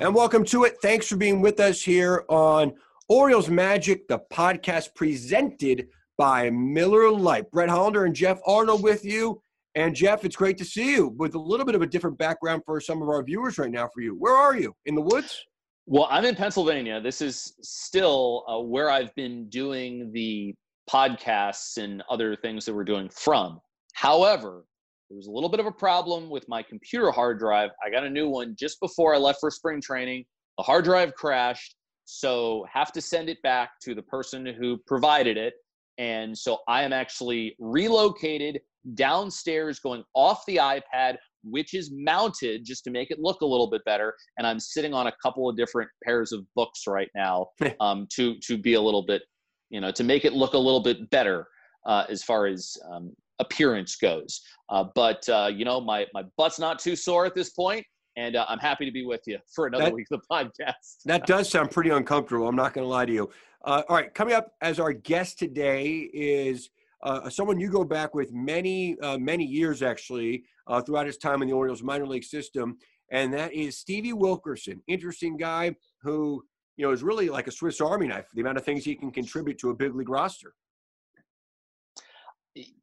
And 0.00 0.14
welcome 0.14 0.44
to 0.44 0.62
it. 0.62 0.76
Thanks 0.80 1.08
for 1.08 1.16
being 1.16 1.40
with 1.40 1.58
us 1.58 1.82
here 1.82 2.24
on 2.28 2.72
Orioles 3.08 3.50
Magic, 3.50 4.06
the 4.06 4.20
podcast 4.32 4.94
presented 4.94 5.88
by 6.16 6.50
Miller 6.50 7.10
Lite. 7.10 7.50
Brett 7.50 7.68
Hollander 7.68 8.04
and 8.04 8.14
Jeff 8.14 8.38
Arnold 8.46 8.84
with 8.84 9.04
you. 9.04 9.42
And 9.74 9.96
Jeff, 9.96 10.24
it's 10.24 10.36
great 10.36 10.56
to 10.58 10.64
see 10.64 10.92
you 10.92 11.08
with 11.18 11.34
a 11.34 11.38
little 11.38 11.66
bit 11.66 11.74
of 11.74 11.82
a 11.82 11.86
different 11.86 12.16
background 12.16 12.62
for 12.64 12.80
some 12.80 13.02
of 13.02 13.08
our 13.08 13.24
viewers 13.24 13.58
right 13.58 13.72
now 13.72 13.88
for 13.92 14.00
you. 14.00 14.14
Where 14.14 14.34
are 14.34 14.56
you? 14.56 14.72
In 14.86 14.94
the 14.94 15.00
woods? 15.00 15.44
Well, 15.86 16.06
I'm 16.10 16.24
in 16.24 16.36
Pennsylvania. 16.36 17.00
This 17.00 17.20
is 17.20 17.54
still 17.62 18.44
uh, 18.46 18.60
where 18.60 18.90
I've 18.90 19.12
been 19.16 19.48
doing 19.48 20.12
the 20.12 20.54
podcasts 20.88 21.76
and 21.76 22.04
other 22.08 22.36
things 22.36 22.64
that 22.66 22.74
we're 22.74 22.84
doing 22.84 23.08
from. 23.08 23.60
However, 23.94 24.64
there 25.08 25.16
was 25.16 25.26
a 25.26 25.30
little 25.30 25.48
bit 25.48 25.60
of 25.60 25.66
a 25.66 25.72
problem 25.72 26.28
with 26.28 26.46
my 26.48 26.62
computer 26.62 27.10
hard 27.10 27.38
drive. 27.38 27.70
I 27.84 27.90
got 27.90 28.04
a 28.04 28.10
new 28.10 28.28
one 28.28 28.54
just 28.58 28.78
before 28.80 29.14
I 29.14 29.18
left 29.18 29.40
for 29.40 29.50
spring 29.50 29.80
training. 29.80 30.24
The 30.58 30.64
hard 30.64 30.84
drive 30.84 31.14
crashed, 31.14 31.76
so 32.04 32.66
have 32.70 32.92
to 32.92 33.00
send 33.00 33.30
it 33.30 33.40
back 33.42 33.70
to 33.84 33.94
the 33.94 34.02
person 34.02 34.44
who 34.44 34.78
provided 34.86 35.38
it. 35.38 35.54
And 35.96 36.36
so 36.36 36.58
I 36.68 36.82
am 36.82 36.92
actually 36.92 37.56
relocated 37.58 38.60
downstairs, 38.94 39.78
going 39.78 40.04
off 40.14 40.44
the 40.46 40.56
iPad, 40.56 41.16
which 41.42 41.72
is 41.74 41.90
mounted 41.92 42.64
just 42.64 42.84
to 42.84 42.90
make 42.90 43.10
it 43.10 43.18
look 43.18 43.40
a 43.40 43.46
little 43.46 43.70
bit 43.70 43.84
better. 43.84 44.14
And 44.36 44.46
I'm 44.46 44.60
sitting 44.60 44.92
on 44.92 45.06
a 45.06 45.12
couple 45.22 45.48
of 45.48 45.56
different 45.56 45.88
pairs 46.04 46.32
of 46.32 46.44
books 46.54 46.82
right 46.86 47.08
now 47.14 47.48
um, 47.80 48.06
to 48.14 48.38
to 48.40 48.58
be 48.58 48.74
a 48.74 48.80
little 48.80 49.04
bit, 49.06 49.22
you 49.70 49.80
know, 49.80 49.90
to 49.92 50.04
make 50.04 50.24
it 50.26 50.34
look 50.34 50.52
a 50.52 50.58
little 50.58 50.82
bit 50.82 51.08
better 51.10 51.46
uh, 51.86 52.04
as 52.10 52.22
far 52.22 52.46
as 52.46 52.76
um, 52.92 53.12
appearance 53.38 53.96
goes. 53.96 54.40
Uh, 54.68 54.84
but 54.94 55.28
uh, 55.28 55.50
you 55.52 55.64
know, 55.64 55.80
my 55.80 56.06
my 56.14 56.24
butt's 56.36 56.58
not 56.58 56.78
too 56.78 56.96
sore 56.96 57.26
at 57.26 57.34
this 57.34 57.50
point, 57.50 57.84
and 58.16 58.36
uh, 58.36 58.44
I'm 58.48 58.58
happy 58.58 58.84
to 58.84 58.92
be 58.92 59.04
with 59.04 59.22
you 59.26 59.38
for 59.54 59.66
another 59.66 59.84
That- 59.84 59.94
week 59.94 60.06
of 60.10 60.20
the 60.20 60.26
podcast. 60.34 61.02
That 61.04 61.26
does 61.26 61.48
sound 61.48 61.70
pretty 61.70 61.90
uncomfortable. 61.90 62.48
I'm 62.48 62.56
not 62.56 62.74
going 62.74 62.84
to 62.84 62.88
lie 62.88 63.06
to 63.06 63.12
you. 63.12 63.30
Uh, 63.64 63.82
all 63.88 63.96
right, 63.96 64.12
coming 64.14 64.34
up 64.34 64.52
as 64.60 64.78
our 64.78 64.92
guest 64.92 65.38
today 65.38 66.08
is 66.12 66.70
uh, 67.02 67.28
someone 67.28 67.58
you 67.58 67.70
go 67.70 67.84
back 67.84 68.14
with 68.14 68.32
many, 68.32 68.98
uh, 69.00 69.18
many 69.18 69.44
years 69.44 69.82
actually 69.82 70.44
uh, 70.66 70.80
throughout 70.80 71.06
his 71.06 71.16
time 71.16 71.42
in 71.42 71.48
the 71.48 71.54
Orioles 71.54 71.82
minor 71.82 72.06
league 72.06 72.24
system, 72.24 72.76
and 73.10 73.32
that 73.34 73.52
is 73.52 73.78
Stevie 73.78 74.12
Wilkerson. 74.12 74.82
Interesting 74.86 75.36
guy 75.36 75.74
who 76.02 76.42
you 76.76 76.86
know 76.86 76.92
is 76.92 77.02
really 77.02 77.28
like 77.28 77.46
a 77.46 77.50
Swiss 77.50 77.80
Army 77.80 78.08
knife. 78.08 78.26
The 78.34 78.40
amount 78.40 78.58
of 78.58 78.64
things 78.64 78.84
he 78.84 78.94
can 78.94 79.10
contribute 79.10 79.58
to 79.58 79.70
a 79.70 79.74
big 79.74 79.94
league 79.94 80.08
roster. 80.08 80.54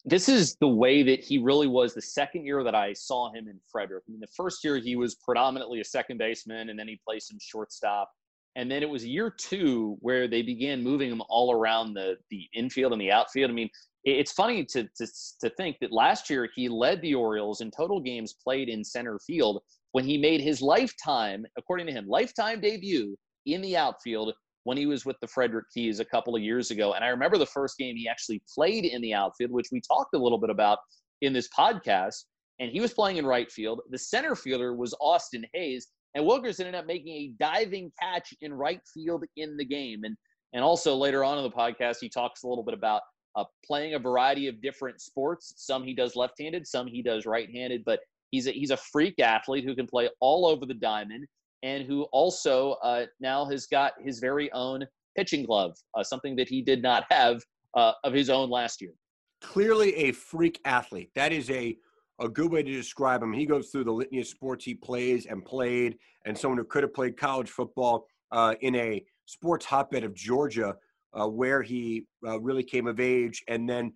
This 0.06 0.30
is 0.30 0.56
the 0.62 0.68
way 0.68 1.04
that 1.04 1.20
he 1.20 1.38
really 1.38 1.68
was 1.68 1.94
the 1.94 2.02
second 2.02 2.46
year 2.46 2.64
that 2.64 2.76
I 2.76 2.94
saw 2.94 3.32
him 3.32 3.48
in 3.48 3.60
Frederick. 3.72 4.04
I 4.08 4.12
mean, 4.12 4.22
the 4.22 4.28
first 4.36 4.64
year 4.64 4.78
he 4.78 4.96
was 4.96 5.16
predominantly 5.16 5.80
a 5.82 5.86
second 5.86 6.18
baseman, 6.18 6.70
and 6.70 6.78
then 6.78 6.88
he 6.88 7.00
played 7.08 7.22
some 7.22 7.38
shortstop. 7.42 8.10
And 8.56 8.72
then 8.72 8.84
it 8.84 8.90
was 8.90 9.06
year 9.06 9.30
two 9.30 9.98
where 10.00 10.28
they 10.28 10.42
began 10.42 10.82
moving 10.82 11.12
him 11.12 11.22
all 11.28 11.52
around 11.52 11.94
the 11.94 12.16
the 12.30 12.48
infield 12.54 12.94
and 12.94 13.02
the 13.02 13.12
outfield. 13.12 13.52
I 13.52 13.54
mean, 13.54 13.70
it's 14.06 14.32
funny 14.32 14.64
to 14.66 14.84
to 14.84 15.08
to 15.42 15.50
think 15.52 15.78
that 15.82 15.92
last 15.92 16.30
year 16.30 16.48
he 16.56 16.70
led 16.70 17.02
the 17.02 17.16
Orioles 17.16 17.62
in 17.62 17.72
total 17.72 18.00
games 18.00 18.36
played 18.42 18.70
in 18.70 18.84
center 18.84 19.20
field 19.26 19.62
when 19.92 20.06
he 20.06 20.18
made 20.18 20.42
his 20.42 20.62
lifetime, 20.62 21.46
according 21.58 21.88
to 21.88 21.94
him, 21.94 22.08
lifetime 22.08 22.62
debut 22.62 23.16
in 23.46 23.62
the 23.62 23.76
outfield 23.76 24.34
when 24.66 24.78
he 24.78 24.88
was 24.88 25.06
with 25.06 25.16
the 25.22 25.28
Frederick 25.28 25.68
Keys 25.74 26.00
a 26.00 26.06
couple 26.06 26.36
of 26.36 26.42
years 26.42 26.72
ago. 26.72 26.94
And 26.94 27.06
I 27.06 27.10
remember 27.10 27.38
the 27.38 27.46
first 27.46 27.78
game 27.78 27.96
he 27.96 28.10
actually 28.10 28.42
played 28.54 28.84
in 28.84 29.00
the 29.02 29.14
outfield, 29.14 29.52
which 29.52 29.70
we 29.72 29.80
talked 29.80 30.16
a 30.16 30.18
little 30.18 30.40
bit 30.40 30.50
about 30.50 30.80
in 31.22 31.34
this 31.34 31.48
podcast. 31.58 32.26
And 32.60 32.72
he 32.72 32.82
was 32.82 32.94
playing 32.94 33.18
in 33.18 33.28
right 33.28 33.52
field. 33.52 33.82
The 33.92 33.98
center 33.98 34.36
fielder 34.36 34.76
was 34.76 34.96
Austin 35.00 35.46
Hays. 35.54 35.88
And 36.16 36.26
Wilkerson 36.26 36.66
ended 36.66 36.80
up 36.80 36.88
making 36.88 37.14
a 37.14 37.34
diving 37.40 37.92
catch 38.02 38.34
in 38.42 38.54
right 38.54 38.80
field 38.92 39.24
in 39.38 39.56
the 39.56 39.66
game. 39.66 40.04
And 40.04 40.18
and 40.54 40.64
also 40.64 40.96
later 40.96 41.24
on 41.24 41.38
in 41.38 41.44
the 41.44 41.52
podcast, 41.52 41.98
he 42.02 42.10
talks 42.10 42.44
a 42.44 42.48
little 42.48 42.64
bit 42.64 42.74
about 42.74 43.02
uh, 43.36 43.44
playing 43.66 43.94
a 43.94 44.00
variety 44.00 44.48
of 44.48 44.62
different 44.62 45.00
sports. 45.00 45.54
Some 45.58 45.84
he 45.84 45.94
does 45.94 46.16
left-handed, 46.16 46.66
some 46.66 46.88
he 46.88 47.04
does 47.04 47.26
right-handed. 47.26 47.84
But 47.86 48.00
he's 48.32 48.48
a, 48.48 48.52
he's 48.52 48.72
a 48.72 48.78
freak 48.78 49.20
athlete 49.20 49.66
who 49.66 49.76
can 49.76 49.86
play 49.86 50.10
all 50.22 50.48
over 50.48 50.66
the 50.66 50.74
diamond 50.74 51.28
and 51.66 51.84
who 51.84 52.04
also 52.12 52.74
uh, 52.84 53.06
now 53.20 53.44
has 53.44 53.66
got 53.66 53.94
his 54.00 54.20
very 54.20 54.52
own 54.52 54.86
pitching 55.18 55.44
glove, 55.44 55.76
uh, 55.96 56.04
something 56.04 56.36
that 56.36 56.48
he 56.48 56.62
did 56.62 56.82
not 56.82 57.06
have 57.10 57.42
uh, 57.74 57.94
of 58.04 58.14
his 58.14 58.30
own 58.30 58.52
last 58.52 58.82
year. 58.82 58.92
Clearly 59.42 59.94
a 59.96 60.12
freak 60.12 60.62
athlete. 60.64 61.10
That 61.16 61.34
is 61.34 61.50
a 61.50 61.76
a 62.22 62.30
good 62.30 62.50
way 62.50 62.64
to 62.64 62.72
describe 62.72 63.22
him. 63.22 63.34
He 63.34 63.46
goes 63.46 63.70
through 63.70 63.84
the 63.84 63.92
litany 63.92 64.22
of 64.22 64.28
sports 64.28 64.64
he 64.64 64.74
plays 64.74 65.26
and 65.26 65.44
played, 65.44 65.98
and 66.26 66.38
someone 66.38 66.58
who 66.58 66.64
could 66.64 66.84
have 66.84 66.94
played 66.94 67.18
college 67.18 67.50
football 67.50 68.06
uh, 68.32 68.56
in 68.62 68.74
a 68.76 69.04
sports 69.26 69.66
hotbed 69.66 70.06
of 70.06 70.14
Georgia, 70.14 70.76
uh, 71.20 71.28
where 71.28 71.62
he 71.62 72.06
uh, 72.26 72.40
really 72.40 72.64
came 72.64 72.88
of 72.88 73.02
age, 73.02 73.44
and 73.50 73.68
then 73.68 73.92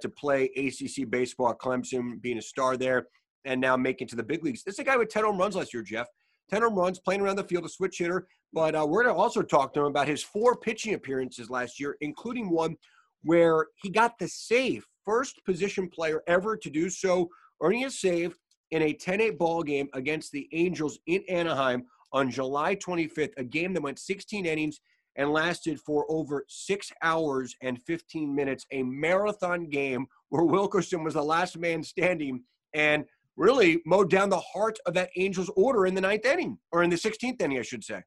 to 0.00 0.08
play 0.10 0.50
ACC 0.54 1.08
baseball 1.08 1.50
at 1.50 1.58
Clemson, 1.58 2.20
being 2.20 2.36
a 2.36 2.42
star 2.42 2.76
there, 2.76 3.06
and 3.46 3.58
now 3.58 3.74
making 3.74 4.06
to 4.08 4.16
the 4.16 4.22
big 4.22 4.44
leagues. 4.44 4.62
This 4.62 4.74
is 4.74 4.80
a 4.80 4.84
guy 4.84 4.98
with 4.98 5.08
10 5.08 5.24
home 5.24 5.38
runs 5.38 5.56
last 5.56 5.72
year, 5.72 5.82
Jeff. 5.82 6.08
10 6.52 6.62
home 6.62 6.74
runs, 6.74 6.98
playing 6.98 7.22
around 7.22 7.36
the 7.36 7.44
field, 7.44 7.64
a 7.64 7.68
switch 7.68 7.98
hitter. 7.98 8.26
But 8.52 8.74
uh, 8.74 8.86
we're 8.86 9.04
going 9.04 9.14
to 9.14 9.20
also 9.20 9.42
talk 9.42 9.72
to 9.74 9.80
him 9.80 9.86
about 9.86 10.08
his 10.08 10.22
four 10.22 10.56
pitching 10.56 10.94
appearances 10.94 11.48
last 11.48 11.80
year, 11.80 11.96
including 12.02 12.50
one 12.50 12.76
where 13.22 13.68
he 13.76 13.88
got 13.88 14.18
the 14.18 14.28
save, 14.28 14.86
first 15.04 15.42
position 15.46 15.88
player 15.88 16.22
ever 16.26 16.56
to 16.56 16.68
do 16.68 16.90
so, 16.90 17.28
earning 17.62 17.86
a 17.86 17.90
save 17.90 18.36
in 18.70 18.82
a 18.82 18.94
10-8 18.94 19.38
ball 19.38 19.62
game 19.62 19.88
against 19.94 20.32
the 20.32 20.48
Angels 20.52 20.98
in 21.06 21.22
Anaheim 21.28 21.84
on 22.12 22.30
July 22.30 22.76
25th, 22.76 23.32
a 23.38 23.44
game 23.44 23.72
that 23.72 23.82
went 23.82 23.98
16 23.98 24.44
innings 24.44 24.80
and 25.16 25.30
lasted 25.30 25.80
for 25.80 26.04
over 26.10 26.44
six 26.48 26.90
hours 27.02 27.54
and 27.62 27.80
15 27.82 28.34
minutes, 28.34 28.66
a 28.72 28.82
marathon 28.82 29.68
game 29.68 30.06
where 30.28 30.44
Wilkerson 30.44 31.04
was 31.04 31.14
the 31.14 31.22
last 31.22 31.56
man 31.56 31.82
standing 31.82 32.42
and 32.74 33.04
really 33.36 33.82
mowed 33.86 34.10
down 34.10 34.28
the 34.28 34.40
heart 34.40 34.78
of 34.86 34.94
that 34.94 35.10
Angels 35.16 35.50
order 35.56 35.86
in 35.86 35.94
the 35.94 36.00
ninth 36.00 36.24
inning, 36.24 36.58
or 36.70 36.82
in 36.82 36.90
the 36.90 36.96
16th 36.96 37.40
inning, 37.40 37.58
I 37.58 37.62
should 37.62 37.84
say. 37.84 38.02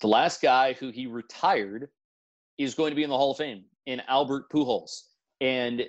The 0.00 0.08
last 0.08 0.40
guy 0.42 0.72
who 0.74 0.90
he 0.90 1.06
retired 1.06 1.88
is 2.58 2.74
going 2.74 2.90
to 2.90 2.96
be 2.96 3.04
in 3.04 3.10
the 3.10 3.16
Hall 3.16 3.32
of 3.32 3.38
Fame 3.38 3.64
in 3.86 4.00
Albert 4.08 4.44
Pujols. 4.52 4.90
And 5.40 5.82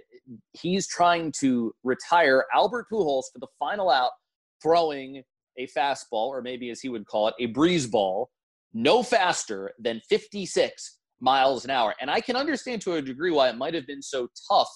he's 0.54 0.88
trying 0.88 1.32
to 1.40 1.74
retire 1.84 2.46
Albert 2.54 2.88
Pujols 2.92 3.26
for 3.32 3.40
the 3.40 3.48
final 3.60 3.90
out, 3.90 4.12
throwing 4.62 5.24
a 5.58 5.68
fastball, 5.68 6.28
or 6.28 6.42
maybe 6.42 6.70
as 6.70 6.82
he 6.82 6.90
would 6.90 7.06
call 7.06 7.28
it, 7.28 7.36
a 7.40 7.48
breeze 7.48 7.86
ball, 7.86 8.30
no 8.74 9.04
faster 9.04 9.72
than 9.80 10.02
56 10.10 11.00
miles 11.20 11.64
an 11.64 11.72
hour. 11.72 11.94
And 12.02 12.10
I 12.10 12.20
can 12.20 12.36
understand 12.36 12.82
to 12.82 12.94
a 12.94 13.02
degree 13.02 13.32
why 13.32 13.50
it 13.50 13.58
might 13.58 13.74
have 13.74 13.88
been 13.88 14.02
so 14.02 14.28
tough 14.50 14.70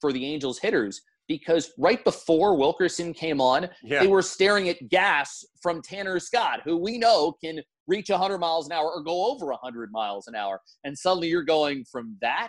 for 0.00 0.12
the 0.12 0.24
Angels 0.24 0.58
hitters 0.58 1.00
because 1.30 1.70
right 1.78 2.02
before 2.02 2.56
Wilkerson 2.56 3.14
came 3.14 3.40
on, 3.40 3.68
Yeah. 3.84 4.00
they 4.00 4.08
were 4.08 4.20
staring 4.20 4.68
at 4.68 4.88
gas 4.88 5.44
from 5.62 5.80
Tanner 5.80 6.18
Scott, 6.18 6.62
who 6.64 6.76
we 6.76 6.98
know 6.98 7.36
can 7.42 7.60
reach 7.86 8.10
100 8.10 8.38
miles 8.38 8.66
an 8.66 8.72
hour 8.72 8.90
or 8.90 9.00
go 9.00 9.26
over 9.30 9.46
100 9.52 9.92
miles 9.92 10.26
an 10.26 10.34
hour. 10.34 10.60
And 10.82 10.98
suddenly 10.98 11.28
you're 11.28 11.44
going 11.44 11.84
from 11.84 12.16
that 12.20 12.48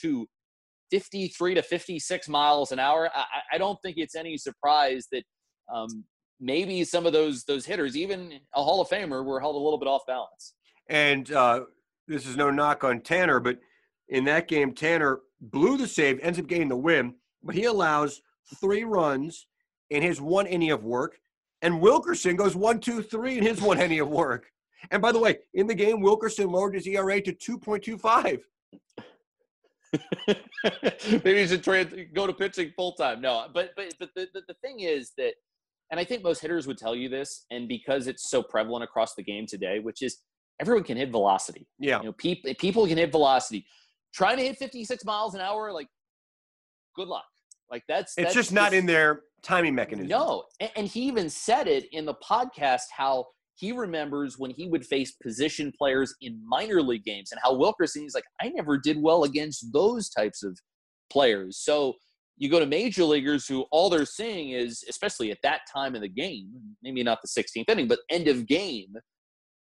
to 0.00 0.26
53 0.90 1.54
to 1.54 1.62
56 1.62 2.28
miles 2.28 2.72
an 2.72 2.80
hour. 2.80 3.08
I, 3.14 3.24
I- 3.52 3.58
don't 3.58 3.78
think 3.80 3.96
it's 3.96 4.16
any 4.16 4.36
surprise 4.36 5.06
that 5.12 5.22
um, 5.72 6.04
maybe 6.40 6.82
some 6.82 7.06
of 7.06 7.12
those 7.12 7.44
those 7.44 7.64
hitters, 7.64 7.96
even 7.96 8.40
a 8.56 8.62
Hall 8.64 8.80
of 8.80 8.88
Famer, 8.88 9.24
were 9.24 9.38
held 9.38 9.54
a 9.54 9.58
little 9.58 9.78
bit 9.78 9.86
off 9.88 10.02
balance. 10.08 10.54
And 10.88 11.30
uh, 11.30 11.60
this 12.08 12.26
is 12.26 12.36
no 12.36 12.50
knock 12.50 12.82
on 12.82 13.02
Tanner, 13.02 13.38
but 13.38 13.58
in 14.08 14.24
that 14.24 14.48
game, 14.48 14.74
Tanner 14.74 15.20
blew 15.40 15.76
the 15.76 15.86
save, 15.86 16.18
ends 16.22 16.40
up 16.40 16.48
getting 16.48 16.68
the 16.68 16.76
win, 16.76 17.14
but 17.46 17.54
he 17.54 17.64
allows 17.64 18.20
three 18.60 18.84
runs 18.84 19.46
in 19.90 20.02
his 20.02 20.20
one 20.20 20.46
inning 20.46 20.70
of 20.72 20.84
work, 20.84 21.18
and 21.62 21.80
Wilkerson 21.80 22.36
goes 22.36 22.54
one, 22.54 22.80
two, 22.80 23.02
three 23.02 23.38
in 23.38 23.44
his 23.44 23.60
one 23.60 23.80
inning 23.80 24.00
of 24.00 24.08
work. 24.08 24.46
And 24.90 25.00
by 25.00 25.12
the 25.12 25.18
way, 25.18 25.38
in 25.54 25.66
the 25.66 25.74
game, 25.74 26.00
Wilkerson 26.00 26.50
lowered 26.50 26.74
his 26.74 26.86
ERA 26.86 27.20
to 27.22 27.32
2.25. 27.32 28.40
Maybe 31.24 31.40
he 31.40 31.46
should 31.46 31.64
trans- 31.64 31.94
go 32.14 32.26
to 32.26 32.32
pitching 32.32 32.72
full 32.76 32.92
time. 32.92 33.20
No, 33.20 33.46
but 33.54 33.70
but 33.76 33.94
but 33.98 34.10
the, 34.14 34.28
the, 34.34 34.42
the 34.48 34.54
thing 34.54 34.80
is 34.80 35.12
that, 35.16 35.34
and 35.90 35.98
I 35.98 36.04
think 36.04 36.22
most 36.22 36.40
hitters 36.40 36.66
would 36.66 36.76
tell 36.76 36.94
you 36.94 37.08
this, 37.08 37.46
and 37.50 37.68
because 37.68 38.06
it's 38.06 38.28
so 38.28 38.42
prevalent 38.42 38.84
across 38.84 39.14
the 39.14 39.22
game 39.22 39.46
today, 39.46 39.78
which 39.78 40.02
is 40.02 40.18
everyone 40.60 40.84
can 40.84 40.96
hit 40.96 41.10
velocity. 41.10 41.66
Yeah. 41.78 42.00
You 42.00 42.06
know, 42.06 42.12
people 42.12 42.52
people 42.58 42.86
can 42.86 42.98
hit 42.98 43.12
velocity. 43.12 43.64
Trying 44.14 44.38
to 44.38 44.44
hit 44.44 44.56
56 44.56 45.04
miles 45.04 45.34
an 45.34 45.40
hour, 45.40 45.72
like, 45.72 45.88
good 46.94 47.08
luck. 47.08 47.24
Like 47.70 47.82
that's 47.88 48.14
It's 48.16 48.26
that's 48.26 48.34
just 48.34 48.52
not 48.52 48.72
in 48.72 48.86
their 48.86 49.22
timing 49.42 49.74
mechanism. 49.74 50.08
No, 50.08 50.44
and, 50.60 50.70
and 50.76 50.86
he 50.86 51.02
even 51.02 51.28
said 51.30 51.68
it 51.68 51.86
in 51.92 52.04
the 52.04 52.14
podcast 52.14 52.82
how 52.96 53.26
he 53.56 53.72
remembers 53.72 54.38
when 54.38 54.50
he 54.50 54.68
would 54.68 54.84
face 54.84 55.12
position 55.12 55.72
players 55.76 56.14
in 56.20 56.40
minor 56.46 56.82
league 56.82 57.04
games 57.04 57.32
and 57.32 57.40
how 57.42 57.54
Wilkerson, 57.54 58.02
he's 58.02 58.14
like, 58.14 58.24
I 58.40 58.50
never 58.50 58.76
did 58.76 59.00
well 59.00 59.24
against 59.24 59.72
those 59.72 60.10
types 60.10 60.42
of 60.42 60.58
players. 61.10 61.58
So 61.58 61.94
you 62.36 62.50
go 62.50 62.60
to 62.60 62.66
major 62.66 63.04
leaguers 63.04 63.46
who 63.46 63.64
all 63.72 63.88
they're 63.88 64.04
seeing 64.04 64.50
is, 64.50 64.84
especially 64.90 65.30
at 65.30 65.38
that 65.42 65.60
time 65.72 65.94
in 65.94 66.02
the 66.02 66.08
game, 66.08 66.50
maybe 66.82 67.02
not 67.02 67.18
the 67.22 67.28
16th 67.28 67.64
inning, 67.70 67.88
but 67.88 68.00
end 68.10 68.28
of 68.28 68.46
game, 68.46 68.94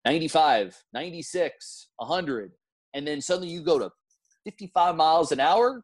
95, 0.05 0.77
96, 0.93 1.89
100. 1.97 2.51
And 2.95 3.07
then 3.07 3.21
suddenly 3.21 3.49
you 3.49 3.63
go 3.63 3.79
to 3.79 3.91
55 4.45 4.97
miles 4.97 5.31
an 5.31 5.39
hour. 5.39 5.83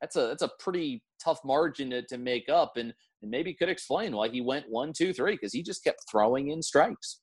That's 0.00 0.16
a 0.16 0.28
that's 0.28 0.42
a 0.42 0.50
pretty 0.58 1.02
tough 1.22 1.40
margin 1.44 1.90
to, 1.90 2.02
to 2.02 2.18
make 2.18 2.48
up. 2.48 2.76
And 2.76 2.92
and 3.22 3.30
maybe 3.30 3.54
could 3.54 3.68
explain 3.68 4.14
why 4.14 4.28
he 4.28 4.40
went 4.40 4.66
one, 4.68 4.92
two, 4.92 5.12
three, 5.12 5.32
because 5.32 5.52
he 5.52 5.62
just 5.62 5.82
kept 5.82 6.04
throwing 6.10 6.50
in 6.50 6.62
strikes. 6.62 7.20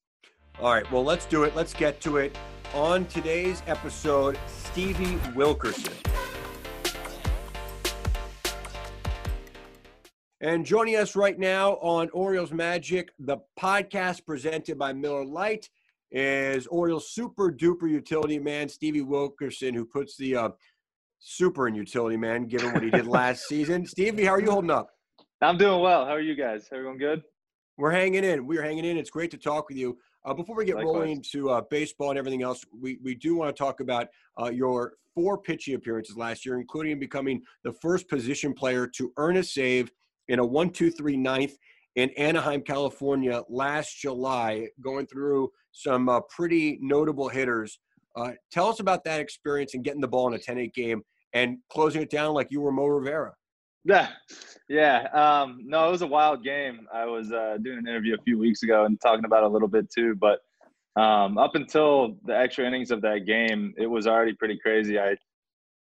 All 0.59 0.71
right, 0.71 0.89
well, 0.91 1.03
let's 1.03 1.25
do 1.25 1.43
it. 1.43 1.55
Let's 1.55 1.73
get 1.73 1.99
to 2.01 2.17
it. 2.17 2.37
On 2.73 3.05
today's 3.05 3.61
episode, 3.67 4.37
Stevie 4.47 5.19
Wilkerson. 5.35 5.93
And 10.41 10.65
joining 10.65 10.97
us 10.97 11.15
right 11.15 11.39
now 11.39 11.75
on 11.75 12.09
Orioles 12.09 12.51
Magic, 12.51 13.11
the 13.17 13.37
podcast 13.57 14.25
presented 14.25 14.77
by 14.77 14.91
Miller 14.91 15.23
Lite, 15.23 15.69
is 16.11 16.67
Orioles 16.67 17.11
super 17.11 17.51
duper 17.51 17.89
utility 17.89 18.39
man, 18.39 18.67
Stevie 18.67 19.01
Wilkerson, 19.01 19.73
who 19.73 19.85
puts 19.85 20.17
the 20.17 20.35
uh, 20.35 20.49
super 21.23 21.67
in 21.67 21.73
utility 21.73 22.17
man, 22.17 22.45
given 22.45 22.73
what 22.73 22.83
he 22.83 22.89
did 22.89 23.07
last 23.07 23.47
season. 23.47 23.85
Stevie, 23.85 24.25
how 24.25 24.31
are 24.31 24.41
you 24.41 24.51
holding 24.51 24.69
up? 24.69 24.89
I'm 25.41 25.57
doing 25.57 25.81
well. 25.81 26.05
How 26.05 26.11
are 26.11 26.21
you 26.21 26.35
guys? 26.35 26.67
Everyone 26.71 26.97
good? 26.97 27.23
We're 27.77 27.91
hanging 27.91 28.23
in. 28.23 28.45
We're 28.45 28.61
hanging 28.61 28.85
in. 28.85 28.97
It's 28.97 29.09
great 29.09 29.31
to 29.31 29.37
talk 29.37 29.69
with 29.69 29.77
you. 29.77 29.97
Uh, 30.25 30.33
before 30.33 30.55
we 30.55 30.65
get 30.65 30.75
Likewise. 30.75 30.93
rolling 30.93 31.11
into 31.11 31.49
uh, 31.49 31.61
baseball 31.69 32.09
and 32.11 32.19
everything 32.19 32.43
else, 32.43 32.63
we, 32.79 32.99
we 33.03 33.15
do 33.15 33.35
want 33.35 33.53
to 33.53 33.59
talk 33.61 33.79
about 33.79 34.07
uh, 34.39 34.49
your 34.49 34.93
four 35.15 35.37
pitching 35.37 35.75
appearances 35.75 36.15
last 36.15 36.45
year, 36.45 36.59
including 36.59 36.99
becoming 36.99 37.41
the 37.63 37.73
first 37.73 38.07
position 38.07 38.53
player 38.53 38.87
to 38.87 39.11
earn 39.17 39.37
a 39.37 39.43
save 39.43 39.91
in 40.27 40.39
a 40.39 40.45
1 40.45 40.69
2 40.69 40.91
3 40.91 41.17
ninth 41.17 41.55
in 41.95 42.09
Anaheim, 42.11 42.61
California 42.61 43.43
last 43.49 43.99
July, 43.99 44.67
going 44.81 45.05
through 45.05 45.49
some 45.71 46.09
uh, 46.09 46.21
pretty 46.29 46.79
notable 46.81 47.27
hitters. 47.27 47.79
Uh, 48.15 48.31
tell 48.51 48.67
us 48.69 48.79
about 48.79 49.03
that 49.03 49.19
experience 49.19 49.73
and 49.73 49.83
getting 49.83 50.01
the 50.01 50.07
ball 50.07 50.27
in 50.27 50.33
a 50.33 50.39
10 50.39 50.57
8 50.57 50.73
game 50.73 51.03
and 51.33 51.57
closing 51.71 52.01
it 52.01 52.09
down 52.09 52.33
like 52.33 52.47
you 52.51 52.61
were 52.61 52.71
Mo 52.71 52.85
Rivera. 52.85 53.33
Yeah, 53.85 54.09
yeah. 54.69 55.07
Um, 55.13 55.59
no, 55.65 55.87
it 55.87 55.91
was 55.91 56.01
a 56.01 56.07
wild 56.07 56.43
game. 56.43 56.87
I 56.93 57.05
was 57.05 57.31
uh, 57.31 57.57
doing 57.61 57.79
an 57.79 57.87
interview 57.87 58.15
a 58.15 58.23
few 58.23 58.37
weeks 58.37 58.63
ago 58.63 58.85
and 58.85 58.99
talking 59.01 59.25
about 59.25 59.43
a 59.43 59.47
little 59.47 59.67
bit 59.67 59.91
too. 59.91 60.15
But 60.15 60.39
um, 60.99 61.37
up 61.37 61.55
until 61.55 62.17
the 62.25 62.37
extra 62.37 62.65
innings 62.65 62.91
of 62.91 63.01
that 63.01 63.25
game, 63.25 63.73
it 63.77 63.87
was 63.87 64.07
already 64.07 64.33
pretty 64.33 64.57
crazy. 64.63 64.99
I 64.99 65.15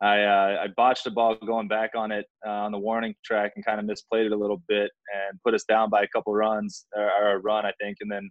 I, 0.02 0.24
uh, 0.24 0.64
I 0.64 0.66
botched 0.76 1.06
a 1.06 1.12
ball 1.12 1.36
going 1.36 1.68
back 1.68 1.90
on 1.94 2.10
it 2.10 2.26
uh, 2.44 2.50
on 2.50 2.72
the 2.72 2.78
warning 2.78 3.14
track 3.24 3.52
and 3.54 3.64
kind 3.64 3.78
of 3.78 3.86
misplayed 3.86 4.26
it 4.26 4.32
a 4.32 4.36
little 4.36 4.60
bit 4.66 4.90
and 5.14 5.40
put 5.44 5.54
us 5.54 5.62
down 5.62 5.90
by 5.90 6.02
a 6.02 6.08
couple 6.08 6.34
runs 6.34 6.86
or, 6.92 7.04
or 7.04 7.32
a 7.34 7.38
run, 7.38 7.64
I 7.64 7.72
think. 7.80 7.98
And 8.00 8.10
then 8.10 8.28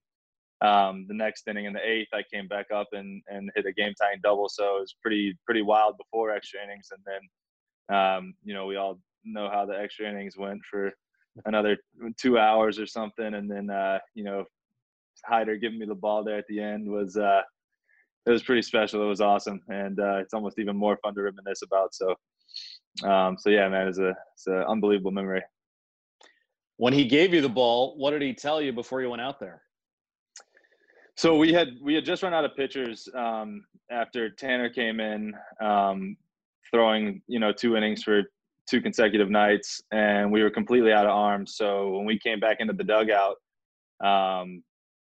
um, 0.61 1.05
the 1.07 1.13
next 1.13 1.47
inning 1.47 1.65
in 1.65 1.73
the 1.73 1.85
eighth, 1.85 2.09
I 2.13 2.23
came 2.31 2.47
back 2.47 2.67
up 2.73 2.87
and, 2.91 3.21
and 3.27 3.51
hit 3.55 3.65
a 3.65 3.71
game 3.71 3.93
tying 3.99 4.19
double. 4.21 4.47
So 4.47 4.77
it 4.77 4.81
was 4.81 4.95
pretty 5.01 5.37
pretty 5.45 5.61
wild 5.61 5.97
before 5.97 6.31
extra 6.31 6.63
innings. 6.63 6.89
And 6.91 7.03
then 7.05 7.97
um, 7.97 8.33
you 8.43 8.53
know 8.53 8.65
we 8.65 8.75
all 8.75 8.99
know 9.23 9.49
how 9.51 9.65
the 9.65 9.79
extra 9.79 10.09
innings 10.09 10.37
went 10.37 10.61
for 10.69 10.91
another 11.45 11.77
two 12.19 12.37
hours 12.37 12.79
or 12.79 12.85
something. 12.85 13.33
And 13.33 13.49
then 13.49 13.69
uh, 13.69 13.99
you 14.13 14.23
know 14.23 14.45
Hyder 15.25 15.57
giving 15.57 15.79
me 15.79 15.85
the 15.85 15.95
ball 15.95 16.23
there 16.23 16.37
at 16.37 16.47
the 16.47 16.59
end 16.59 16.87
was 16.87 17.17
uh, 17.17 17.41
it 18.25 18.31
was 18.31 18.43
pretty 18.43 18.61
special. 18.61 19.01
It 19.03 19.07
was 19.07 19.21
awesome, 19.21 19.61
and 19.67 19.99
uh, 19.99 20.17
it's 20.17 20.33
almost 20.33 20.59
even 20.59 20.77
more 20.77 20.97
fun 21.01 21.15
to 21.15 21.23
reminisce 21.23 21.63
about. 21.63 21.95
So, 21.95 22.15
um, 23.03 23.37
so 23.39 23.49
yeah, 23.49 23.67
man, 23.67 23.87
it's 23.87 23.97
a 23.97 24.13
it's 24.33 24.47
an 24.47 24.63
unbelievable 24.67 25.11
memory. 25.11 25.41
When 26.77 26.93
he 26.93 27.05
gave 27.05 27.33
you 27.33 27.41
the 27.41 27.49
ball, 27.49 27.97
what 27.97 28.11
did 28.11 28.21
he 28.21 28.33
tell 28.33 28.61
you 28.61 28.73
before 28.73 29.01
you 29.01 29.09
went 29.09 29.21
out 29.21 29.39
there? 29.39 29.61
So 31.17 31.35
we 31.35 31.53
had 31.53 31.69
we 31.81 31.93
had 31.93 32.05
just 32.05 32.23
run 32.23 32.33
out 32.33 32.45
of 32.45 32.55
pitchers 32.55 33.07
um, 33.15 33.63
after 33.91 34.29
Tanner 34.29 34.69
came 34.69 34.99
in, 34.99 35.33
um, 35.61 36.15
throwing 36.71 37.21
you 37.27 37.39
know 37.39 37.51
two 37.51 37.75
innings 37.75 38.03
for 38.03 38.23
two 38.69 38.81
consecutive 38.81 39.29
nights, 39.29 39.81
and 39.91 40.31
we 40.31 40.41
were 40.41 40.49
completely 40.49 40.93
out 40.93 41.05
of 41.05 41.11
arms. 41.11 41.55
So 41.55 41.91
when 41.91 42.05
we 42.05 42.17
came 42.19 42.39
back 42.39 42.57
into 42.59 42.73
the 42.73 42.83
dugout, 42.83 43.35
um, 44.03 44.63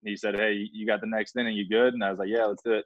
he 0.05 0.17
said, 0.17 0.37
"Hey, 0.37 0.69
you 0.73 0.87
got 0.87 1.01
the 1.01 1.07
next 1.07 1.37
inning? 1.37 1.57
You 1.57 1.69
good?" 1.69 1.95
And 1.95 2.05
I 2.05 2.11
was 2.11 2.19
like, 2.19 2.29
"Yeah, 2.29 2.45
let's 2.45 2.63
do 2.63 2.75
it." 2.75 2.85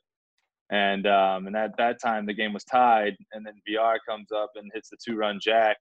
And 0.70 1.06
um, 1.06 1.46
and 1.48 1.56
at 1.56 1.76
that 1.78 2.00
time 2.00 2.26
the 2.26 2.34
game 2.34 2.52
was 2.52 2.64
tied, 2.64 3.16
and 3.32 3.44
then 3.44 3.54
VR 3.68 3.98
comes 4.08 4.30
up 4.32 4.52
and 4.54 4.70
hits 4.72 4.88
the 4.88 4.96
two-run 5.04 5.40
jack, 5.42 5.76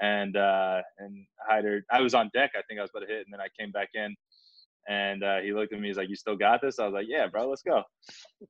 and 0.00 0.36
uh, 0.36 0.82
and 0.98 1.26
Hyder, 1.48 1.84
I 1.90 2.00
was 2.02 2.14
on 2.14 2.30
deck. 2.34 2.52
I 2.54 2.62
think 2.68 2.78
I 2.78 2.82
was 2.82 2.90
about 2.94 3.06
to 3.06 3.12
hit, 3.12 3.26
and 3.26 3.32
then 3.32 3.40
I 3.40 3.48
came 3.58 3.70
back 3.70 3.88
in, 3.94 4.14
and 4.88 5.22
uh, 5.22 5.38
he 5.38 5.52
looked 5.52 5.72
at 5.72 5.80
me. 5.80 5.88
He's 5.88 5.96
like, 5.96 6.08
"You 6.08 6.16
still 6.16 6.36
got 6.36 6.60
this?" 6.60 6.78
I 6.78 6.84
was 6.84 6.94
like, 6.94 7.06
"Yeah, 7.08 7.26
bro, 7.26 7.48
let's 7.48 7.62
go." 7.62 7.82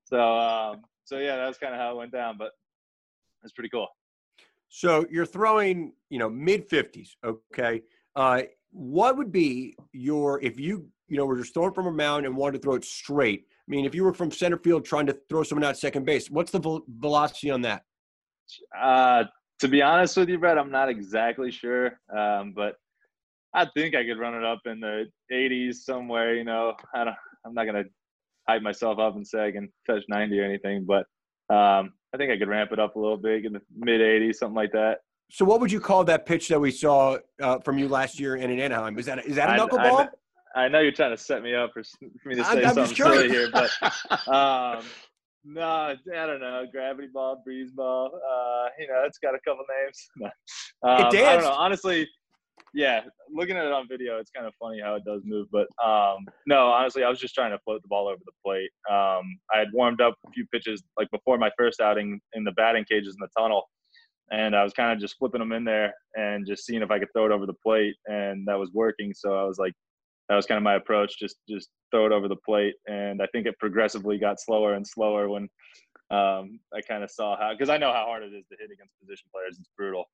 So 0.04 0.20
um, 0.20 0.82
so 1.04 1.18
yeah, 1.18 1.36
that's 1.36 1.58
kind 1.58 1.74
of 1.74 1.80
how 1.80 1.92
it 1.92 1.96
went 1.96 2.12
down, 2.12 2.36
but 2.38 2.52
it's 3.42 3.52
pretty 3.52 3.70
cool. 3.70 3.88
So 4.68 5.04
you're 5.10 5.26
throwing, 5.26 5.92
you 6.08 6.18
know, 6.18 6.30
mid 6.30 6.68
50s. 6.68 7.10
Okay. 7.24 7.82
Uh, 8.14 8.42
what 8.70 9.16
would 9.16 9.32
be 9.32 9.74
your 9.92 10.40
if 10.40 10.60
you 10.60 10.88
you 11.08 11.16
know 11.16 11.26
were 11.26 11.36
just 11.36 11.52
throwing 11.54 11.74
from 11.74 11.86
a 11.86 11.92
mound 11.92 12.24
and 12.26 12.36
wanted 12.36 12.58
to 12.58 12.58
throw 12.62 12.74
it 12.74 12.84
straight? 12.84 13.46
I 13.48 13.70
mean, 13.70 13.84
if 13.84 13.94
you 13.94 14.04
were 14.04 14.14
from 14.14 14.30
center 14.30 14.56
field 14.58 14.84
trying 14.84 15.06
to 15.06 15.18
throw 15.28 15.42
someone 15.42 15.64
out 15.64 15.76
second 15.76 16.04
base, 16.04 16.30
what's 16.30 16.52
the 16.52 16.60
vel- 16.60 16.84
velocity 16.88 17.50
on 17.50 17.62
that? 17.62 17.84
Uh, 18.76 19.24
to 19.60 19.68
be 19.68 19.82
honest 19.82 20.16
with 20.16 20.28
you, 20.28 20.38
Brett, 20.38 20.58
I'm 20.58 20.70
not 20.70 20.88
exactly 20.88 21.50
sure, 21.50 22.00
um, 22.16 22.52
but 22.54 22.76
I 23.54 23.66
think 23.76 23.94
I 23.94 24.04
could 24.04 24.18
run 24.18 24.34
it 24.34 24.44
up 24.44 24.60
in 24.66 24.80
the 24.80 25.06
80s 25.32 25.76
somewhere. 25.76 26.34
You 26.34 26.44
know, 26.44 26.74
I 26.94 27.04
don't. 27.04 27.16
I'm 27.44 27.54
not 27.54 27.64
gonna 27.64 27.84
hype 28.48 28.62
myself 28.62 28.98
up 28.98 29.16
and 29.16 29.26
say 29.26 29.46
I 29.46 29.50
can 29.50 29.72
touch 29.88 30.02
90 30.08 30.38
or 30.38 30.44
anything, 30.44 30.86
but 30.86 31.06
um, 31.54 31.92
I 32.12 32.16
think 32.16 32.30
I 32.30 32.38
could 32.38 32.48
ramp 32.48 32.70
it 32.72 32.78
up 32.78 32.96
a 32.96 32.98
little 32.98 33.16
bit 33.16 33.44
in 33.44 33.52
the 33.52 33.60
mid 33.76 34.00
80s, 34.00 34.36
something 34.36 34.54
like 34.54 34.72
that. 34.72 34.98
So 35.30 35.44
what 35.44 35.60
would 35.60 35.70
you 35.70 35.80
call 35.80 36.04
that 36.04 36.26
pitch 36.26 36.48
that 36.48 36.60
we 36.60 36.70
saw 36.70 37.18
uh, 37.40 37.58
from 37.60 37.78
you 37.78 37.88
last 37.88 38.18
year 38.18 38.36
in 38.36 38.50
Anaheim? 38.50 38.98
Is 38.98 39.06
that 39.06 39.24
is 39.26 39.36
that 39.36 39.48
a 39.48 39.52
I- 39.52 39.58
knuckleball? 39.58 40.08
I, 40.54 40.62
I 40.64 40.68
know 40.68 40.80
you're 40.80 40.92
trying 40.92 41.16
to 41.16 41.22
set 41.22 41.42
me 41.42 41.54
up 41.54 41.70
for, 41.72 41.84
for 41.84 42.28
me 42.28 42.34
to 42.34 42.44
say 42.44 42.64
I'm 42.64 42.74
something 42.74 42.96
silly 42.96 43.28
here, 43.28 43.48
but 43.52 43.70
um, 44.28 44.84
no, 45.44 45.62
I 45.62 45.96
don't 46.26 46.40
know. 46.40 46.66
Gravity 46.70 47.08
ball, 47.12 47.40
breeze 47.44 47.70
ball. 47.70 48.06
Uh, 48.14 48.68
you 48.78 48.88
know, 48.88 49.02
it's 49.06 49.18
got 49.18 49.34
a 49.34 49.40
couple 49.46 49.64
names. 49.84 50.32
Um, 50.82 50.92
I 50.92 51.10
don't 51.10 51.42
know. 51.42 51.50
Honestly, 51.50 52.08
yeah. 52.74 53.02
Looking 53.32 53.56
at 53.56 53.66
it 53.66 53.72
on 53.72 53.88
video, 53.88 54.18
it's 54.18 54.30
kind 54.30 54.46
of 54.46 54.54
funny 54.60 54.80
how 54.80 54.94
it 54.94 55.04
does 55.04 55.22
move. 55.24 55.48
But 55.50 55.68
um, 55.84 56.26
no, 56.46 56.66
honestly, 56.66 57.02
I 57.02 57.08
was 57.08 57.18
just 57.18 57.34
trying 57.34 57.50
to 57.50 57.58
float 57.64 57.82
the 57.82 57.88
ball 57.88 58.08
over 58.08 58.20
the 58.24 58.32
plate. 58.44 58.70
Um, 58.90 59.38
I 59.52 59.58
had 59.58 59.68
warmed 59.72 60.00
up 60.00 60.14
a 60.26 60.30
few 60.30 60.46
pitches 60.46 60.82
like 60.98 61.10
before 61.10 61.38
my 61.38 61.50
first 61.58 61.80
outing 61.80 62.20
in 62.34 62.44
the 62.44 62.52
batting 62.52 62.84
cages 62.90 63.14
in 63.14 63.20
the 63.20 63.40
tunnel, 63.40 63.68
and 64.30 64.54
I 64.54 64.62
was 64.62 64.72
kind 64.72 64.92
of 64.92 64.98
just 64.98 65.16
flipping 65.18 65.40
them 65.40 65.52
in 65.52 65.64
there 65.64 65.94
and 66.14 66.46
just 66.46 66.64
seeing 66.64 66.82
if 66.82 66.90
I 66.90 66.98
could 66.98 67.08
throw 67.12 67.26
it 67.26 67.32
over 67.32 67.46
the 67.46 67.54
plate, 67.64 67.96
and 68.06 68.46
that 68.46 68.58
was 68.58 68.70
working. 68.72 69.12
So 69.14 69.34
I 69.34 69.44
was 69.44 69.58
like, 69.58 69.74
that 70.28 70.36
was 70.36 70.46
kind 70.46 70.56
of 70.56 70.62
my 70.62 70.76
approach. 70.76 71.18
Just 71.18 71.36
just 71.48 71.68
throw 71.90 72.06
it 72.06 72.12
over 72.12 72.28
the 72.28 72.36
plate, 72.46 72.74
and 72.86 73.22
I 73.22 73.26
think 73.32 73.46
it 73.46 73.58
progressively 73.58 74.18
got 74.18 74.40
slower 74.40 74.74
and 74.74 74.86
slower 74.86 75.28
when 75.28 75.48
um, 76.10 76.58
I 76.74 76.80
kind 76.86 77.04
of 77.04 77.10
saw 77.10 77.36
how 77.38 77.52
because 77.52 77.68
I 77.68 77.78
know 77.78 77.92
how 77.92 78.04
hard 78.04 78.22
it 78.22 78.32
is 78.34 78.44
to 78.50 78.56
hit 78.58 78.70
against 78.72 78.98
position 79.00 79.28
players. 79.32 79.56
It's 79.58 79.70
brutal, 79.76 80.04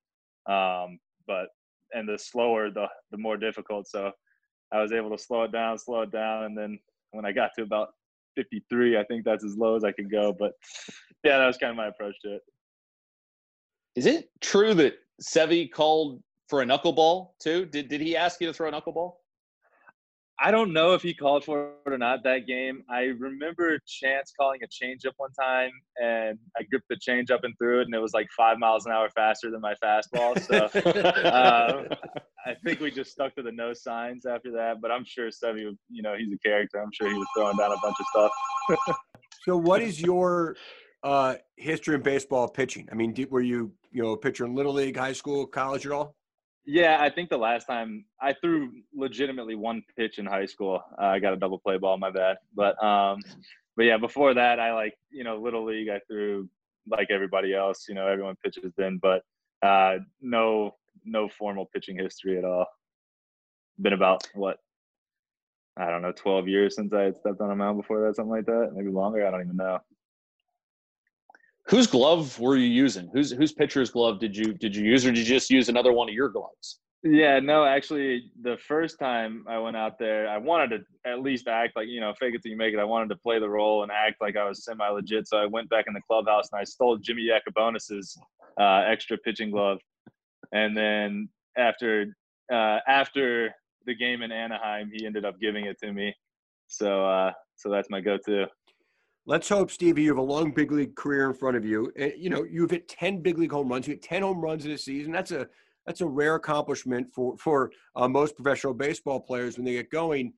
um, 0.47 0.99
but 1.27 1.49
and 1.93 2.07
the 2.07 2.17
slower 2.17 2.69
the 2.69 2.87
the 3.11 3.17
more 3.17 3.37
difficult. 3.37 3.87
So 3.87 4.11
I 4.71 4.81
was 4.81 4.91
able 4.91 5.09
to 5.15 5.17
slow 5.17 5.43
it 5.43 5.51
down, 5.51 5.77
slow 5.77 6.01
it 6.01 6.11
down, 6.11 6.45
and 6.45 6.57
then 6.57 6.79
when 7.11 7.25
I 7.25 7.31
got 7.31 7.51
to 7.57 7.63
about 7.63 7.89
53, 8.35 8.97
I 8.97 9.03
think 9.05 9.23
that's 9.23 9.43
as 9.43 9.55
low 9.55 9.75
as 9.75 9.83
I 9.83 9.91
could 9.91 10.11
go. 10.11 10.35
But 10.37 10.53
yeah, 11.23 11.37
that 11.37 11.47
was 11.47 11.57
kind 11.57 11.71
of 11.71 11.77
my 11.77 11.87
approach 11.87 12.15
to 12.23 12.35
it. 12.35 12.41
Is 13.95 14.05
it 14.05 14.29
true 14.41 14.73
that 14.75 14.95
Sevy 15.21 15.71
called 15.71 16.21
for 16.47 16.61
a 16.61 16.65
knuckleball 16.65 17.31
too? 17.39 17.65
Did 17.65 17.89
did 17.89 18.01
he 18.01 18.15
ask 18.15 18.39
you 18.41 18.47
to 18.47 18.53
throw 18.53 18.69
a 18.69 18.71
knuckleball? 18.71 19.13
I 20.39 20.51
don't 20.51 20.71
know 20.71 20.93
if 20.93 21.01
he 21.01 21.15
called 21.15 21.43
for 21.43 21.71
it 21.85 21.91
or 21.91 21.97
not 21.97 22.23
that 22.23 22.45
game. 22.45 22.83
I 22.89 23.05
remember 23.17 23.79
Chance 23.87 24.33
calling 24.39 24.59
a 24.63 24.67
changeup 24.67 25.13
one 25.17 25.31
time, 25.31 25.71
and 26.01 26.37
I 26.55 26.63
gripped 26.63 26.87
the 26.89 26.95
changeup 26.95 27.39
and 27.41 27.55
threw 27.57 27.81
it, 27.81 27.85
and 27.85 27.95
it 27.95 27.99
was 27.99 28.13
like 28.13 28.27
five 28.37 28.59
miles 28.59 28.85
an 28.85 28.91
hour 28.91 29.09
faster 29.09 29.49
than 29.49 29.61
my 29.61 29.73
fastball. 29.83 30.39
So 30.39 30.65
uh, 31.27 31.95
I 32.45 32.53
think 32.63 32.79
we 32.81 32.91
just 32.91 33.11
stuck 33.11 33.35
to 33.35 33.41
the 33.41 33.51
no 33.51 33.73
signs 33.73 34.27
after 34.27 34.51
that. 34.51 34.79
But 34.79 34.91
I'm 34.91 35.05
sure 35.05 35.29
Sevy, 35.29 35.75
you 35.89 36.03
know, 36.03 36.15
he's 36.15 36.31
a 36.31 36.37
character. 36.47 36.81
I'm 36.81 36.91
sure 36.93 37.09
he 37.09 37.15
was 37.15 37.27
throwing 37.35 37.57
down 37.57 37.71
a 37.71 37.77
bunch 37.81 37.97
of 37.99 38.05
stuff. 38.07 38.97
so, 39.43 39.57
what 39.57 39.81
is 39.81 39.99
your 39.99 40.55
uh, 41.01 41.35
history 41.55 41.95
in 41.95 42.01
baseball 42.01 42.47
pitching? 42.47 42.87
I 42.91 42.95
mean, 42.95 43.13
did, 43.13 43.31
were 43.31 43.41
you 43.41 43.71
you 43.91 44.03
know 44.03 44.11
a 44.11 44.17
pitcher 44.17 44.45
in 44.45 44.53
little 44.53 44.73
league, 44.73 44.97
high 44.97 45.13
school, 45.13 45.47
college 45.47 45.87
at 45.87 45.91
all? 45.91 46.16
Yeah, 46.69 46.97
I 46.99 47.09
think 47.09 47.29
the 47.29 47.37
last 47.37 47.65
time 47.65 48.03
I 48.21 48.33
threw 48.33 48.73
legitimately 48.93 49.55
one 49.55 49.83
pitch 49.95 50.19
in 50.19 50.25
high 50.25 50.45
school, 50.45 50.81
uh, 51.01 51.05
I 51.05 51.19
got 51.19 51.31
a 51.31 51.37
double 51.37 51.59
play 51.59 51.77
ball. 51.77 51.97
My 51.97 52.11
bad, 52.11 52.35
but 52.53 52.81
um, 52.83 53.21
but 53.77 53.83
yeah, 53.85 53.97
before 53.97 54.33
that, 54.33 54.59
I 54.59 54.73
like 54.73 54.93
you 55.09 55.23
know 55.23 55.37
little 55.37 55.63
league. 55.63 55.87
I 55.87 56.01
threw 56.09 56.49
like 56.85 57.07
everybody 57.09 57.53
else. 57.55 57.85
You 57.87 57.95
know, 57.95 58.05
everyone 58.05 58.35
pitches 58.43 58.73
then, 58.77 58.99
but 59.01 59.21
uh, 59.65 59.99
no 60.19 60.75
no 61.05 61.29
formal 61.29 61.69
pitching 61.73 61.97
history 61.97 62.37
at 62.37 62.43
all. 62.43 62.65
Been 63.79 63.93
about 63.93 64.27
what 64.33 64.57
I 65.77 65.89
don't 65.89 66.01
know, 66.01 66.11
twelve 66.11 66.49
years 66.49 66.75
since 66.75 66.91
I 66.91 67.03
had 67.03 67.15
stepped 67.15 67.39
on 67.39 67.49
a 67.49 67.55
mound 67.55 67.77
before 67.77 68.05
that, 68.05 68.17
something 68.17 68.29
like 68.29 68.45
that, 68.47 68.71
maybe 68.75 68.89
longer. 68.89 69.25
I 69.25 69.31
don't 69.31 69.41
even 69.41 69.55
know. 69.55 69.79
Whose 71.69 71.87
glove 71.87 72.39
were 72.39 72.55
you 72.55 72.67
using? 72.67 73.09
Whose 73.13 73.31
whose 73.31 73.51
pitcher's 73.51 73.89
glove 73.89 74.19
did 74.19 74.35
you 74.35 74.53
did 74.53 74.75
you 74.75 74.85
use, 74.85 75.05
or 75.05 75.11
did 75.11 75.19
you 75.19 75.25
just 75.25 75.49
use 75.49 75.67
another 75.67 75.91
one 75.91 76.07
of 76.07 76.15
your 76.15 76.29
gloves? 76.29 76.79
Yeah, 77.03 77.39
no, 77.39 77.63
actually, 77.63 78.31
the 78.41 78.57
first 78.67 78.97
time 78.99 79.45
I 79.47 79.59
went 79.59 79.77
out 79.77 79.99
there, 79.99 80.27
I 80.27 80.37
wanted 80.37 80.69
to 80.69 81.09
at 81.09 81.21
least 81.21 81.47
act 81.47 81.75
like 81.75 81.87
you 81.87 81.99
know, 81.99 82.13
fake 82.19 82.35
it 82.35 82.41
till 82.41 82.51
you 82.51 82.57
make 82.57 82.73
it. 82.73 82.79
I 82.79 82.85
wanted 82.85 83.09
to 83.09 83.17
play 83.17 83.39
the 83.39 83.49
role 83.49 83.83
and 83.83 83.91
act 83.91 84.15
like 84.21 84.37
I 84.37 84.47
was 84.47 84.63
semi 84.63 84.87
legit. 84.87 85.27
So 85.27 85.37
I 85.37 85.45
went 85.45 85.69
back 85.69 85.85
in 85.87 85.93
the 85.93 86.01
clubhouse 86.07 86.49
and 86.51 86.59
I 86.59 86.63
stole 86.63 86.97
Jimmy 86.97 87.29
Yacabonis's 87.29 88.17
uh, 88.59 88.83
extra 88.87 89.17
pitching 89.17 89.51
glove, 89.51 89.79
and 90.53 90.75
then 90.75 91.29
after 91.57 92.15
uh, 92.51 92.79
after 92.87 93.53
the 93.85 93.93
game 93.93 94.21
in 94.21 94.31
Anaheim, 94.31 94.89
he 94.93 95.05
ended 95.05 95.25
up 95.25 95.39
giving 95.39 95.65
it 95.65 95.77
to 95.83 95.91
me. 95.91 96.15
So 96.67 97.05
uh, 97.05 97.33
so 97.57 97.69
that's 97.69 97.89
my 97.89 97.99
go-to. 97.99 98.47
Let's 99.29 99.49
hope, 99.49 99.71
Stevie, 99.71 100.03
you 100.03 100.09
have 100.11 100.19
a 100.19 100.21
long 100.21 100.51
big 100.51 100.71
league 100.71 100.95
career 100.95 101.27
in 101.29 101.33
front 101.33 101.57
of 101.57 101.65
you. 101.65 101.91
You 102.17 102.29
know, 102.29 102.45
you've 102.49 102.71
hit 102.71 102.87
10 102.87 103.19
big 103.19 103.37
league 103.37 103.51
home 103.51 103.67
runs. 103.67 103.85
You 103.85 103.95
hit 103.95 104.01
10 104.01 104.21
home 104.21 104.39
runs 104.39 104.65
in 104.65 104.71
a 104.71 104.77
season. 104.77 105.11
That's 105.11 105.31
a 105.31 105.49
that's 105.85 105.99
a 105.99 106.05
rare 106.05 106.35
accomplishment 106.35 107.13
for 107.13 107.37
for 107.37 107.71
uh, 107.97 108.07
most 108.07 108.37
professional 108.37 108.73
baseball 108.73 109.19
players 109.19 109.57
when 109.57 109.65
they 109.65 109.73
get 109.73 109.91
going. 109.91 110.31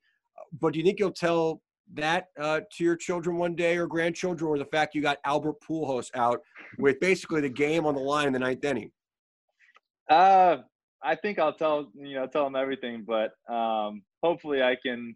But 0.60 0.72
do 0.72 0.80
you 0.80 0.84
think 0.84 0.98
you'll 0.98 1.12
tell 1.12 1.62
that 1.94 2.26
uh, 2.36 2.62
to 2.72 2.84
your 2.84 2.96
children 2.96 3.36
one 3.36 3.54
day 3.54 3.76
or 3.76 3.86
grandchildren, 3.86 4.50
or 4.50 4.58
the 4.58 4.64
fact 4.64 4.96
you 4.96 5.02
got 5.02 5.18
Albert 5.24 5.60
Pujols 5.60 6.10
out 6.16 6.40
with 6.76 6.98
basically 6.98 7.42
the 7.42 7.48
game 7.48 7.86
on 7.86 7.94
the 7.94 8.00
line 8.00 8.26
in 8.26 8.32
the 8.32 8.40
ninth 8.40 8.64
inning? 8.64 8.90
Uh, 10.08 10.58
I 11.00 11.14
think 11.14 11.38
I'll 11.38 11.54
tell 11.54 11.92
you 11.94 12.16
know 12.16 12.26
tell 12.26 12.42
them 12.42 12.56
everything, 12.56 13.06
but 13.06 13.34
um, 13.52 14.02
hopefully 14.20 14.64
I 14.64 14.74
can 14.74 15.14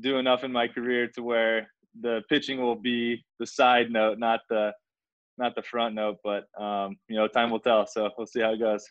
do 0.00 0.18
enough 0.18 0.42
in 0.42 0.50
my 0.50 0.66
career 0.66 1.06
to 1.14 1.22
where 1.22 1.68
the 2.00 2.22
pitching 2.28 2.60
will 2.60 2.76
be 2.76 3.24
the 3.38 3.46
side 3.46 3.90
note, 3.90 4.18
not 4.18 4.40
the 4.48 4.72
not 5.38 5.54
the 5.54 5.62
front 5.62 5.94
note. 5.94 6.16
But 6.24 6.44
um, 6.60 6.96
you 7.08 7.16
know, 7.16 7.28
time 7.28 7.50
will 7.50 7.60
tell. 7.60 7.86
So 7.86 8.10
we'll 8.16 8.26
see 8.26 8.40
how 8.40 8.52
it 8.52 8.60
goes. 8.60 8.84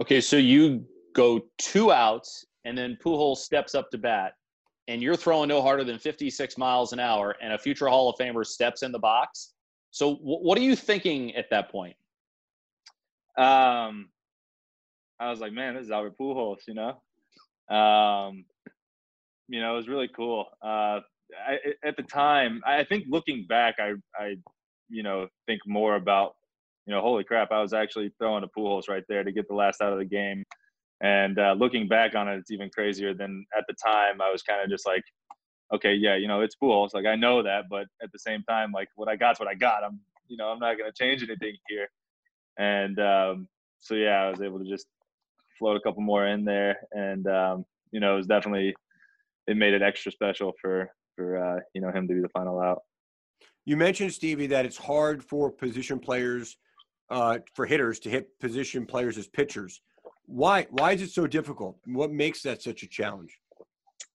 Okay, 0.00 0.20
so 0.20 0.36
you 0.36 0.84
go 1.14 1.40
two 1.58 1.90
outs, 1.90 2.44
and 2.64 2.76
then 2.76 2.96
Pujols 3.04 3.38
steps 3.38 3.74
up 3.74 3.90
to 3.90 3.98
bat, 3.98 4.34
and 4.86 5.02
you're 5.02 5.16
throwing 5.16 5.48
no 5.48 5.60
harder 5.60 5.82
than 5.84 5.98
56 5.98 6.56
miles 6.56 6.92
an 6.92 7.00
hour, 7.00 7.34
and 7.42 7.52
a 7.52 7.58
future 7.58 7.88
Hall 7.88 8.08
of 8.08 8.16
Famer 8.16 8.46
steps 8.46 8.82
in 8.82 8.92
the 8.92 8.98
box. 8.98 9.54
So, 9.90 10.14
w- 10.16 10.38
what 10.38 10.56
are 10.58 10.62
you 10.62 10.76
thinking 10.76 11.34
at 11.34 11.50
that 11.50 11.70
point? 11.70 11.96
Um, 13.36 14.10
I 15.18 15.30
was 15.30 15.40
like, 15.40 15.52
man, 15.52 15.74
this 15.74 15.86
is 15.86 15.90
Albert 15.90 16.14
Pujols, 16.18 16.58
you 16.68 16.74
know. 16.74 17.74
Um, 17.74 18.44
you 19.48 19.60
know, 19.60 19.72
it 19.72 19.76
was 19.76 19.88
really 19.88 20.08
cool. 20.08 20.46
Uh, 20.62 21.00
I, 21.36 21.58
at 21.86 21.96
the 21.96 22.02
time, 22.02 22.62
I 22.66 22.84
think 22.84 23.04
looking 23.08 23.46
back, 23.48 23.76
I, 23.78 23.94
I, 24.16 24.36
you 24.88 25.02
know, 25.02 25.28
think 25.46 25.60
more 25.66 25.96
about, 25.96 26.34
you 26.86 26.94
know, 26.94 27.00
holy 27.00 27.24
crap, 27.24 27.52
I 27.52 27.60
was 27.60 27.72
actually 27.72 28.12
throwing 28.18 28.44
a 28.44 28.48
Pujols 28.48 28.88
right 28.88 29.04
there 29.08 29.24
to 29.24 29.32
get 29.32 29.48
the 29.48 29.54
last 29.54 29.80
out 29.82 29.92
of 29.92 29.98
the 29.98 30.04
game. 30.04 30.44
And 31.00 31.38
uh, 31.38 31.54
looking 31.56 31.86
back 31.86 32.14
on 32.14 32.28
it, 32.28 32.38
it's 32.38 32.50
even 32.50 32.70
crazier 32.70 33.14
than 33.14 33.44
at 33.56 33.64
the 33.68 33.74
time. 33.74 34.20
I 34.20 34.30
was 34.30 34.42
kind 34.42 34.62
of 34.62 34.70
just 34.70 34.86
like, 34.86 35.04
okay, 35.72 35.94
yeah, 35.94 36.16
you 36.16 36.26
know, 36.28 36.40
it's 36.40 36.56
Pujols. 36.60 36.94
Like 36.94 37.06
I 37.06 37.14
know 37.14 37.42
that, 37.42 37.64
but 37.68 37.86
at 38.02 38.10
the 38.12 38.18
same 38.18 38.42
time, 38.44 38.72
like 38.72 38.88
what 38.96 39.08
I 39.08 39.16
got's 39.16 39.38
what 39.38 39.48
I 39.48 39.54
got. 39.54 39.84
I'm, 39.84 40.00
you 40.28 40.36
know, 40.36 40.48
I'm 40.48 40.58
not 40.58 40.78
going 40.78 40.90
to 40.90 40.96
change 40.96 41.22
anything 41.22 41.56
here. 41.68 41.88
And 42.58 42.98
um, 42.98 43.48
so 43.78 43.94
yeah, 43.94 44.22
I 44.22 44.30
was 44.30 44.42
able 44.42 44.58
to 44.58 44.68
just 44.68 44.86
float 45.58 45.76
a 45.76 45.80
couple 45.80 46.02
more 46.02 46.26
in 46.26 46.44
there, 46.44 46.76
and 46.92 47.26
um, 47.26 47.64
you 47.92 48.00
know, 48.00 48.14
it 48.14 48.16
was 48.16 48.26
definitely 48.26 48.74
it 49.46 49.56
made 49.56 49.74
it 49.74 49.82
extra 49.82 50.12
special 50.12 50.52
for 50.60 50.90
for 51.18 51.36
uh, 51.36 51.60
you 51.74 51.80
know 51.80 51.90
him 51.90 52.06
to 52.08 52.14
be 52.14 52.20
the 52.20 52.28
final 52.28 52.60
out. 52.60 52.82
You 53.66 53.76
mentioned 53.76 54.12
Stevie 54.12 54.46
that 54.46 54.64
it's 54.64 54.78
hard 54.78 55.22
for 55.22 55.50
position 55.50 55.98
players, 55.98 56.56
uh, 57.10 57.38
for 57.54 57.66
hitters 57.66 57.98
to 58.00 58.08
hit 58.08 58.38
position 58.40 58.86
players 58.86 59.18
as 59.18 59.26
pitchers. 59.26 59.82
Why? 60.26 60.66
Why 60.70 60.92
is 60.92 61.02
it 61.02 61.10
so 61.10 61.26
difficult? 61.26 61.76
What 61.84 62.12
makes 62.12 62.40
that 62.42 62.62
such 62.62 62.82
a 62.84 62.86
challenge? 62.86 63.36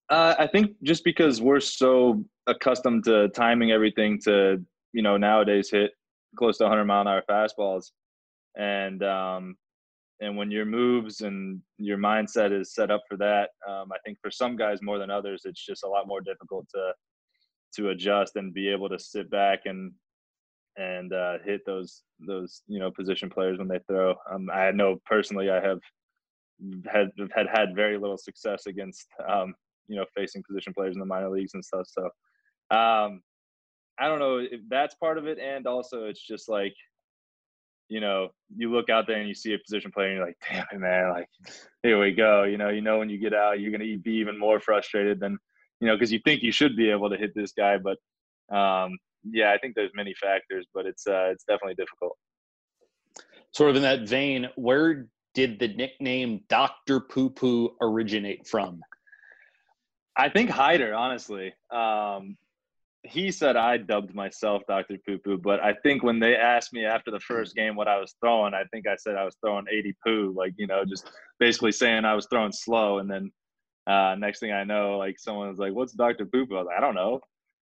Uh, 0.10 0.36
I 0.39 0.48
think 0.48 0.72
just 0.83 1.03
because 1.03 1.41
we're 1.41 1.60
so 1.60 2.24
accustomed 2.48 3.03
to 3.05 3.29
timing 3.29 3.72
everything 3.72 4.19
to 4.24 4.63
you 4.93 5.01
know 5.03 5.17
nowadays 5.17 5.69
hit 5.69 5.91
close 6.38 6.57
to 6.57 6.63
100 6.63 6.86
mile 6.86 7.01
an 7.01 7.07
hour 7.07 7.24
fastballs, 7.29 7.91
and 8.57 9.03
um, 9.03 9.55
and 10.24 10.38
when 10.38 10.50
your 10.50 10.65
moves 10.65 11.22
and 11.22 11.62
your 11.77 11.98
mindset 11.98 12.58
is 12.58 12.74
set 12.74 12.89
up 12.89 13.01
for 13.08 13.18
that 13.18 13.50
um, 13.68 13.92
i 13.92 13.98
think 14.06 14.18
for 14.22 14.32
some 14.32 14.56
guys 14.56 14.80
more 14.82 14.98
than 14.98 15.12
others 15.12 15.44
it's 15.46 15.65
just 15.65 15.84
a 15.84 15.88
lot 15.88 16.08
more 16.08 16.22
difficult 16.22 16.65
to 16.74 16.94
to 17.75 17.89
adjust 17.89 18.36
and 18.36 18.53
be 18.53 18.70
able 18.70 18.88
to 18.89 19.00
sit 19.00 19.30
back 19.30 19.62
and 19.65 19.92
and 20.77 21.13
uh, 21.13 21.38
hit 21.46 21.62
those 21.65 22.03
those 22.20 22.62
you 22.68 22.80
know 22.80 22.89
position 22.89 23.30
players 23.30 23.60
when 23.60 23.68
they 23.68 23.80
throw. 23.88 24.15
Um, 24.32 24.48
i 24.51 24.72
know 24.72 25.00
personally 25.06 25.50
i 25.50 25.62
have 25.62 25.80
had 26.92 27.12
had 27.36 27.48
had 27.51 27.75
very 27.75 27.98
little 27.98 28.18
success 28.18 28.68
against 28.68 29.08
um, 29.27 29.53
you 29.88 29.96
know 29.96 30.06
facing 30.15 30.44
position 30.48 30.74
players 30.74 30.96
in 30.96 31.00
the 31.00 31.06
minor 31.06 31.30
leagues 31.30 31.53
and 31.53 31.65
stuff 31.65 31.86
so 31.88 32.03
um, 32.75 33.22
i 34.00 34.08
don't 34.08 34.20
know 34.20 34.38
if 34.38 34.62
that's 34.70 34.96
part 34.96 35.18
of 35.18 35.27
it 35.27 35.38
and 35.39 35.68
also 35.68 36.06
it's 36.06 36.25
just 36.25 36.50
like 36.50 36.74
you 37.89 37.99
know, 37.99 38.29
you 38.55 38.71
look 38.71 38.89
out 38.89 39.07
there 39.07 39.17
and 39.17 39.27
you 39.27 39.35
see 39.35 39.53
a 39.53 39.59
position 39.59 39.91
player 39.91 40.07
and 40.07 40.17
you're 40.17 40.25
like, 40.25 40.37
damn 40.49 40.65
it, 40.71 40.79
man, 40.79 41.09
like, 41.09 41.27
here 41.83 41.99
we 41.99 42.11
go. 42.11 42.43
You 42.43 42.57
know, 42.57 42.69
you 42.69 42.81
know, 42.81 42.99
when 42.99 43.09
you 43.09 43.17
get 43.17 43.33
out, 43.33 43.59
you're 43.59 43.71
going 43.71 43.87
to 43.87 43.97
be 43.97 44.13
even 44.13 44.39
more 44.39 44.59
frustrated 44.59 45.19
than, 45.19 45.37
you 45.79 45.87
know, 45.87 45.95
because 45.95 46.11
you 46.11 46.19
think 46.23 46.41
you 46.41 46.51
should 46.51 46.75
be 46.75 46.89
able 46.89 47.09
to 47.09 47.17
hit 47.17 47.33
this 47.35 47.51
guy. 47.51 47.77
But 47.77 47.97
um, 48.55 48.97
yeah, 49.23 49.51
I 49.51 49.57
think 49.57 49.75
there's 49.75 49.91
many 49.93 50.13
factors, 50.13 50.65
but 50.73 50.85
it's, 50.85 51.05
uh, 51.07 51.29
it's 51.31 51.43
definitely 51.43 51.75
difficult. 51.75 52.17
Sort 53.51 53.69
of 53.69 53.75
in 53.75 53.83
that 53.83 54.07
vein, 54.07 54.49
where 54.55 55.07
did 55.33 55.59
the 55.59 55.67
nickname 55.67 56.41
Dr. 56.49 56.99
Poo 56.99 57.29
Poo 57.29 57.75
originate 57.81 58.47
from? 58.47 58.81
I 60.15 60.29
think 60.29 60.49
Hyder, 60.49 60.93
honestly. 60.93 61.53
Um, 61.71 62.37
he 63.03 63.31
said 63.31 63.57
I 63.57 63.77
dubbed 63.77 64.15
myself 64.15 64.63
Dr. 64.67 64.98
Poo 65.05 65.17
Poo, 65.17 65.38
but 65.38 65.60
I 65.60 65.74
think 65.83 66.03
when 66.03 66.19
they 66.19 66.36
asked 66.36 66.72
me 66.72 66.86
after 66.86 67.12
the 67.12 67.19
first 67.19 67.55
game 67.55 67.75
what 67.75 67.88
I 67.88 68.00
was 68.00 68.15
throwing, 68.22 68.53
I 68.53 68.63
think 68.72 68.88
I 68.88 68.95
said 68.95 69.15
I 69.15 69.25
was 69.25 69.36
throwing 69.43 69.65
80 69.69 69.95
poo, 70.05 70.33
like, 70.36 70.53
you 70.57 70.67
know, 70.67 70.86
just 70.86 71.12
basically 71.39 71.74
saying 71.74 72.05
I 72.05 72.15
was 72.15 72.27
throwing 72.31 72.53
slow. 72.53 73.00
And 73.00 73.12
then 73.12 73.31
uh, 73.88 74.15
next 74.17 74.39
thing 74.39 74.53
I 74.53 74.63
know, 74.63 74.98
like 74.98 75.19
someone 75.19 75.50
was 75.50 75.60
like, 75.60 75.74
what's 75.74 75.91
Dr. 75.91 76.25
Poo 76.25 76.45
Poo? 76.45 76.55
I 76.55 76.60
was 76.60 76.67
like, 76.67 76.77
I 76.77 76.81
don't 76.81 76.95
know. 76.95 77.19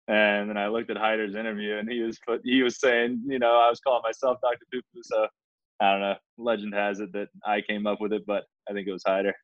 And 0.08 0.48
then 0.48 0.56
I 0.56 0.68
looked 0.68 0.90
at 0.90 0.96
Hyder's 0.96 1.34
interview 1.34 1.76
and 1.76 1.90
he 1.90 2.00
was 2.00 2.18
put, 2.26 2.40
he 2.44 2.62
was 2.62 2.80
saying, 2.80 3.22
you 3.26 3.38
know, 3.38 3.58
I 3.58 3.68
was 3.68 3.80
calling 3.80 4.02
myself 4.04 4.38
Dr. 4.40 4.64
Poo 4.72 4.80
Poo. 4.94 5.00
So 5.02 5.26
I 5.80 5.92
don't 5.92 6.00
know. 6.00 6.14
Legend 6.38 6.72
has 6.72 7.00
it 7.00 7.12
that 7.12 7.28
I 7.44 7.60
came 7.60 7.86
up 7.86 8.00
with 8.00 8.14
it, 8.14 8.24
but 8.26 8.44
I 8.70 8.72
think 8.72 8.88
it 8.88 8.92
was 8.92 9.02
Hyder. 9.06 9.34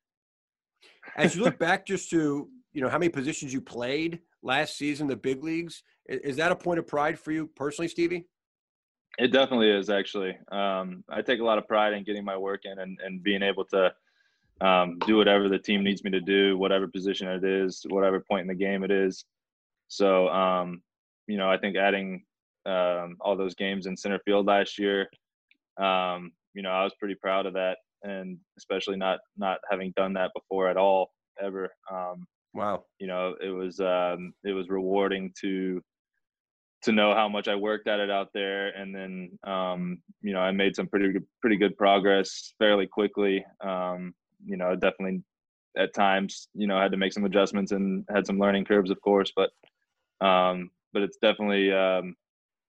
As 1.15 1.35
you 1.35 1.43
look 1.43 1.59
back 1.59 1.85
just 1.85 2.09
to, 2.09 2.47
you 2.73 2.81
know, 2.81 2.89
how 2.89 2.97
many 2.97 3.09
positions 3.09 3.53
you 3.53 3.61
played– 3.61 4.19
last 4.43 4.77
season, 4.77 5.07
the 5.07 5.15
big 5.15 5.43
leagues. 5.43 5.83
Is 6.05 6.35
that 6.37 6.51
a 6.51 6.55
point 6.55 6.79
of 6.79 6.87
pride 6.87 7.17
for 7.17 7.31
you 7.31 7.47
personally, 7.47 7.87
Stevie? 7.87 8.25
It 9.17 9.31
definitely 9.31 9.69
is, 9.69 9.89
actually. 9.89 10.37
Um, 10.51 11.03
I 11.09 11.21
take 11.21 11.39
a 11.39 11.43
lot 11.43 11.57
of 11.57 11.67
pride 11.67 11.93
in 11.93 12.03
getting 12.03 12.25
my 12.25 12.37
work 12.37 12.61
in 12.65 12.79
and, 12.79 12.97
and 13.03 13.23
being 13.23 13.41
able 13.41 13.65
to 13.65 13.93
um, 14.61 14.99
do 15.05 15.17
whatever 15.17 15.49
the 15.49 15.59
team 15.59 15.83
needs 15.83 16.03
me 16.03 16.11
to 16.11 16.19
do, 16.19 16.57
whatever 16.57 16.87
position 16.87 17.27
it 17.27 17.43
is, 17.43 17.85
whatever 17.89 18.19
point 18.19 18.41
in 18.41 18.47
the 18.47 18.55
game 18.55 18.83
it 18.83 18.91
is. 18.91 19.23
So, 19.87 20.27
um, 20.29 20.81
you 21.27 21.37
know, 21.37 21.49
I 21.49 21.57
think 21.57 21.77
adding 21.77 22.23
um, 22.65 23.17
all 23.21 23.37
those 23.37 23.55
games 23.55 23.85
in 23.85 23.95
center 23.95 24.19
field 24.25 24.45
last 24.45 24.77
year 24.77 25.09
um, 25.77 26.31
you 26.53 26.61
know, 26.61 26.69
I 26.69 26.83
was 26.83 26.93
pretty 26.99 27.15
proud 27.15 27.47
of 27.47 27.53
that, 27.53 27.77
and 28.03 28.37
especially 28.59 28.95
not 28.95 29.19
not 29.37 29.57
having 29.71 29.91
done 29.95 30.13
that 30.13 30.29
before 30.35 30.69
at 30.69 30.77
all 30.77 31.11
ever. 31.41 31.71
Wow. 32.53 32.85
you 32.99 33.07
know, 33.07 33.35
it 33.41 33.49
was 33.49 33.79
um, 33.79 34.33
it 34.43 34.51
was 34.51 34.69
rewarding 34.69 35.33
to 35.41 35.81
to 36.83 36.91
know 36.91 37.13
how 37.15 37.29
much 37.29 37.47
I 37.47 37.55
worked 37.55 37.87
at 37.87 37.99
it 37.99 38.11
out 38.11 38.29
there, 38.33 38.67
and 38.69 38.93
then 38.93 39.39
um, 39.45 39.99
you 40.21 40.33
know 40.33 40.39
I 40.39 40.51
made 40.51 40.75
some 40.75 40.87
pretty 40.87 41.19
pretty 41.41 41.57
good 41.57 41.77
progress 41.77 42.53
fairly 42.59 42.87
quickly. 42.87 43.43
Um, 43.61 44.13
you 44.45 44.57
know, 44.57 44.75
definitely 44.75 45.23
at 45.77 45.93
times 45.93 46.47
you 46.53 46.67
know 46.67 46.79
had 46.79 46.91
to 46.91 46.97
make 46.97 47.13
some 47.13 47.25
adjustments 47.25 47.71
and 47.71 48.05
had 48.13 48.27
some 48.27 48.37
learning 48.39 48.65
curves, 48.65 48.91
of 48.91 49.01
course, 49.01 49.31
but 49.35 49.49
um, 50.25 50.69
but 50.91 51.01
it's 51.01 51.17
definitely 51.17 51.73
um, 51.73 52.15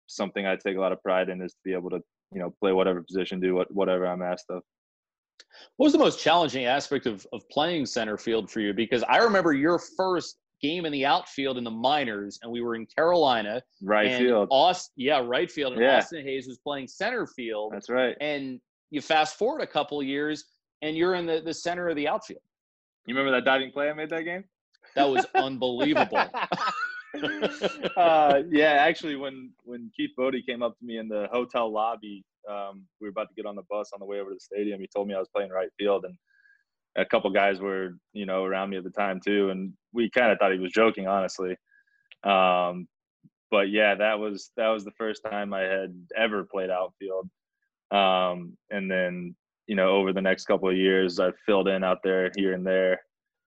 something 0.07 0.47
I 0.47 0.57
take 0.57 0.77
a 0.77 0.81
lot 0.81 0.93
of 0.93 1.03
pride 1.03 1.29
in 1.29 1.41
is 1.43 1.53
to 1.53 1.61
be 1.65 1.73
able 1.73 1.91
to 1.91 2.01
you 2.33 2.41
know 2.41 2.53
play 2.61 2.73
whatever 2.73 3.03
position, 3.03 3.41
do 3.41 3.55
what 3.55 3.73
whatever 3.73 4.07
I'm 4.07 4.23
asked 4.23 4.47
of. 4.51 4.63
What 5.77 5.85
was 5.87 5.93
the 5.93 5.99
most 5.99 6.21
challenging 6.21 6.65
aspect 6.65 7.07
of, 7.07 7.27
of 7.33 7.49
playing 7.49 7.87
center 7.87 8.17
field 8.17 8.51
for 8.51 8.61
you? 8.61 8.73
Because 8.73 9.03
I 9.09 9.19
remember 9.19 9.53
your 9.53 9.79
first 9.79 10.39
game 10.61 10.87
in 10.87 10.93
the 10.93 11.07
outfield 11.07 11.57
in 11.57 11.65
the 11.65 11.71
minors, 11.71 12.39
and 12.43 12.51
we 12.51 12.61
were 12.61 12.75
in 12.75 12.85
Carolina. 12.87 13.63
Right 13.83 14.19
field. 14.19 14.49
Austin, 14.51 14.93
yeah, 14.97 15.23
right 15.25 15.51
field. 15.51 15.75
And 15.75 15.83
Yeah. 15.83 15.99
Austin 15.99 16.25
Hays 16.25 16.49
was 16.49 16.59
playing 16.59 16.89
center 16.89 17.27
field. 17.27 17.73
That's 17.73 17.89
right. 17.89 18.17
and 18.21 18.61
you 18.91 19.01
fast 19.01 19.37
forward 19.39 19.61
a 19.61 19.67
couple 19.67 20.03
years, 20.03 20.47
and 20.83 20.97
you're 20.97 21.15
in 21.15 21.27
the, 21.27 21.41
the 21.45 21.55
center 21.55 21.89
of 21.89 21.97
the 21.97 22.09
outfield. 22.09 22.41
You 23.07 23.15
remember 23.15 23.37
that 23.37 23.45
diving 23.45 23.71
play 23.71 23.89
I 23.89 23.93
made 23.93 24.11
that 24.11 24.23
game? 24.25 24.45
That 24.97 25.09
was 25.09 25.25
unbelievable. 25.35 26.25
uh, 27.97 28.43
yeah, 28.51 28.73
actually, 28.81 29.17
when 29.17 29.51
when 29.65 29.91
Keith 29.97 30.11
Bodie 30.17 30.43
came 30.43 30.63
up 30.63 30.79
to 30.79 30.85
me 30.85 30.99
in 30.99 31.09
the 31.09 31.29
hotel 31.33 31.73
lobby, 31.73 32.25
um, 32.49 32.85
we 33.01 33.07
were 33.07 33.11
about 33.11 33.29
to 33.29 33.35
get 33.35 33.47
on 33.47 33.57
the 33.57 33.63
bus 33.71 33.91
on 33.93 34.01
the 34.01 34.07
way 34.07 34.21
over 34.21 34.31
to 34.31 34.35
the 34.35 34.41
stadium. 34.41 34.81
He 34.81 34.89
told 34.95 35.09
me 35.09 35.15
I 35.15 35.19
was 35.19 35.29
playing 35.35 35.51
right 35.51 35.69
field, 35.79 36.05
and 36.05 36.15
a 36.97 37.05
couple 37.05 37.31
guys 37.31 37.61
were, 37.61 37.93
you 38.13 38.27
know, 38.27 38.45
around 38.45 38.71
me 38.71 38.77
at 38.77 38.85
the 38.85 38.91
time 38.91 39.21
too, 39.25 39.51
and 39.51 39.73
we 39.93 40.11
kind 40.11 40.33
of 40.33 40.39
thought 40.39 40.53
he 40.53 40.59
was 40.59 40.73
joking, 40.73 41.07
honestly. 41.07 41.57
Um, 42.25 42.89
but 43.51 43.71
yeah, 43.71 43.95
that 43.95 44.19
was 44.19 44.51
that 44.57 44.69
was 44.69 44.85
the 44.85 44.93
first 44.93 45.23
time 45.29 45.55
I 45.55 45.63
had 45.63 45.95
ever 46.17 46.45
played 46.45 46.71
outfield, 46.71 47.29
um, 47.91 48.57
and 48.71 48.91
then 48.91 49.35
you 49.67 49.77
know, 49.77 49.91
over 49.91 50.15
the 50.15 50.23
next 50.23 50.47
couple 50.47 50.71
of 50.71 50.77
years, 50.77 51.21
I 51.21 51.31
filled 51.45 51.69
in 51.69 51.85
out 51.85 51.99
there 52.03 52.31
here 52.37 52.55
and 52.55 52.67
there. 52.67 53.01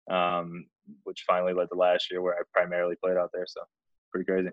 Um, 0.10 0.65
which 1.03 1.24
finally 1.27 1.53
led 1.53 1.70
to 1.70 1.77
last 1.77 2.12
year 2.12 2.22
where 2.22 2.36
I 2.36 2.41
primarily 2.53 2.96
played 3.03 3.17
out 3.17 3.29
there. 3.34 3.46
So 3.48 3.62
pretty 4.12 4.25
crazy. 4.25 4.50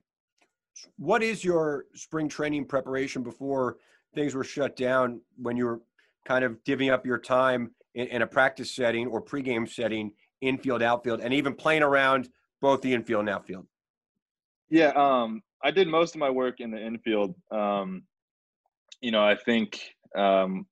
What 0.97 1.23
is 1.23 1.45
your 1.45 1.87
spring 1.95 2.29
training 2.29 2.67
preparation 2.67 3.23
before 3.23 3.79
things 4.15 4.35
were 4.35 4.45
shut 4.45 4.77
down 4.77 5.21
when 5.37 5.57
you 5.57 5.65
were 5.67 5.81
kind 6.25 6.45
of 6.45 6.63
divvying 6.65 6.93
up 6.93 7.07
your 7.07 7.19
time 7.19 7.71
in, 7.95 8.07
in 8.09 8.23
a 8.23 8.27
practice 8.27 8.75
setting 8.75 9.07
or 9.07 9.23
pregame 9.23 9.69
setting, 9.69 10.13
infield, 10.41 10.83
outfield, 10.83 11.21
and 11.21 11.33
even 11.35 11.55
playing 11.55 11.83
around 11.83 12.29
both 12.61 12.81
the 12.83 12.93
infield 12.93 13.21
and 13.21 13.31
outfield? 13.31 13.67
Yeah, 14.71 14.89
um, 14.89 15.43
I 15.63 15.71
did 15.71 15.89
most 15.89 16.15
of 16.15 16.21
my 16.21 16.31
work 16.31 16.61
in 16.61 16.71
the 16.71 16.85
infield. 16.85 17.35
Um, 17.51 18.03
you 19.01 19.11
know, 19.11 19.25
I 19.25 19.37
think 19.37 19.81
um, 20.17 20.67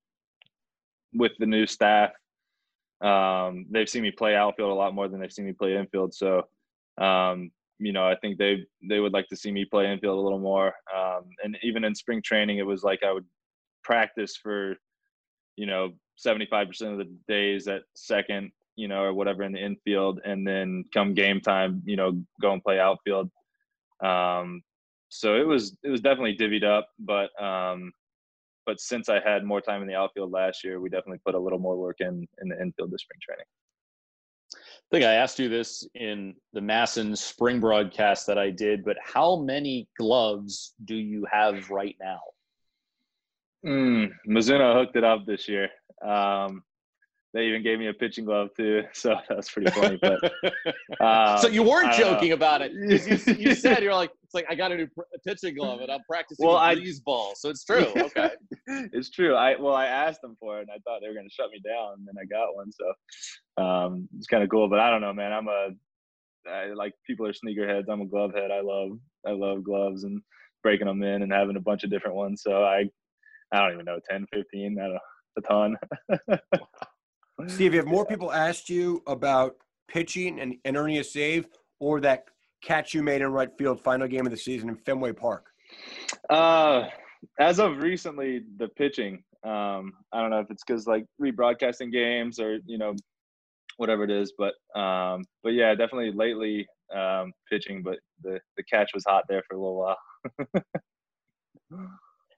with 1.14 1.32
the 1.38 1.46
new 1.46 1.66
staff, 1.66 2.10
um, 3.00 3.66
they've 3.70 3.88
seen 3.88 4.02
me 4.02 4.10
play 4.10 4.34
outfield 4.34 4.70
a 4.70 4.74
lot 4.74 4.94
more 4.94 5.08
than 5.08 5.20
they've 5.20 5.32
seen 5.32 5.46
me 5.46 5.52
play 5.52 5.76
infield. 5.76 6.14
So, 6.14 6.46
um, 6.98 7.50
you 7.78 7.92
know, 7.92 8.06
I 8.06 8.16
think 8.16 8.38
they 8.38 8.64
they 8.88 9.00
would 9.00 9.12
like 9.12 9.28
to 9.28 9.36
see 9.36 9.52
me 9.52 9.64
play 9.64 9.90
infield 9.90 10.18
a 10.18 10.22
little 10.22 10.38
more. 10.38 10.74
Um, 10.96 11.24
and 11.42 11.56
even 11.62 11.84
in 11.84 11.94
spring 11.94 12.22
training, 12.22 12.58
it 12.58 12.66
was 12.66 12.82
like 12.82 13.02
I 13.02 13.12
would 13.12 13.26
practice 13.84 14.36
for, 14.36 14.76
you 15.56 15.66
know, 15.66 15.92
seventy 16.16 16.46
five 16.46 16.68
percent 16.68 16.92
of 16.92 16.98
the 16.98 17.12
days 17.28 17.68
at 17.68 17.82
second, 17.94 18.50
you 18.76 18.88
know, 18.88 19.02
or 19.02 19.14
whatever 19.14 19.42
in 19.42 19.52
the 19.52 19.64
infield, 19.64 20.20
and 20.24 20.46
then 20.46 20.84
come 20.92 21.14
game 21.14 21.40
time, 21.40 21.82
you 21.84 21.96
know, 21.96 22.20
go 22.40 22.52
and 22.52 22.62
play 22.62 22.78
outfield. 22.78 23.30
Um, 24.02 24.62
so 25.08 25.36
it 25.36 25.46
was 25.46 25.76
it 25.82 25.90
was 25.90 26.00
definitely 26.00 26.36
divvied 26.36 26.64
up, 26.64 26.88
but 26.98 27.30
um, 27.42 27.92
but 28.64 28.80
since 28.80 29.08
I 29.08 29.20
had 29.20 29.44
more 29.44 29.60
time 29.60 29.82
in 29.82 29.88
the 29.88 29.94
outfield 29.94 30.32
last 30.32 30.64
year, 30.64 30.80
we 30.80 30.88
definitely 30.88 31.20
put 31.24 31.34
a 31.34 31.38
little 31.38 31.58
more 31.58 31.76
work 31.76 31.96
in 32.00 32.26
in 32.42 32.48
the 32.48 32.60
infield 32.60 32.90
this 32.90 33.02
spring 33.02 33.20
training. 33.22 33.46
I 34.92 34.96
think 34.96 35.04
I 35.04 35.14
asked 35.14 35.40
you 35.40 35.48
this 35.48 35.84
in 35.96 36.34
the 36.52 36.60
MASN 36.60 37.16
spring 37.18 37.58
broadcast 37.58 38.26
that 38.28 38.38
I 38.38 38.50
did, 38.50 38.84
but 38.84 38.96
how 39.02 39.34
many 39.36 39.88
gloves 39.98 40.74
do 40.84 40.94
you 40.94 41.26
have 41.30 41.70
right 41.70 41.96
now? 42.00 42.20
Mm, 43.66 44.10
Mizuno 44.28 44.74
hooked 44.78 44.94
it 44.94 45.02
up 45.02 45.26
this 45.26 45.48
year. 45.48 45.68
Um, 46.06 46.62
they 47.34 47.46
even 47.48 47.64
gave 47.64 47.80
me 47.80 47.88
a 47.88 47.92
pitching 47.94 48.24
glove 48.26 48.50
too, 48.56 48.84
so 48.94 49.16
that's 49.28 49.50
pretty 49.50 49.72
funny. 49.72 49.98
But 50.00 50.22
um, 51.00 51.38
so 51.42 51.48
you 51.48 51.64
weren't 51.64 51.88
I 51.88 51.98
don't 51.98 52.00
know. 52.00 52.14
joking 52.14 52.32
about 52.32 52.62
it. 52.62 52.70
You, 52.72 53.34
you 53.34 53.54
said 53.56 53.82
you're 53.82 53.92
like, 53.92 54.12
it's 54.22 54.34
like 54.34 54.46
I 54.48 54.54
got 54.54 54.70
a 54.70 54.76
new 54.76 54.86
pitching 55.26 55.56
glove 55.56 55.80
and 55.80 55.90
I'm 55.90 56.00
practicing 56.08 56.46
Well, 56.46 56.56
I- 56.56 56.76
breeze 56.76 57.00
ball. 57.00 57.32
So 57.34 57.48
it's 57.50 57.64
true. 57.66 57.86
Okay. 57.96 58.30
it's 58.68 59.10
true. 59.10 59.34
I 59.34 59.56
well, 59.60 59.74
I 59.74 59.86
asked 59.86 60.20
them 60.22 60.36
for 60.38 60.58
it, 60.58 60.62
and 60.62 60.70
I 60.70 60.78
thought 60.84 61.00
they 61.02 61.08
were 61.08 61.14
going 61.14 61.28
to 61.28 61.34
shut 61.34 61.50
me 61.50 61.58
down, 61.58 61.94
and 61.98 62.06
then 62.06 62.14
I 62.22 62.24
got 62.24 62.54
one, 62.54 62.70
so 62.70 62.84
um, 63.56 64.08
it's 64.16 64.26
kind 64.26 64.42
of 64.42 64.50
cool. 64.50 64.68
But 64.68 64.80
I 64.80 64.90
don't 64.90 65.00
know, 65.00 65.12
man. 65.12 65.32
I'm 65.32 65.48
a 65.48 65.68
I, 66.48 66.66
like 66.74 66.94
people 67.06 67.26
are 67.26 67.32
sneakerheads. 67.32 67.88
I'm 67.88 68.02
a 68.02 68.06
glove 68.06 68.34
head. 68.34 68.50
I 68.50 68.60
love 68.60 68.98
I 69.26 69.32
love 69.32 69.64
gloves 69.64 70.04
and 70.04 70.22
breaking 70.62 70.86
them 70.86 71.02
in 71.02 71.22
and 71.22 71.32
having 71.32 71.56
a 71.56 71.60
bunch 71.60 71.84
of 71.84 71.90
different 71.90 72.16
ones. 72.16 72.42
So 72.42 72.64
I 72.64 72.84
I 73.52 73.60
don't 73.60 73.74
even 73.74 73.84
know 73.84 74.00
10, 74.10 74.26
15, 74.32 74.78
I 74.78 74.88
don't 74.88 74.98
a 75.36 75.40
ton. 75.42 75.76
Steve, 77.48 77.74
have 77.74 77.86
more 77.86 78.06
people 78.06 78.32
asked 78.32 78.68
you 78.68 79.02
about 79.06 79.56
pitching 79.88 80.40
and, 80.40 80.56
and 80.64 80.76
earning 80.76 80.98
a 80.98 81.04
save 81.04 81.46
or 81.78 82.00
that 82.00 82.24
catch 82.62 82.94
you 82.94 83.02
made 83.02 83.20
in 83.20 83.28
right 83.28 83.50
field 83.56 83.80
final 83.80 84.08
game 84.08 84.26
of 84.26 84.32
the 84.32 84.36
season 84.36 84.68
in 84.68 84.76
Fenway 84.76 85.12
Park? 85.12 85.46
Uh, 86.30 86.88
as 87.38 87.60
of 87.60 87.78
recently, 87.78 88.42
the 88.56 88.68
pitching. 88.68 89.22
Um, 89.44 89.92
I 90.12 90.20
don't 90.20 90.30
know 90.30 90.40
if 90.40 90.50
it's 90.50 90.64
because 90.66 90.86
like 90.86 91.04
rebroadcasting 91.20 91.92
games 91.92 92.40
or 92.40 92.58
you 92.66 92.78
know 92.78 92.94
whatever 93.76 94.04
it 94.04 94.10
is, 94.10 94.32
but 94.38 94.54
um, 94.78 95.24
but 95.42 95.50
yeah, 95.50 95.74
definitely 95.74 96.12
lately 96.12 96.66
um, 96.94 97.32
pitching. 97.50 97.82
But 97.82 97.98
the 98.22 98.40
the 98.56 98.62
catch 98.64 98.90
was 98.94 99.04
hot 99.06 99.24
there 99.28 99.42
for 99.48 99.56
a 99.56 99.58
little 99.58 99.76
while. 99.76 100.62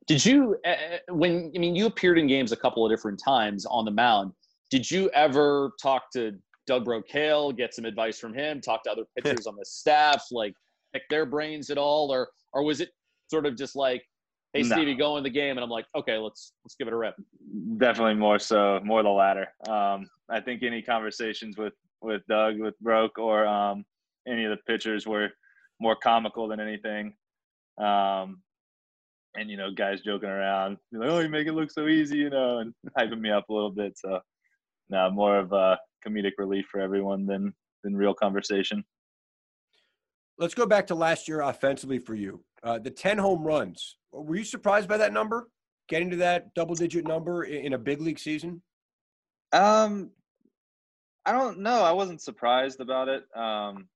Did 0.09 0.24
you, 0.24 0.57
uh, 0.64 0.74
when, 1.11 1.53
I 1.55 1.59
mean, 1.59 1.77
you 1.77 1.85
appeared 1.85 2.18
in 2.18 2.27
games 2.27 2.51
a 2.51 2.57
couple 2.57 2.85
of 2.85 2.90
different 2.90 3.20
times 3.22 3.66
on 3.66 3.85
the 3.85 3.90
mound. 3.90 4.33
Did 4.70 4.90
you 4.90 5.11
ever 5.11 5.72
talk 5.81 6.11
to 6.14 6.33
Doug 6.66 6.87
Brocail, 6.87 7.55
get 7.55 7.74
some 7.74 7.85
advice 7.85 8.18
from 8.18 8.33
him, 8.33 8.62
talk 8.62 8.83
to 8.85 8.90
other 8.90 9.05
pitchers 9.22 9.46
on 9.46 9.55
the 9.57 9.66
staff, 9.66 10.24
like 10.31 10.55
pick 10.94 11.03
their 11.11 11.27
brains 11.27 11.68
at 11.68 11.77
all? 11.77 12.11
Or, 12.11 12.31
or 12.55 12.62
was 12.62 12.81
it 12.81 12.88
sort 13.31 13.44
of 13.44 13.55
just 13.55 13.77
like, 13.77 14.03
hey, 14.55 14.62
No. 14.62 14.77
Stevie, 14.77 14.94
go 14.94 15.18
in 15.18 15.22
the 15.22 15.31
game? 15.31 15.59
And 15.59 15.61
I'm 15.61 15.68
like, 15.68 15.85
okay, 15.94 16.16
let's, 16.16 16.55
let's 16.64 16.74
give 16.74 16.88
it 16.88 16.94
a 16.94 16.96
rip. 16.96 17.14
Definitely 17.77 18.14
more 18.14 18.38
so, 18.38 18.81
more 18.83 19.03
the 19.03 19.11
latter. 19.11 19.48
Um, 19.68 20.09
I 20.31 20.41
think 20.41 20.62
any 20.62 20.83
conversations 20.83 21.57
with 21.57 21.75
with 22.01 22.23
Doug, 22.29 22.61
with 22.61 22.79
Broke, 22.81 23.19
or 23.19 23.47
um, 23.47 23.85
any 24.27 24.45
of 24.45 24.51
the 24.51 24.59
pitchers 24.67 25.07
were 25.07 25.31
more 25.81 25.97
comical 25.97 26.49
than 26.49 26.61
anything. 26.61 27.14
Um, 27.79 28.43
and 29.37 29.51
you 29.51 29.57
know, 29.57 29.71
guys 29.71 30.01
joking 30.03 30.29
around, 30.29 30.79
be 30.93 30.99
like, 30.99 31.11
"Oh, 31.11 31.21
you 31.21 31.29
make 31.29 31.47
it 31.47 31.55
look 31.55 31.71
so 31.71 31.87
easy," 31.87 32.19
you 32.19 32.31
know, 32.31 32.59
and 32.59 32.75
hyping 32.99 33.21
me 33.21 33.31
up 33.31 33.49
a 33.49 33.53
little 33.53 33.71
bit. 33.71 33.99
So, 33.99 34.21
now 34.91 35.11
more 35.11 35.38
of 35.38 35.53
a 35.53 35.79
comedic 36.07 36.33
relief 36.38 36.67
for 36.71 36.81
everyone 36.81 37.27
than 37.27 37.55
than 37.85 37.97
real 37.97 38.14
conversation. 38.14 38.85
Let's 40.38 40.55
go 40.55 40.67
back 40.67 40.87
to 40.88 40.95
last 40.95 41.27
year 41.27 41.41
offensively 41.41 41.99
for 41.99 42.14
you. 42.14 42.45
Uh, 42.62 42.79
the 42.79 42.91
10 42.91 43.19
home 43.19 43.43
runs. 43.43 43.97
Were 44.12 44.37
you 44.37 44.45
surprised 44.45 44.88
by 44.88 44.97
that 44.99 45.12
number? 45.12 45.49
Getting 45.88 46.11
to 46.11 46.17
that 46.17 46.55
double 46.55 46.77
digit 46.77 47.07
number 47.07 47.45
in, 47.45 47.67
in 47.67 47.73
a 47.73 47.79
big 47.79 48.01
league 48.01 48.21
season? 48.21 48.62
Um, 49.53 50.11
I 51.29 51.33
don't 51.33 51.59
know. 51.59 51.83
I 51.83 51.93
wasn't 51.93 52.23
surprised 52.23 52.81
about 52.81 53.09
it. 53.09 53.23
Um, 53.37 53.87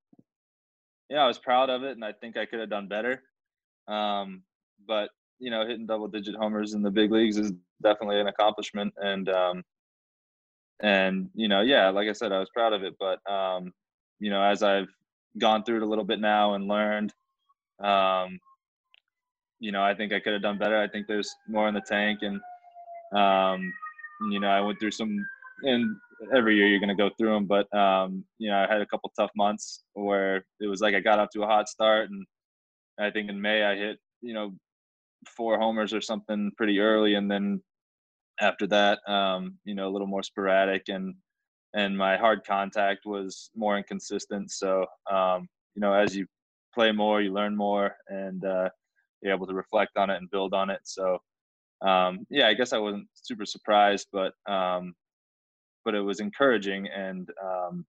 yeah, 1.08 1.20
I 1.22 1.26
was 1.26 1.38
proud 1.38 1.70
of 1.70 1.82
it, 1.82 1.92
and 1.92 2.04
I 2.04 2.12
think 2.12 2.36
I 2.36 2.44
could 2.44 2.60
have 2.60 2.68
done 2.68 2.88
better. 2.88 3.22
Um, 3.88 4.42
but 4.86 5.08
you 5.38 5.50
know, 5.50 5.66
hitting 5.66 5.86
double 5.86 6.08
digit 6.08 6.34
homers 6.34 6.74
in 6.74 6.82
the 6.82 6.90
big 6.90 7.10
leagues 7.10 7.38
is 7.38 7.54
definitely 7.82 8.20
an 8.20 8.26
accomplishment, 8.26 8.92
and 8.98 9.30
um, 9.30 9.64
and 10.82 11.30
you 11.34 11.48
know, 11.48 11.62
yeah, 11.62 11.88
like 11.88 12.06
I 12.06 12.12
said, 12.12 12.32
I 12.32 12.38
was 12.38 12.50
proud 12.50 12.74
of 12.74 12.82
it. 12.82 12.96
But 13.00 13.18
um, 13.30 13.72
you 14.20 14.28
know, 14.28 14.42
as 14.42 14.62
I've 14.62 14.88
gone 15.38 15.64
through 15.64 15.76
it 15.76 15.84
a 15.84 15.88
little 15.88 16.04
bit 16.04 16.20
now 16.20 16.52
and 16.52 16.68
learned, 16.68 17.14
um, 17.82 18.38
you 19.58 19.72
know, 19.72 19.82
I 19.82 19.94
think 19.94 20.12
I 20.12 20.20
could 20.20 20.34
have 20.34 20.42
done 20.42 20.58
better. 20.58 20.78
I 20.78 20.86
think 20.86 21.06
there's 21.06 21.34
more 21.48 21.66
in 21.66 21.72
the 21.72 21.80
tank, 21.80 22.18
and 22.20 22.38
um, 23.18 23.72
you 24.30 24.38
know, 24.38 24.48
I 24.48 24.60
went 24.60 24.78
through 24.78 24.90
some, 24.90 25.16
and 25.62 25.96
every 26.34 26.56
year 26.56 26.66
you're 26.66 26.80
going 26.80 26.88
to 26.88 26.94
go 26.94 27.10
through 27.18 27.34
them, 27.34 27.46
but 27.46 27.72
um, 27.76 28.24
you 28.38 28.50
know, 28.50 28.56
I 28.56 28.72
had 28.72 28.80
a 28.80 28.86
couple 28.86 29.12
tough 29.18 29.30
months 29.36 29.84
where 29.94 30.44
it 30.60 30.66
was 30.66 30.80
like 30.80 30.94
I 30.94 31.00
got 31.00 31.18
off 31.18 31.30
to 31.30 31.42
a 31.42 31.46
hot 31.46 31.68
start, 31.68 32.10
and 32.10 32.24
I 32.98 33.10
think 33.10 33.30
in 33.30 33.40
May 33.40 33.64
I 33.64 33.76
hit, 33.76 33.98
you 34.20 34.34
know, 34.34 34.52
four 35.36 35.58
homers 35.58 35.92
or 35.92 36.00
something 36.00 36.50
pretty 36.56 36.80
early, 36.80 37.14
and 37.14 37.30
then 37.30 37.62
after 38.40 38.66
that. 38.68 38.98
Um, 39.08 39.58
you 39.64 39.74
know, 39.74 39.88
a 39.88 39.92
little 39.92 40.06
more 40.06 40.22
sporadic, 40.22 40.88
and 40.88 41.14
and 41.74 41.96
my 41.96 42.16
hard 42.16 42.44
contact 42.44 43.06
was 43.06 43.50
more 43.56 43.78
inconsistent. 43.78 44.50
So 44.50 44.86
um, 45.10 45.48
you 45.74 45.80
know, 45.80 45.92
as 45.92 46.16
you 46.16 46.26
play 46.74 46.92
more, 46.92 47.20
you 47.20 47.32
learn 47.32 47.56
more, 47.56 47.96
and 48.08 48.44
uh, 48.44 48.68
you're 49.22 49.34
able 49.34 49.46
to 49.46 49.54
reflect 49.54 49.96
on 49.96 50.10
it 50.10 50.16
and 50.16 50.30
build 50.30 50.54
on 50.54 50.70
it. 50.70 50.80
So 50.84 51.18
um, 51.82 52.26
yeah, 52.30 52.48
I 52.48 52.54
guess 52.54 52.72
I 52.72 52.78
wasn't 52.78 53.08
super 53.14 53.46
surprised, 53.46 54.08
but 54.12 54.34
um, 54.50 54.94
but 55.84 55.94
it 55.94 56.00
was 56.00 56.20
encouraging, 56.20 56.88
and 56.88 57.28
um, 57.42 57.84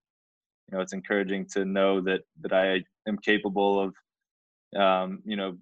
you 0.70 0.78
know, 0.78 0.82
it's 0.82 0.94
encouraging 0.94 1.46
to 1.54 1.66
know 1.66 2.02
that 2.02 2.22
that 2.42 2.54
I 2.54 2.84
am 3.08 3.18
capable 3.18 3.80
of 3.80 4.82
um, 4.82 5.22
you 5.26 5.36
know 5.36 5.58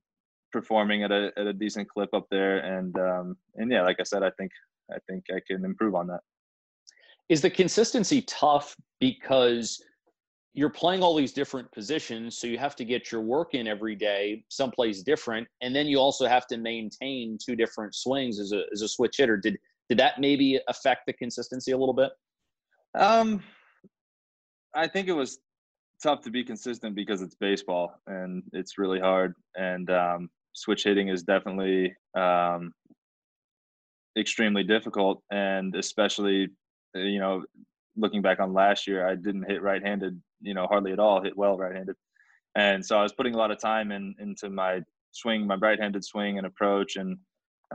performing 0.51 1.03
at 1.03 1.11
a 1.11 1.31
at 1.37 1.47
a 1.47 1.53
decent 1.53 1.89
clip 1.89 2.13
up 2.13 2.27
there, 2.29 2.59
and 2.59 2.97
um, 2.97 3.37
and 3.55 3.71
yeah, 3.71 3.81
like 3.81 3.99
I 3.99 4.03
said, 4.03 4.23
I 4.23 4.31
think 4.31 4.51
I 4.91 4.97
think 5.07 5.25
I 5.31 5.39
can 5.45 5.65
improve 5.65 5.95
on 5.95 6.07
that. 6.07 6.21
Is 7.29 7.41
the 7.41 7.49
consistency 7.49 8.21
tough 8.23 8.75
because 8.99 9.81
you're 10.53 10.69
playing 10.69 11.01
all 11.01 11.15
these 11.15 11.31
different 11.31 11.71
positions, 11.71 12.37
so 12.37 12.45
you 12.45 12.57
have 12.57 12.75
to 12.75 12.83
get 12.83 13.11
your 13.11 13.21
work 13.21 13.53
in 13.53 13.67
every 13.67 13.95
day, 13.95 14.43
someplace 14.49 15.01
different, 15.01 15.47
and 15.61 15.73
then 15.73 15.87
you 15.87 15.97
also 15.97 16.27
have 16.27 16.45
to 16.47 16.57
maintain 16.57 17.37
two 17.43 17.55
different 17.55 17.95
swings 17.95 18.39
as 18.39 18.51
a 18.51 18.63
as 18.73 18.81
a 18.81 18.87
switch 18.87 19.17
hitter. 19.17 19.37
Did 19.37 19.57
did 19.91 19.99
that 19.99 20.21
maybe 20.21 20.57
affect 20.69 21.01
the 21.05 21.11
consistency 21.11 21.73
a 21.73 21.77
little 21.77 21.93
bit? 21.93 22.11
Um, 22.97 23.43
I 24.73 24.87
think 24.87 25.09
it 25.09 25.11
was 25.11 25.39
tough 26.01 26.21
to 26.21 26.29
be 26.29 26.45
consistent 26.45 26.95
because 26.95 27.21
it's 27.21 27.35
baseball 27.35 27.99
and 28.07 28.41
it's 28.53 28.77
really 28.77 29.01
hard. 29.01 29.33
And 29.57 29.89
um, 29.89 30.29
switch 30.53 30.85
hitting 30.85 31.09
is 31.09 31.23
definitely 31.23 31.93
um, 32.17 32.71
extremely 34.17 34.63
difficult, 34.63 35.23
and 35.29 35.75
especially 35.75 36.47
you 36.95 37.19
know 37.19 37.43
looking 37.97 38.21
back 38.21 38.39
on 38.39 38.53
last 38.53 38.87
year, 38.87 39.05
I 39.05 39.15
didn't 39.15 39.49
hit 39.49 39.61
right-handed, 39.61 40.17
you 40.39 40.53
know, 40.53 40.67
hardly 40.67 40.93
at 40.93 40.99
all. 40.99 41.21
Hit 41.21 41.35
well 41.35 41.57
right-handed, 41.57 41.97
and 42.55 42.85
so 42.85 42.97
I 42.97 43.03
was 43.03 43.11
putting 43.11 43.35
a 43.35 43.37
lot 43.37 43.51
of 43.51 43.59
time 43.59 43.91
in 43.91 44.15
into 44.19 44.49
my 44.49 44.83
swing, 45.11 45.45
my 45.45 45.55
right-handed 45.55 46.05
swing 46.05 46.37
and 46.37 46.47
approach, 46.47 46.95
and 46.95 47.17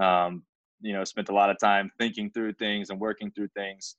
um, 0.00 0.44
you 0.80 0.92
know, 0.92 1.04
spent 1.04 1.28
a 1.28 1.34
lot 1.34 1.50
of 1.50 1.58
time 1.58 1.90
thinking 1.98 2.30
through 2.30 2.52
things 2.54 2.90
and 2.90 3.00
working 3.00 3.30
through 3.30 3.48
things. 3.56 3.96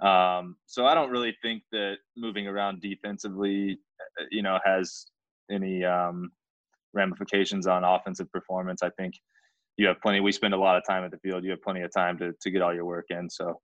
Um, 0.00 0.56
so 0.66 0.86
I 0.86 0.94
don't 0.94 1.10
really 1.10 1.36
think 1.42 1.62
that 1.72 1.96
moving 2.16 2.46
around 2.46 2.80
defensively, 2.80 3.78
uh, 4.20 4.24
you 4.30 4.42
know, 4.42 4.58
has 4.64 5.06
any 5.50 5.84
um, 5.84 6.30
ramifications 6.94 7.66
on 7.66 7.84
offensive 7.84 8.30
performance. 8.30 8.82
I 8.82 8.90
think 8.90 9.14
you 9.76 9.86
have 9.88 10.00
plenty. 10.00 10.20
We 10.20 10.32
spend 10.32 10.54
a 10.54 10.58
lot 10.58 10.76
of 10.76 10.82
time 10.88 11.04
at 11.04 11.10
the 11.10 11.18
field. 11.18 11.44
You 11.44 11.50
have 11.50 11.62
plenty 11.62 11.82
of 11.82 11.92
time 11.92 12.18
to 12.18 12.32
to 12.40 12.50
get 12.50 12.62
all 12.62 12.74
your 12.74 12.84
work 12.84 13.06
in. 13.10 13.28
So, 13.28 13.60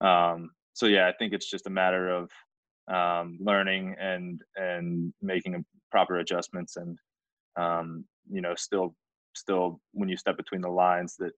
um, 0.00 0.50
so 0.74 0.86
yeah, 0.86 1.08
I 1.08 1.12
think 1.18 1.32
it's 1.32 1.48
just 1.48 1.66
a 1.66 1.70
matter 1.70 2.08
of 2.10 2.30
um, 2.88 3.38
learning 3.40 3.94
and 4.00 4.40
and 4.56 5.12
making 5.22 5.64
proper 5.90 6.18
adjustments 6.18 6.76
and 6.76 6.98
um, 7.56 8.04
you 8.30 8.40
know 8.40 8.54
still 8.56 8.94
still 9.34 9.80
when 9.92 10.08
you 10.08 10.16
step 10.16 10.36
between 10.36 10.60
the 10.60 10.68
lines 10.68 11.16
that 11.18 11.32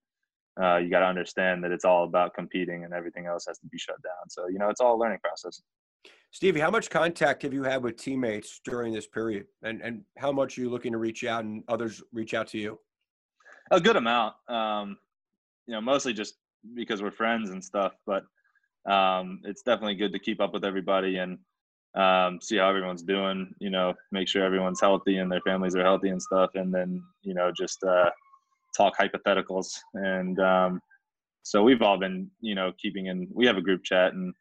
uh, 0.62 0.77
you 0.77 0.90
got 0.90 1.01
to 1.01 1.07
understand 1.07 1.62
that 1.64 1.70
it's 1.70 1.85
all 1.85 2.05
about 2.05 2.35
competing 2.35 2.85
and 2.85 2.92
everything 2.92 3.27
else 3.27 3.44
has 3.46 3.59
to 3.59 3.66
be 3.66 3.79
shut 3.79 4.01
down. 4.03 4.29
So, 4.29 4.49
you 4.49 4.59
know, 4.59 4.68
it's 4.68 4.81
all 4.81 4.96
a 4.96 4.99
learning 4.99 5.18
process. 5.23 5.62
Stevie, 6.33 6.61
how 6.61 6.70
much 6.70 6.90
contact 6.90 7.42
have 7.42 7.53
you 7.53 7.64
had 7.64 7.83
with 7.83 7.96
teammates 7.96 8.61
during 8.64 8.92
this 8.92 9.07
period? 9.07 9.46
And, 9.62 9.81
and 9.81 10.03
how 10.16 10.31
much 10.31 10.57
are 10.57 10.61
you 10.61 10.70
looking 10.70 10.92
to 10.92 10.99
reach 10.99 11.25
out 11.25 11.44
and 11.44 11.64
others 11.68 12.03
reach 12.12 12.35
out 12.35 12.46
to 12.49 12.59
you? 12.59 12.79
A 13.70 13.81
good 13.81 13.96
amount. 13.96 14.35
Um, 14.49 14.96
you 15.66 15.75
know, 15.75 15.81
mostly 15.81 16.12
just 16.12 16.35
because 16.75 17.03
we're 17.03 17.11
friends 17.11 17.51
and 17.51 17.62
stuff, 17.62 17.92
but 18.07 18.25
um, 18.90 19.40
it's 19.44 19.62
definitely 19.62 19.94
good 19.94 20.12
to 20.12 20.18
keep 20.18 20.40
up 20.40 20.53
with 20.53 20.64
everybody 20.64 21.18
and 21.18 21.38
um, 21.96 22.40
see 22.40 22.57
how 22.59 22.68
everyone's 22.68 23.03
doing, 23.03 23.53
you 23.59 23.70
know, 23.70 23.94
make 24.12 24.29
sure 24.29 24.44
everyone's 24.44 24.81
healthy 24.81 25.18
and 25.18 25.31
their 25.31 25.40
families 25.40 25.75
are 25.75 25.83
healthy 25.83 26.11
and 26.11 26.23
stuff. 26.23 26.51
And 26.55 26.73
then, 26.73 27.03
you 27.23 27.35
know, 27.35 27.51
just, 27.57 27.83
uh, 27.83 28.11
talk 28.76 28.94
hypotheticals. 28.98 29.68
And 29.94 30.38
um, 30.40 30.80
so 31.42 31.62
we've 31.62 31.83
all 31.83 31.98
been 31.98 32.30
you 32.40 32.54
know 32.54 32.72
keeping 32.80 33.06
in 33.06 33.28
we 33.33 33.46
have 33.46 33.56
a 33.56 33.62
group 33.62 33.83
chat 33.83 34.12
and 34.12 34.35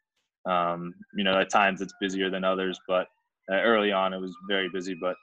um, 0.48 0.94
you 1.16 1.24
know 1.24 1.38
at 1.38 1.50
times 1.50 1.80
it's 1.80 1.94
busier 2.00 2.30
than 2.30 2.44
others 2.44 2.78
but 2.88 3.06
uh, 3.50 3.56
early 3.56 3.92
on 3.92 4.12
it 4.12 4.20
was 4.20 4.34
very 4.48 4.68
busy 4.68 4.96
but 5.00 5.16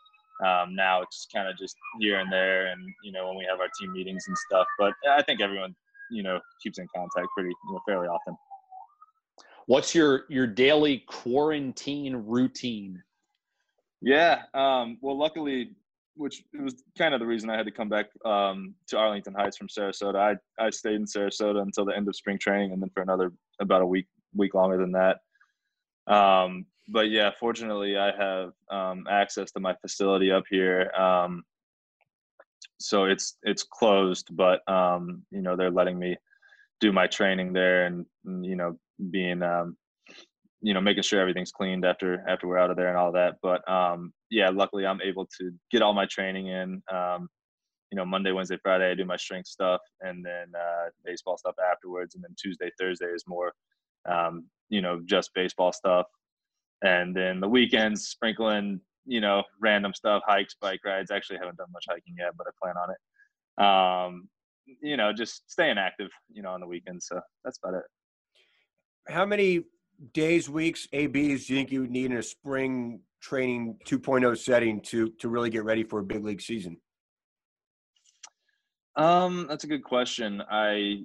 um, 0.46 0.76
now 0.76 1.02
it's 1.02 1.28
kind 1.34 1.48
of 1.48 1.58
just 1.58 1.76
here 2.00 2.20
and 2.20 2.32
there 2.32 2.68
and 2.68 2.82
you 3.04 3.12
know 3.12 3.28
when 3.28 3.38
we 3.38 3.46
have 3.50 3.60
our 3.60 3.70
team 3.80 3.92
meetings 3.94 4.24
and 4.28 4.38
stuff 4.38 4.68
but 4.78 4.94
i 5.10 5.22
think 5.24 5.42
everyone 5.42 5.74
you 6.12 6.24
know 6.24 6.40
keeps 6.62 6.78
in 6.78 6.88
contact 6.96 7.28
pretty 7.36 7.50
you 7.50 7.74
know 7.74 7.80
fairly 7.88 8.08
often. 8.08 8.36
What's 9.66 9.94
your 9.94 10.24
your 10.30 10.48
daily 10.48 11.04
quarantine 11.08 12.16
routine? 12.16 13.02
Yeah 14.02 14.44
um, 14.54 14.98
well 15.02 15.18
luckily 15.18 15.72
which 16.18 16.44
was 16.60 16.76
kind 16.98 17.14
of 17.14 17.20
the 17.20 17.26
reason 17.26 17.50
I 17.50 17.58
had 17.58 17.66
to 17.66 17.72
come 17.72 17.90
back 17.90 18.08
um, 18.26 18.74
to 18.88 18.98
Arlington 18.98 19.34
Heights 19.34 19.58
from 19.58 19.68
Sarasota. 19.68 20.16
I, 20.16 20.64
I 20.64 20.70
stayed 20.70 20.96
in 20.96 21.06
Sarasota 21.06 21.62
until 21.62 21.86
the 21.86 21.96
end 21.96 22.08
of 22.08 22.16
spring 22.16 22.38
training, 22.38 22.74
and 22.74 22.82
then 22.82 22.90
for 22.94 23.04
another 23.04 23.32
about 23.60 23.82
a 23.82 23.86
week 23.86 24.08
week 24.36 24.54
longer 24.54 24.78
than 24.78 24.92
that. 24.94 25.20
Um, 26.14 26.66
but 26.90 27.10
yeah, 27.10 27.32
fortunately, 27.40 27.98
I 27.98 28.12
have 28.16 28.52
um, 28.72 29.06
access 29.10 29.52
to 29.52 29.60
my 29.60 29.76
facility 29.82 30.32
up 30.32 30.46
here, 30.50 30.92
um, 30.92 31.44
so 32.80 33.06
it's 33.06 33.38
it's 33.44 33.64
closed, 33.64 34.30
but 34.32 34.68
um, 34.72 35.24
you 35.32 35.42
know 35.42 35.56
they're 35.56 35.72
letting 35.72 36.00
me 36.00 36.16
do 36.80 36.92
my 36.92 37.08
training 37.08 37.54
there, 37.54 37.86
and, 37.86 38.06
and 38.26 38.46
you 38.46 38.56
know 38.56 38.78
being 39.12 39.44
um, 39.44 39.78
you 40.62 40.74
know 40.74 40.82
making 40.82 41.04
sure 41.04 41.20
everything's 41.20 41.52
cleaned 41.52 41.86
after 41.86 42.24
after 42.28 42.48
we're 42.48 42.58
out 42.58 42.72
of 42.72 42.78
there 42.78 42.90
and 42.90 42.98
all 42.98 43.12
that. 43.12 43.36
But 43.42 43.68
um 43.70 44.14
yeah 44.30 44.50
luckily 44.50 44.86
i'm 44.86 45.02
able 45.02 45.26
to 45.40 45.52
get 45.72 45.82
all 45.82 45.94
my 45.94 46.06
training 46.06 46.48
in 46.48 46.82
um 46.92 47.30
you 47.92 47.96
know 47.96 48.06
monday 48.06 48.32
wednesday 48.32 48.58
friday 48.62 48.92
i 48.92 48.94
do 48.94 49.06
my 49.06 49.16
strength 49.16 49.48
stuff 49.48 49.80
and 50.02 50.26
then 50.26 50.52
uh 50.56 50.90
baseball 51.06 51.38
stuff 51.38 51.56
afterwards. 51.72 52.16
And 52.16 52.24
then 52.24 52.36
tuesday 52.42 52.72
thursday 52.80 53.08
is 53.08 53.24
more 53.28 53.54
um 54.10 54.46
you 54.70 54.82
know 54.82 55.02
just 55.06 55.32
baseball 55.34 55.72
stuff. 55.72 56.08
And 56.84 57.16
then 57.16 57.40
the 57.40 57.50
weekends 57.50 58.08
sprinkling 58.08 58.82
you 59.06 59.22
know 59.22 59.44
random 59.62 59.94
stuff 59.94 60.24
hikes 60.26 60.56
bike 60.60 60.82
rides. 60.86 61.12
Actually 61.12 61.40
haven't 61.40 61.58
done 61.58 61.72
much 61.72 61.86
hiking 61.90 62.16
yet 62.18 62.32
but 62.38 62.48
i 62.48 62.52
plan 62.62 62.76
on 62.78 62.90
it. 62.92 63.64
Um 63.64 64.30
you 64.82 64.98
know 64.98 65.14
just 65.14 65.50
staying 65.50 65.78
active 65.78 66.10
you 66.32 66.42
know 66.42 66.50
on 66.50 66.62
the 66.62 66.68
weekends. 66.68 67.08
So 67.08 67.22
that's 67.44 67.60
about 67.64 67.78
it. 67.78 67.84
How 69.08 69.26
many 69.26 69.64
days, 70.14 70.50
weeks, 70.50 70.88
ABs 70.94 71.46
do 71.46 71.54
you 71.54 71.60
think 71.60 71.72
you 71.72 71.82
would 71.82 71.92
need 71.92 72.12
in 72.12 72.18
a 72.18 72.24
spring 72.24 73.02
training 73.22 73.78
2.0 73.86 74.38
setting 74.38 74.80
to 74.82 75.10
to 75.20 75.30
really 75.30 75.50
get 75.50 75.64
ready 75.64 75.84
for 75.84 76.00
a 76.00 76.04
big 76.04 76.24
league 76.24 76.42
season? 76.42 76.78
Um, 78.96 79.48
that's 79.48 79.64
a 79.64 79.68
good 79.68 79.84
question. 79.84 80.44
I 80.50 81.04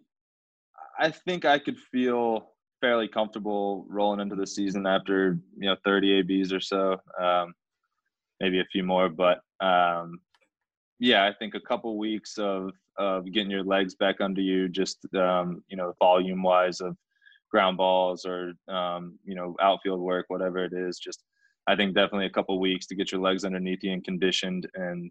I 0.98 1.10
think 1.10 1.44
I 1.44 1.58
could 1.58 1.78
feel 1.78 2.52
fairly 2.80 3.08
comfortable 3.08 3.86
rolling 3.88 4.20
into 4.20 4.34
the 4.34 4.46
season 4.46 4.86
after 4.86 5.38
you 5.56 5.68
know 5.68 5.76
30 5.84 6.18
ABs 6.18 6.52
or 6.52 6.60
so, 6.60 6.96
um, 7.20 7.54
maybe 8.40 8.60
a 8.60 8.64
few 8.72 8.82
more. 8.82 9.08
But 9.08 9.40
um, 9.60 10.20
yeah, 10.98 11.24
I 11.24 11.32
think 11.32 11.54
a 11.54 11.60
couple 11.60 11.96
weeks 11.98 12.38
of 12.38 12.72
of 12.98 13.24
getting 13.32 13.50
your 13.50 13.64
legs 13.64 13.94
back 13.94 14.20
under 14.20 14.40
you, 14.40 14.68
just 14.68 14.98
um, 15.14 15.62
you 15.68 15.76
know, 15.76 15.94
volume 15.98 16.42
wise 16.42 16.80
of 16.80 16.96
ground 17.52 17.76
balls 17.76 18.24
or 18.24 18.54
um, 18.68 19.18
you 19.24 19.34
know 19.34 19.54
outfield 19.60 20.00
work, 20.00 20.26
whatever 20.28 20.64
it 20.64 20.72
is. 20.72 20.98
Just 20.98 21.22
I 21.68 21.76
think 21.76 21.94
definitely 21.94 22.26
a 22.26 22.30
couple 22.30 22.58
weeks 22.58 22.86
to 22.86 22.96
get 22.96 23.12
your 23.12 23.20
legs 23.20 23.44
underneath 23.44 23.82
you 23.82 23.92
and 23.92 24.04
conditioned, 24.04 24.68
and 24.74 25.10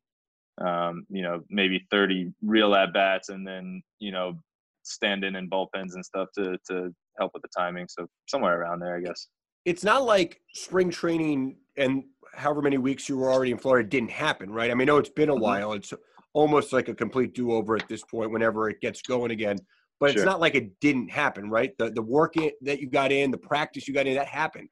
um, 0.60 1.06
you 1.10 1.22
know 1.22 1.42
maybe 1.50 1.86
30 1.92 2.34
real 2.42 2.76
at 2.76 2.94
bats, 2.94 3.30
and 3.30 3.48
then 3.48 3.82
you 4.00 4.12
know 4.12 4.34
stand 4.84 5.24
in 5.24 5.36
and 5.36 5.50
bullpens 5.50 5.94
and 5.94 6.04
stuff 6.04 6.28
to 6.38 6.58
to 6.70 6.94
help 7.20 7.32
with 7.34 7.44
the 7.44 7.50
timing. 7.56 7.88
So 7.88 8.08
somewhere 8.28 8.62
around 8.62 8.80
there, 8.80 8.98
I 8.98 9.02
guess. 9.02 9.28
It's 9.64 9.84
not 9.84 10.04
like 10.04 10.42
spring 10.56 10.90
training 10.90 11.58
and 11.78 12.04
however 12.34 12.64
many 12.64 12.80
weeks 12.80 13.08
you 13.08 13.18
were 13.18 13.32
already 13.32 13.52
in 13.52 13.60
Florida 13.60 13.88
didn't 13.88 14.10
happen, 14.10 14.50
right? 14.52 14.72
I 14.72 14.74
mean, 14.74 14.90
I 14.90 14.94
know 14.94 14.98
it's 14.98 15.10
been 15.10 15.30
a 15.30 15.34
mm-hmm. 15.34 15.44
while. 15.44 15.74
It's 15.74 15.94
almost 16.34 16.74
like 16.74 16.88
a 16.88 16.96
complete 16.96 17.36
do-over 17.36 17.76
at 17.76 17.88
this 17.88 18.04
point 18.04 18.32
whenever 18.32 18.70
it 18.70 18.82
gets 18.82 19.02
going 19.02 19.32
again 19.32 19.58
but 20.02 20.14
sure. 20.14 20.24
it's 20.24 20.26
not 20.26 20.42
like 20.42 20.56
it 20.56 20.80
didn't 20.80 21.10
happen, 21.10 21.50
right? 21.50 21.78
The 21.78 21.92
the 21.92 22.02
work 22.02 22.36
in, 22.36 22.52
that 22.64 22.82
you 22.82 22.90
got 22.90 23.12
in, 23.12 23.30
the 23.30 23.38
practice 23.38 23.88
you 23.88 23.94
got 23.94 24.08
in, 24.08 24.16
that 24.16 24.28
happened. 24.28 24.70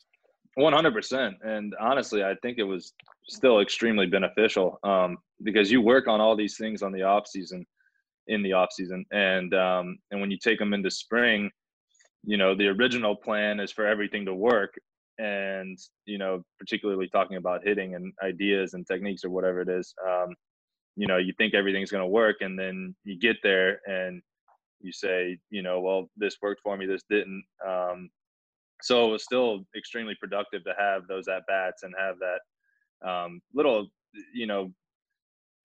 One 0.56 0.74
hundred 0.74 0.94
percent, 0.94 1.36
and 1.44 1.74
honestly, 1.80 2.24
I 2.24 2.34
think 2.42 2.58
it 2.58 2.64
was 2.64 2.94
still 3.30 3.60
extremely 3.60 4.08
beneficial 4.08 4.80
um, 4.84 5.20
because 5.44 5.72
you 5.72 5.82
work 5.82 6.08
on 6.08 6.20
all 6.20 6.36
these 6.36 6.58
things 6.58 6.82
on 6.82 6.92
the 6.92 7.04
off 7.04 7.28
season, 7.28 7.66
in 8.28 8.42
the 8.42 8.54
off 8.54 8.70
season, 8.74 9.06
and 9.12 9.54
um, 9.54 10.00
and 10.10 10.20
when 10.20 10.32
you 10.32 10.38
take 10.38 10.58
them 10.58 10.74
into 10.74 10.90
spring, 10.90 11.52
you 12.24 12.36
know 12.36 12.56
the 12.56 12.68
original 12.68 13.16
plan 13.16 13.60
is 13.60 13.72
for 13.72 13.86
everything 13.86 14.26
to 14.26 14.34
work, 14.34 14.74
and 15.20 15.78
you 16.08 16.18
know 16.18 16.44
particularly 16.58 17.08
talking 17.08 17.38
about 17.38 17.62
hitting 17.64 17.94
and 17.94 18.12
ideas 18.24 18.74
and 18.74 18.88
techniques 18.88 19.24
or 19.24 19.30
whatever 19.30 19.62
it 19.62 19.70
is, 19.70 19.94
um, 20.06 20.34
you 20.96 21.06
know 21.06 21.18
you 21.18 21.34
think 21.38 21.54
everything's 21.54 21.92
going 21.92 22.04
to 22.04 22.08
work, 22.08 22.38
and 22.42 22.58
then 22.58 22.96
you 23.04 23.18
get 23.20 23.38
there 23.44 23.80
and 23.86 24.24
you 24.82 24.92
say, 24.92 25.38
you 25.50 25.62
know, 25.62 25.80
well, 25.82 26.10
this 26.18 26.38
worked 26.42 26.62
for 26.62 26.78
me, 26.78 26.86
this 26.86 27.04
didn't. 27.10 27.44
Um, 27.68 28.10
so 28.82 29.08
it 29.08 29.12
was 29.12 29.24
still 29.24 29.66
extremely 29.76 30.16
productive 30.20 30.64
to 30.64 30.74
have 30.78 31.04
those 31.08 31.28
at 31.28 31.46
bats 31.48 31.84
and 31.84 31.94
have 32.00 32.16
that 32.20 33.08
um, 33.08 33.42
little, 33.54 33.88
you 34.34 34.48
know, 34.48 34.72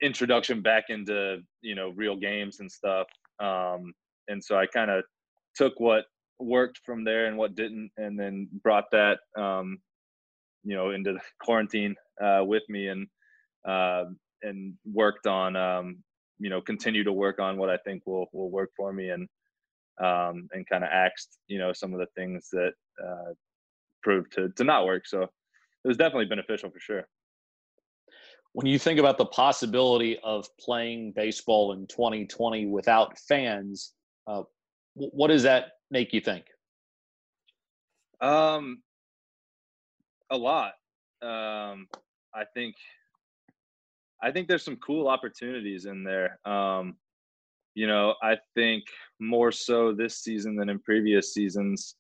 introduction 0.03 0.61
back 0.61 0.85
into 0.91 1.39
you 1.63 1.75
know 1.75 1.91
real 1.91 2.17
games 2.17 2.61
and 2.61 2.71
stuff. 2.71 3.07
Um, 3.41 3.93
and 4.29 4.43
so 4.43 4.59
I 4.59 4.67
kind 4.67 4.91
of 4.91 5.05
took 5.55 5.79
what 5.79 6.05
worked 6.39 6.81
from 6.85 7.05
there 7.05 7.27
and 7.27 7.37
what 7.37 7.55
didn't, 7.55 7.91
and 7.97 8.19
then 8.19 8.49
brought 8.63 8.91
that 8.93 9.19
um, 9.37 9.79
you 10.63 10.77
know 10.77 10.91
into 10.91 11.13
the 11.13 11.21
quarantine 11.43 11.95
uh, 12.23 12.43
with 12.45 12.63
me 12.69 12.89
and 12.89 13.07
uh, 13.67 14.05
and 14.43 14.75
worked 14.85 15.27
on 15.27 15.57
um, 15.57 16.04
you 16.39 16.51
know 16.51 16.61
continue 16.61 17.05
to 17.05 17.13
work 17.13 17.39
on 17.39 17.57
what 17.57 17.71
I 17.71 17.77
think 17.79 18.03
will 18.07 18.27
will 18.33 18.51
work 18.51 18.71
for 18.77 18.93
me 18.93 19.11
and 19.11 19.29
um, 20.01 20.49
and 20.53 20.67
kind 20.69 20.85
of 20.85 20.91
axed 20.93 21.39
you 21.49 21.59
know 21.59 21.73
some 21.73 21.93
of 21.93 22.01
the 22.01 22.07
things 22.17 22.49
that 22.53 22.73
uh, 23.03 23.33
proved 24.03 24.33
to 24.33 24.51
to 24.51 24.65
not 24.65 24.87
work. 24.87 25.07
So 25.07 25.23
it 25.23 25.89
was 25.89 25.97
definitely 25.97 26.27
beneficial 26.27 26.71
for 26.71 26.81
sure. 26.81 27.07
When 28.53 28.67
you 28.67 28.79
think 28.79 29.01
about 29.01 29.19
the 29.19 29.27
possibility 29.27 30.19
of 30.23 30.47
playing 30.61 31.13
baseball 31.17 31.73
in 31.73 31.89
2020 31.89 32.67
without 32.67 33.19
fans, 33.19 33.93
uh, 34.29 34.43
what 34.95 35.29
does 35.29 35.43
that 35.43 35.73
make 35.91 36.13
you 36.13 36.21
think? 36.21 36.45
Um, 38.21 38.81
a 40.31 40.37
lot. 40.37 40.75
Um, 41.21 41.89
I 42.33 42.45
think 42.55 42.77
I 44.25 44.33
think 44.33 44.49
there's 44.49 44.65
some 44.65 44.77
cool 44.77 45.07
opportunities 45.07 45.85
in 45.85 46.03
there. 46.03 46.41
Um, 46.47 46.97
you 47.75 47.87
know, 47.87 48.15
I 48.23 48.39
think 48.55 48.85
more 49.21 49.53
so 49.53 49.93
this 49.93 50.23
season 50.23 50.57
than 50.57 50.71
in 50.71 50.79
previous 50.81 51.35
seasons. 51.35 51.97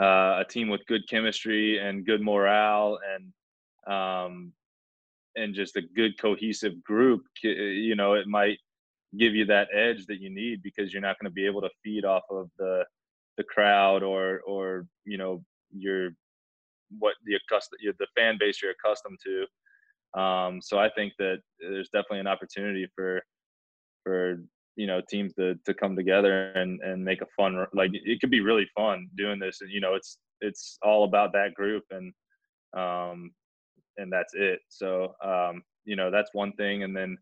Uh, 0.00 0.40
a 0.40 0.44
team 0.48 0.68
with 0.68 0.86
good 0.86 1.06
chemistry 1.08 1.78
and 1.78 2.06
good 2.06 2.22
morale 2.22 2.98
and 3.14 3.94
um, 3.94 4.52
and 5.36 5.54
just 5.54 5.76
a 5.76 5.82
good 5.82 6.18
cohesive 6.18 6.82
group. 6.82 7.22
You 7.42 7.94
know, 7.94 8.14
it 8.14 8.26
might 8.26 8.58
give 9.18 9.34
you 9.34 9.44
that 9.46 9.68
edge 9.74 10.06
that 10.06 10.20
you 10.20 10.30
need 10.30 10.62
because 10.62 10.92
you're 10.92 11.02
not 11.02 11.18
going 11.18 11.30
to 11.30 11.34
be 11.34 11.46
able 11.46 11.60
to 11.60 11.70
feed 11.84 12.04
off 12.04 12.24
of 12.30 12.48
the 12.58 12.84
the 13.36 13.44
crowd 13.44 14.02
or 14.02 14.40
or 14.46 14.86
you 15.04 15.18
know 15.18 15.44
your 15.72 16.10
what 16.98 17.14
the 17.24 17.34
accustomed 17.34 17.80
the 17.98 18.06
fan 18.16 18.36
base 18.40 18.62
you're 18.62 18.72
accustomed 18.72 19.18
to. 19.24 19.44
Um, 20.16 20.60
so 20.62 20.78
I 20.78 20.88
think 20.96 21.12
that 21.18 21.38
there's 21.60 21.90
definitely 21.90 22.20
an 22.20 22.26
opportunity 22.26 22.86
for 22.94 23.22
for 24.02 24.38
you 24.76 24.86
know 24.86 25.00
teams 25.08 25.34
to 25.34 25.54
to 25.66 25.74
come 25.74 25.94
together 25.94 26.52
and 26.52 26.80
and 26.82 27.04
make 27.04 27.20
a 27.20 27.26
fun 27.36 27.66
like 27.74 27.90
it 27.92 28.20
could 28.20 28.30
be 28.30 28.40
really 28.40 28.66
fun 28.74 29.08
doing 29.16 29.38
this. 29.38 29.60
And 29.60 29.70
you 29.70 29.80
know 29.80 29.94
it's 29.94 30.18
it's 30.40 30.78
all 30.82 31.04
about 31.04 31.32
that 31.32 31.54
group 31.54 31.84
and 31.90 32.12
um 32.76 33.30
and 33.98 34.12
that's 34.12 34.34
it. 34.34 34.60
So 34.68 35.14
um 35.22 35.62
you 35.84 35.96
know 35.96 36.10
that's 36.10 36.30
one 36.32 36.52
thing. 36.52 36.82
And 36.82 36.96
then 36.96 37.18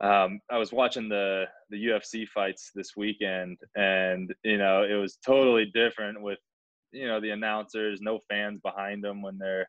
um 0.00 0.40
I 0.50 0.58
was 0.58 0.72
watching 0.72 1.08
the 1.08 1.44
the 1.70 1.86
UFC 1.86 2.28
fights 2.28 2.70
this 2.74 2.90
weekend 2.96 3.56
and 3.76 4.34
you 4.42 4.58
know 4.58 4.82
it 4.82 4.94
was 4.94 5.18
totally 5.24 5.70
different 5.72 6.20
with 6.20 6.38
you 6.92 7.08
know 7.08 7.20
the 7.20 7.30
announcers 7.30 8.00
no 8.00 8.20
fans 8.28 8.60
behind 8.62 9.02
them 9.02 9.22
when 9.22 9.38
they're 9.38 9.66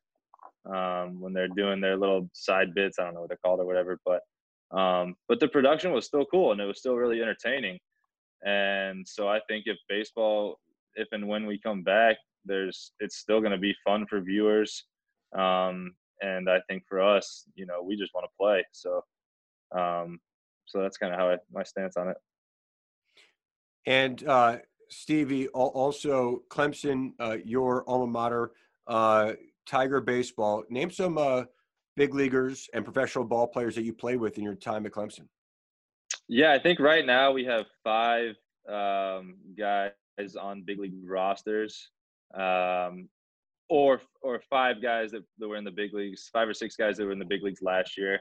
um 0.74 1.20
when 1.20 1.34
they're 1.34 1.48
doing 1.50 1.80
their 1.80 1.98
little 1.98 2.30
side 2.34 2.74
bits 2.74 2.98
I 3.00 3.04
don't 3.04 3.14
know 3.14 3.22
what 3.22 3.30
they're 3.30 3.38
called 3.44 3.60
or 3.60 3.66
whatever 3.66 4.00
but 4.06 4.22
um, 4.72 5.16
but 5.28 5.40
the 5.40 5.48
production 5.48 5.92
was 5.92 6.06
still 6.06 6.26
cool 6.26 6.52
and 6.52 6.60
it 6.60 6.66
was 6.66 6.80
still 6.80 6.96
really 6.96 7.22
entertaining. 7.22 7.80
And 8.46 9.08
so 9.08 9.28
I 9.28 9.40
think 9.48 9.64
if 9.68 9.78
baseball, 9.88 10.60
if 10.96 11.08
and 11.12 11.28
when 11.28 11.46
we 11.46 11.60
come 11.60 11.84
back, 11.84 12.18
there's 12.46 12.92
it's 13.00 13.18
still 13.18 13.40
going 13.40 13.52
to 13.52 13.58
be 13.58 13.76
fun 13.84 14.06
for 14.08 14.22
viewers. 14.22 14.84
Um, 15.38 15.96
and 16.22 16.50
I 16.50 16.60
think 16.70 16.84
for 16.88 17.02
us, 17.02 17.46
you 17.56 17.66
know, 17.66 17.82
we 17.84 17.96
just 17.96 18.14
want 18.14 18.26
to 18.26 18.36
play. 18.40 18.64
So, 18.72 19.02
um, 19.78 20.20
so 20.66 20.82
that's 20.82 20.98
kind 20.98 21.14
of 21.14 21.20
how 21.20 21.32
I, 21.32 21.38
my 21.52 21.64
stance 21.64 21.98
on 21.98 22.10
it. 22.10 22.18
And 23.88 24.28
uh, 24.28 24.58
Stevie, 24.90 25.48
also 25.50 26.44
Clemson, 26.50 27.12
uh, 27.20 27.38
your 27.44 27.88
alma 27.90 28.08
mater, 28.08 28.52
uh, 28.88 29.34
Tiger 29.66 30.02
baseball. 30.02 30.64
Name 30.70 30.92
some 30.92 31.18
uh, 31.18 31.44
big 31.96 32.14
leaguers 32.14 32.70
and 32.74 32.84
professional 32.84 33.26
ball 33.26 33.48
players 33.48 33.76
that 33.76 33.84
you 33.84 33.94
play 33.94 34.18
with 34.18 34.38
in 34.38 34.44
your 34.44 34.56
time 34.56 34.86
at 34.86 34.92
Clemson? 34.92 35.28
Yeah, 36.28 36.54
I 36.54 36.60
think 36.60 36.80
right 36.80 37.06
now 37.06 37.32
we 37.32 37.46
have 37.46 37.66
five 37.84 38.36
um, 38.70 39.36
guys 39.58 39.92
on 40.40 40.64
big 40.64 40.80
league 40.80 40.94
rosters, 41.04 41.92
um, 42.34 43.10
or 43.70 44.02
or 44.22 44.42
five 44.50 44.82
guys 44.82 45.12
that, 45.12 45.24
that 45.38 45.48
were 45.48 45.58
in 45.58 45.64
the 45.64 45.72
big 45.72 45.94
leagues, 45.94 46.30
five 46.32 46.48
or 46.48 46.54
six 46.54 46.76
guys 46.76 46.98
that 46.98 47.06
were 47.06 47.12
in 47.12 47.20
the 47.20 47.26
big 47.26 47.44
leagues 47.44 47.62
last 47.62 47.98
year. 47.98 48.20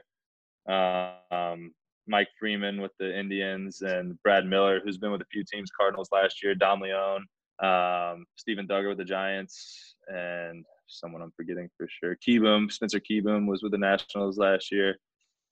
Um, 0.67 1.71
Mike 2.07 2.27
Freeman 2.39 2.81
with 2.81 2.91
the 2.99 3.17
Indians 3.17 3.81
and 3.81 4.21
Brad 4.23 4.45
Miller, 4.45 4.79
who's 4.83 4.97
been 4.97 5.11
with 5.11 5.21
a 5.21 5.31
few 5.31 5.43
teams, 5.43 5.71
Cardinals 5.75 6.09
last 6.11 6.43
year, 6.43 6.53
Dom 6.53 6.81
Leone, 6.81 7.25
um, 7.63 8.25
Steven 8.35 8.67
Duggar 8.67 8.89
with 8.89 8.97
the 8.99 9.05
Giants, 9.05 9.95
and 10.07 10.65
someone 10.99 11.21
I'm 11.21 11.31
forgetting 11.35 11.69
for 11.77 11.87
sure. 11.89 12.15
Kieboom, 12.15 12.71
Spencer 12.71 12.99
Kieboom 12.99 13.47
was 13.47 13.63
with 13.63 13.71
the 13.71 13.77
Nationals 13.77 14.37
last 14.37 14.71
year. 14.71 14.97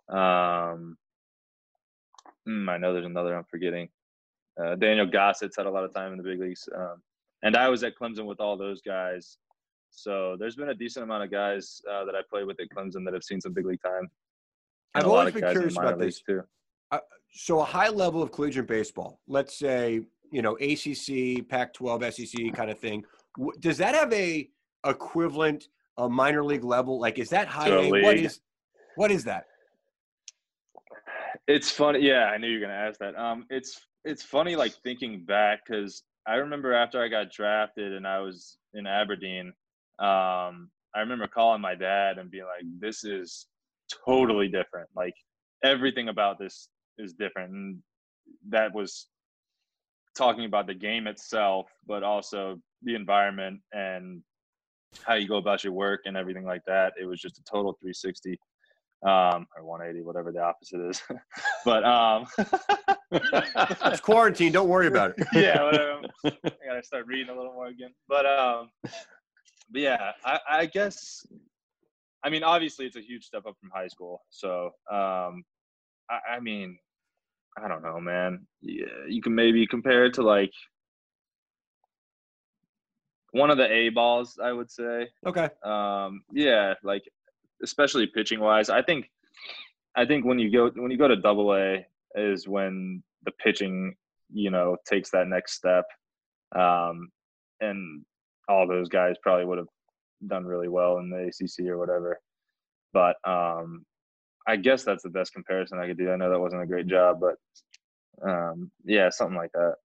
Um, 0.09 0.97
mm, 2.47 2.69
I 2.69 2.77
know 2.77 2.93
there's 2.93 3.05
another 3.05 3.35
I'm 3.35 3.45
forgetting. 3.49 3.89
Uh, 4.61 4.75
Daniel 4.75 5.07
Gossett 5.07 5.53
had 5.57 5.65
a 5.65 5.71
lot 5.71 5.83
of 5.83 5.93
time 5.93 6.11
in 6.11 6.17
the 6.17 6.23
big 6.23 6.39
leagues. 6.39 6.67
Um, 6.75 7.01
and 7.43 7.57
I 7.57 7.69
was 7.69 7.83
at 7.83 7.97
Clemson 7.97 8.25
with 8.25 8.39
all 8.39 8.57
those 8.57 8.81
guys. 8.81 9.37
So 9.91 10.35
there's 10.39 10.55
been 10.55 10.69
a 10.69 10.75
decent 10.75 11.03
amount 11.03 11.23
of 11.23 11.31
guys 11.31 11.81
uh, 11.91 12.05
that 12.05 12.15
I 12.15 12.21
played 12.29 12.45
with 12.45 12.59
at 12.59 12.69
Clemson 12.69 13.05
that 13.05 13.13
have 13.13 13.23
seen 13.23 13.41
some 13.41 13.53
big 13.53 13.65
league 13.65 13.81
time. 13.81 14.09
I've 14.95 15.05
always 15.05 15.33
been 15.33 15.49
curious 15.49 15.77
about 15.77 15.99
this 15.99 16.21
too. 16.21 16.41
Uh, 16.91 16.99
so 17.31 17.59
a 17.59 17.65
high 17.65 17.89
level 17.89 18.21
of 18.21 18.31
collegiate 18.31 18.67
baseball, 18.67 19.19
let's 19.27 19.57
say 19.57 20.01
you 20.31 20.41
know 20.41 20.55
ACC, 20.55 21.47
Pac-12, 21.47 22.13
SEC 22.13 22.53
kind 22.53 22.71
of 22.71 22.79
thing. 22.79 23.03
Does 23.59 23.77
that 23.77 23.95
have 23.95 24.11
a 24.13 24.49
equivalent 24.85 25.67
a 25.97 26.09
minor 26.09 26.43
league 26.43 26.63
level? 26.63 26.99
Like, 26.99 27.19
is 27.19 27.29
that 27.29 27.47
high 27.47 27.69
A? 27.69 27.89
What 27.89 28.17
is 28.17 28.39
what 28.95 29.11
is 29.11 29.23
that? 29.25 29.45
It's 31.47 31.69
funny. 31.69 31.99
Yeah, 31.99 32.25
I 32.25 32.37
knew 32.37 32.47
you 32.47 32.59
were 32.59 32.65
gonna 32.65 32.77
ask 32.77 32.99
that. 32.99 33.17
Um, 33.17 33.45
it's 33.49 33.79
it's 34.05 34.23
funny 34.23 34.55
like 34.55 34.73
thinking 34.83 35.25
back 35.25 35.61
because 35.65 36.03
I 36.27 36.35
remember 36.35 36.73
after 36.73 37.01
I 37.01 37.07
got 37.07 37.31
drafted 37.31 37.93
and 37.93 38.07
I 38.07 38.19
was 38.19 38.57
in 38.73 38.87
Aberdeen. 38.87 39.47
Um, 39.99 40.69
I 40.95 40.99
remember 40.99 41.27
calling 41.27 41.61
my 41.61 41.75
dad 41.75 42.17
and 42.17 42.31
being 42.31 42.45
like, 42.45 42.65
"This 42.79 43.03
is 43.03 43.47
totally 44.05 44.47
different. 44.47 44.89
Like 44.95 45.15
everything 45.63 46.09
about 46.09 46.39
this 46.39 46.69
is 46.97 47.13
different." 47.13 47.51
And 47.53 47.79
that 48.49 48.73
was 48.73 49.07
talking 50.15 50.45
about 50.45 50.67
the 50.67 50.73
game 50.73 51.07
itself, 51.07 51.67
but 51.87 52.03
also 52.03 52.59
the 52.83 52.95
environment 52.95 53.59
and 53.73 54.21
how 55.01 55.15
you 55.15 55.27
go 55.27 55.37
about 55.37 55.63
your 55.63 55.73
work 55.73 56.01
and 56.05 56.15
everything 56.15 56.45
like 56.45 56.61
that. 56.67 56.93
It 56.99 57.05
was 57.05 57.19
just 57.19 57.37
a 57.37 57.43
total 57.43 57.73
360 57.81 58.39
um, 59.03 59.47
or 59.57 59.63
180, 59.63 60.03
whatever 60.03 60.31
the 60.31 60.41
opposite 60.41 60.81
is. 60.81 61.01
but 61.65 61.83
um, 61.83 62.25
it's 63.11 63.99
quarantine. 64.01 64.51
Don't 64.51 64.69
worry 64.69 64.87
about 64.87 65.13
it. 65.17 65.27
yeah, 65.33 65.61
whatever. 65.63 66.01
I 66.25 66.31
gotta 66.65 66.83
start 66.83 67.05
reading 67.07 67.29
a 67.29 67.35
little 67.35 67.53
more 67.53 67.67
again. 67.67 67.91
But 68.07 68.25
um, 68.25 68.69
but 68.83 69.81
yeah, 69.81 70.11
I, 70.25 70.39
I 70.49 70.65
guess. 70.65 71.25
I 72.25 72.29
mean, 72.29 72.43
obviously, 72.43 72.85
it's 72.85 72.95
a 72.95 73.01
huge 73.01 73.25
step 73.25 73.45
up 73.45 73.55
from 73.59 73.69
high 73.73 73.89
school. 73.89 74.21
So, 74.29 74.67
um, 74.89 75.43
I, 76.09 76.35
I 76.35 76.39
mean, 76.39 76.77
I 77.61 77.67
don't 77.67 77.83
know, 77.83 77.99
man. 77.99 78.47
Yeah, 78.61 78.85
you 79.09 79.21
can 79.21 79.35
maybe 79.35 79.67
compare 79.67 80.05
it 80.05 80.13
to 80.13 80.23
like 80.23 80.51
one 83.33 83.49
of 83.49 83.57
the 83.57 83.69
A 83.71 83.89
balls, 83.89 84.39
I 84.41 84.51
would 84.51 84.71
say. 84.71 85.09
Okay. 85.25 85.49
Um, 85.63 86.21
yeah, 86.31 86.75
like 86.83 87.03
especially 87.63 88.07
pitching 88.07 88.39
wise, 88.39 88.69
I 88.69 88.81
think 88.81 89.09
I 89.95 90.05
think 90.05 90.23
when 90.23 90.39
you 90.39 90.51
go 90.51 90.71
when 90.75 90.91
you 90.91 90.97
go 90.97 91.07
to 91.07 91.15
Double 91.15 91.53
A 91.53 91.85
is 92.15 92.47
when 92.47 93.03
the 93.25 93.31
pitching, 93.43 93.95
you 94.31 94.51
know, 94.51 94.77
takes 94.87 95.09
that 95.11 95.27
next 95.27 95.53
step. 95.53 95.85
Um, 96.55 97.09
and 97.59 98.05
all 98.47 98.67
those 98.67 98.89
guys 98.89 99.15
probably 99.21 99.45
would 99.45 99.57
have 99.57 99.67
done 100.27 100.45
really 100.45 100.67
well 100.67 100.99
in 100.99 101.09
the 101.09 101.27
ACC 101.27 101.67
or 101.67 101.77
whatever. 101.79 102.19
But 102.93 103.15
um, 103.27 103.83
I 104.47 104.57
guess 104.57 104.83
that's 104.83 105.03
the 105.03 105.09
best 105.09 105.33
comparison 105.33 105.79
I 105.79 105.87
could 105.87 105.97
do. 105.97 106.11
I 106.11 106.17
know 106.17 106.29
that 106.29 106.39
wasn't 106.39 106.61
a 106.61 106.67
great 106.67 106.85
job, 106.85 107.19
but 107.19 107.35
um, 108.29 108.71
yeah, 108.85 109.09
something 109.09 109.37
like 109.37 109.51
that 109.53 109.75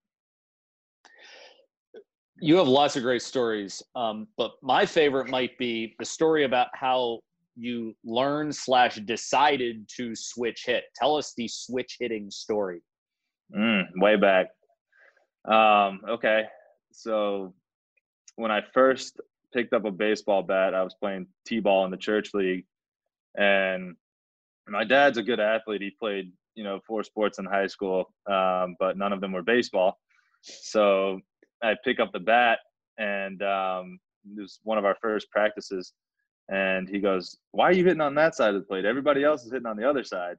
you 2.41 2.57
have 2.57 2.69
lots 2.69 2.97
of 2.97 3.03
great 3.03 3.23
stories, 3.23 3.83
um, 3.95 4.27
but 4.37 4.53
my 4.63 4.87
favorite 4.87 5.29
might 5.29 5.57
be 5.59 5.95
the 5.99 6.05
story 6.05 6.45
about 6.45 6.69
how 6.75 7.21
you 7.57 7.95
learned 8.05 8.55
slash 8.55 8.97
decided 8.97 9.89
to 9.97 10.15
switch 10.15 10.65
hit. 10.65 10.85
Tell 10.95 11.17
us 11.17 11.33
the 11.37 11.49
switch 11.49 11.97
hitting 11.99 12.31
story. 12.31 12.81
Mm, 13.57 13.85
way 13.97 14.17
back. 14.17 14.47
Um, 15.45 16.01
okay. 16.09 16.45
So 16.93 17.55
when 18.37 18.51
I 18.51 18.63
first 18.73 19.21
picked 19.53 19.73
up 19.73 19.85
a 19.85 19.91
baseball 19.91 20.43
bat, 20.43 20.75
I 20.75 20.83
was 20.83 20.95
playing 20.95 21.27
T-ball 21.47 21.85
in 21.85 21.91
the 21.91 21.97
church 21.97 22.35
league. 22.35 22.65
And 23.37 23.97
my 24.69 24.85
dad's 24.85 25.19
a 25.19 25.23
good 25.23 25.41
athlete. 25.41 25.83
He 25.83 25.91
played, 25.91 26.31
you 26.55 26.63
know, 26.63 26.81
four 26.87 27.03
sports 27.03 27.39
in 27.39 27.45
high 27.45 27.67
school, 27.67 28.13
um, 28.31 28.77
but 28.79 28.97
none 28.97 29.13
of 29.13 29.21
them 29.21 29.33
were 29.33 29.43
baseball. 29.43 29.99
So 30.43 31.21
I 31.63 31.75
pick 31.85 32.01
up 32.01 32.13
the 32.13 32.21
bat 32.21 32.61
and 32.99 33.43
um, 33.43 33.99
it 34.37 34.41
was 34.41 34.61
one 34.63 34.79
of 34.79 34.85
our 34.85 34.97
first 35.01 35.31
practices. 35.31 35.93
And 36.49 36.89
he 36.89 36.99
goes, 36.99 37.37
Why 37.53 37.67
are 37.67 37.73
you 37.73 37.85
hitting 37.85 38.01
on 38.01 38.15
that 38.15 38.35
side 38.35 38.55
of 38.55 38.61
the 38.61 38.67
plate? 38.67 38.85
Everybody 38.85 39.23
else 39.23 39.45
is 39.45 39.53
hitting 39.53 39.67
on 39.67 39.77
the 39.77 39.89
other 39.89 40.05
side. 40.05 40.37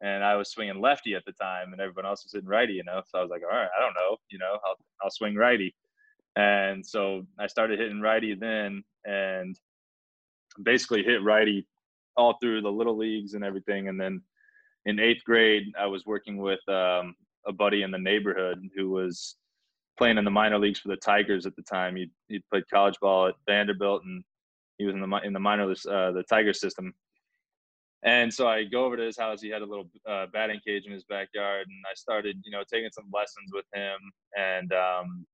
And 0.00 0.22
I 0.22 0.36
was 0.36 0.50
swinging 0.50 0.80
lefty 0.80 1.14
at 1.14 1.24
the 1.24 1.32
time, 1.32 1.72
and 1.72 1.80
everyone 1.80 2.06
else 2.06 2.24
was 2.24 2.32
hitting 2.32 2.48
righty, 2.48 2.74
you 2.74 2.84
know. 2.84 3.02
So 3.08 3.18
I 3.18 3.22
was 3.22 3.30
like, 3.30 3.42
All 3.42 3.56
right, 3.56 3.68
I 3.76 3.80
don't 3.80 3.94
know, 3.94 4.16
you 4.30 4.38
know, 4.38 4.58
I'll, 4.64 4.76
I'll 5.02 5.10
swing 5.10 5.34
righty. 5.34 5.74
And 6.36 6.86
so 6.86 7.26
I 7.38 7.48
started 7.48 7.80
hitting 7.80 8.00
righty 8.00 8.34
then 8.34 8.84
and 9.04 9.58
basically 10.62 11.02
hit 11.02 11.22
righty 11.24 11.66
all 12.16 12.36
through 12.40 12.62
the 12.62 12.70
little 12.70 12.96
leagues 12.96 13.34
and 13.34 13.44
everything. 13.44 13.88
And 13.88 14.00
then 14.00 14.22
in 14.86 15.00
eighth 15.00 15.24
grade, 15.24 15.64
I 15.78 15.86
was 15.86 16.06
working 16.06 16.36
with 16.36 16.60
um, 16.68 17.16
a 17.46 17.52
buddy 17.52 17.82
in 17.82 17.90
the 17.90 17.98
neighborhood 17.98 18.68
who 18.76 18.90
was 18.90 19.34
playing 19.98 20.16
in 20.16 20.24
the 20.24 20.30
minor 20.30 20.58
leagues 20.58 20.78
for 20.78 20.88
the 20.88 20.96
Tigers 20.96 21.44
at 21.44 21.56
the 21.56 21.62
time. 21.62 21.96
He 21.96 22.10
he 22.28 22.40
played 22.50 22.64
college 22.72 22.96
ball 23.00 23.26
at 23.26 23.34
Vanderbilt, 23.46 24.02
and 24.04 24.24
he 24.78 24.86
was 24.86 24.94
in 24.94 25.00
the 25.00 25.16
in 25.24 25.32
the 25.32 25.40
minor 25.40 25.70
uh, 25.70 26.12
the 26.12 26.24
Tiger 26.28 26.54
system. 26.54 26.94
And 28.04 28.32
so 28.32 28.46
I 28.46 28.62
go 28.64 28.84
over 28.84 28.96
to 28.96 29.02
his 29.02 29.18
house. 29.18 29.42
He 29.42 29.48
had 29.48 29.62
a 29.62 29.66
little 29.66 29.90
uh, 30.08 30.26
batting 30.32 30.60
cage 30.64 30.86
in 30.86 30.92
his 30.92 31.04
backyard, 31.04 31.66
and 31.66 31.82
I 31.90 31.94
started, 31.94 32.40
you 32.44 32.52
know, 32.52 32.62
taking 32.72 32.90
some 32.92 33.10
lessons 33.12 33.50
with 33.52 33.66
him. 33.74 33.98
And 34.36 34.72
um, 34.72 35.26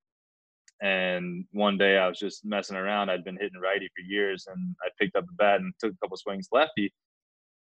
and 0.81 1.45
one 1.53 1.77
day 1.77 1.99
I 1.99 2.09
was 2.09 2.19
just 2.19 2.45
messing 2.45 2.77
around. 2.77 3.11
I'd 3.11 3.25
been 3.25 3.39
hitting 3.39 3.61
righty 3.61 3.89
for 3.95 4.03
years, 4.03 4.47
and 4.49 4.75
I 4.83 4.89
picked 4.99 5.15
up 5.15 5.27
the 5.27 5.33
bat 5.35 5.61
and 5.61 5.75
took 5.79 5.93
a 5.93 5.97
couple 6.03 6.17
swings 6.17 6.49
lefty. 6.53 6.93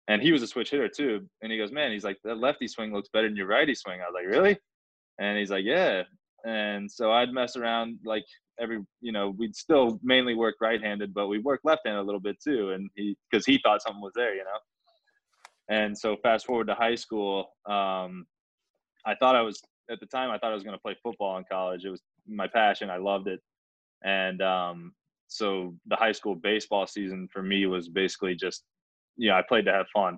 And 0.07 0.21
he 0.21 0.31
was 0.31 0.41
a 0.41 0.47
switch 0.47 0.71
hitter 0.71 0.89
too. 0.89 1.27
And 1.41 1.51
he 1.51 1.57
goes, 1.57 1.71
"Man, 1.71 1.91
he's 1.91 2.03
like 2.05 2.17
that 2.23 2.37
lefty 2.37 2.67
swing 2.67 2.93
looks 2.93 3.09
better 3.09 3.27
than 3.27 3.37
your 3.37 3.47
righty 3.47 3.75
swing." 3.75 3.99
I 3.99 4.05
was 4.05 4.15
like, 4.15 4.27
"Really?" 4.27 4.57
And 5.19 5.37
he's 5.37 5.51
like, 5.51 5.65
"Yeah." 5.65 6.03
And 6.43 6.91
so 6.91 7.11
I'd 7.11 7.31
mess 7.31 7.55
around 7.55 7.99
like 8.05 8.25
every 8.59 8.79
you 9.01 9.11
know 9.11 9.33
we'd 9.37 9.55
still 9.55 9.99
mainly 10.03 10.35
work 10.35 10.55
right-handed, 10.61 11.13
but 11.13 11.27
we 11.27 11.39
work 11.39 11.61
left-handed 11.63 12.01
a 12.01 12.03
little 12.03 12.19
bit 12.19 12.37
too, 12.43 12.71
and 12.71 12.89
he 12.95 13.15
because 13.29 13.45
he 13.45 13.59
thought 13.63 13.81
something 13.81 14.01
was 14.01 14.13
there, 14.15 14.35
you 14.35 14.43
know. 14.43 14.59
And 15.69 15.97
so 15.97 16.17
fast 16.21 16.45
forward 16.45 16.67
to 16.67 16.75
high 16.75 16.95
school, 16.95 17.53
um, 17.65 18.25
I 19.05 19.15
thought 19.19 19.35
I 19.35 19.41
was 19.41 19.61
at 19.89 19.99
the 19.99 20.05
time 20.07 20.29
I 20.29 20.37
thought 20.37 20.51
I 20.51 20.55
was 20.55 20.63
going 20.63 20.75
to 20.75 20.81
play 20.81 20.95
football 21.01 21.37
in 21.37 21.45
college. 21.49 21.85
It 21.85 21.89
was 21.89 22.01
my 22.27 22.47
passion. 22.47 22.89
I 22.89 22.97
loved 22.97 23.27
it, 23.27 23.39
and 24.03 24.41
um, 24.41 24.93
so 25.27 25.73
the 25.87 25.95
high 25.95 26.11
school 26.11 26.35
baseball 26.35 26.87
season 26.87 27.27
for 27.31 27.41
me 27.41 27.65
was 27.65 27.87
basically 27.87 28.35
just 28.35 28.63
you 29.15 29.29
know 29.29 29.35
I 29.35 29.43
played 29.47 29.65
to 29.65 29.73
have 29.73 29.87
fun, 29.93 30.17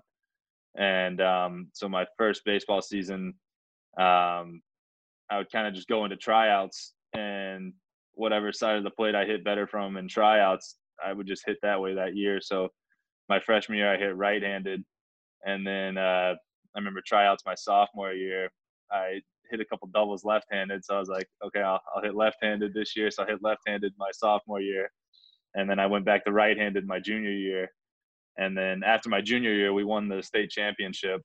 and 0.77 1.21
um, 1.21 1.67
so 1.73 1.87
my 1.87 2.05
first 2.17 2.41
baseball 2.45 2.81
season. 2.81 3.35
Um, 3.99 4.61
I 5.29 5.37
would 5.37 5.51
kind 5.51 5.67
of 5.67 5.73
just 5.73 5.87
go 5.87 6.03
into 6.03 6.15
tryouts 6.15 6.93
and 7.13 7.73
whatever 8.13 8.51
side 8.51 8.77
of 8.77 8.83
the 8.83 8.91
plate 8.91 9.15
I 9.15 9.25
hit 9.25 9.43
better 9.43 9.67
from 9.67 9.97
in 9.97 10.07
tryouts, 10.07 10.77
I 11.03 11.13
would 11.13 11.27
just 11.27 11.43
hit 11.45 11.57
that 11.61 11.79
way 11.79 11.93
that 11.95 12.15
year. 12.15 12.39
So 12.41 12.69
my 13.27 13.39
freshman 13.39 13.77
year, 13.77 13.93
I 13.93 13.97
hit 13.97 14.15
right-handed, 14.15 14.83
and 15.45 15.65
then 15.65 15.97
uh, 15.97 16.35
I 16.75 16.77
remember 16.77 17.01
tryouts 17.05 17.43
my 17.45 17.55
sophomore 17.55 18.13
year, 18.13 18.49
I 18.91 19.21
hit 19.49 19.59
a 19.59 19.65
couple 19.65 19.89
doubles 19.93 20.23
left-handed. 20.23 20.85
So 20.85 20.95
I 20.95 20.99
was 20.99 21.09
like, 21.09 21.27
okay, 21.45 21.61
I'll, 21.61 21.81
I'll 21.93 22.03
hit 22.03 22.15
left-handed 22.15 22.73
this 22.73 22.95
year. 22.95 23.11
So 23.11 23.23
I 23.23 23.27
hit 23.27 23.43
left-handed 23.43 23.93
my 23.97 24.09
sophomore 24.13 24.61
year, 24.61 24.89
and 25.55 25.69
then 25.69 25.79
I 25.79 25.87
went 25.87 26.05
back 26.05 26.23
to 26.25 26.31
right-handed 26.31 26.87
my 26.87 26.99
junior 26.99 27.31
year. 27.31 27.69
And 28.37 28.57
then 28.57 28.83
after 28.83 29.09
my 29.09 29.21
junior 29.21 29.53
year, 29.53 29.73
we 29.73 29.83
won 29.83 30.07
the 30.07 30.21
state 30.21 30.49
championship 30.49 31.21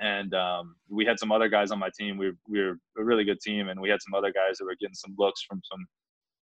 and 0.00 0.34
um, 0.34 0.76
we 0.88 1.04
had 1.04 1.18
some 1.18 1.32
other 1.32 1.48
guys 1.48 1.70
on 1.70 1.78
my 1.78 1.90
team. 1.98 2.16
We, 2.16 2.32
we 2.48 2.60
were 2.60 2.78
a 2.98 3.04
really 3.04 3.24
good 3.24 3.40
team, 3.40 3.68
and 3.68 3.80
we 3.80 3.90
had 3.90 4.00
some 4.02 4.14
other 4.14 4.32
guys 4.32 4.58
that 4.58 4.64
were 4.64 4.76
getting 4.80 4.94
some 4.94 5.14
looks 5.18 5.42
from 5.42 5.60
some, 5.70 5.86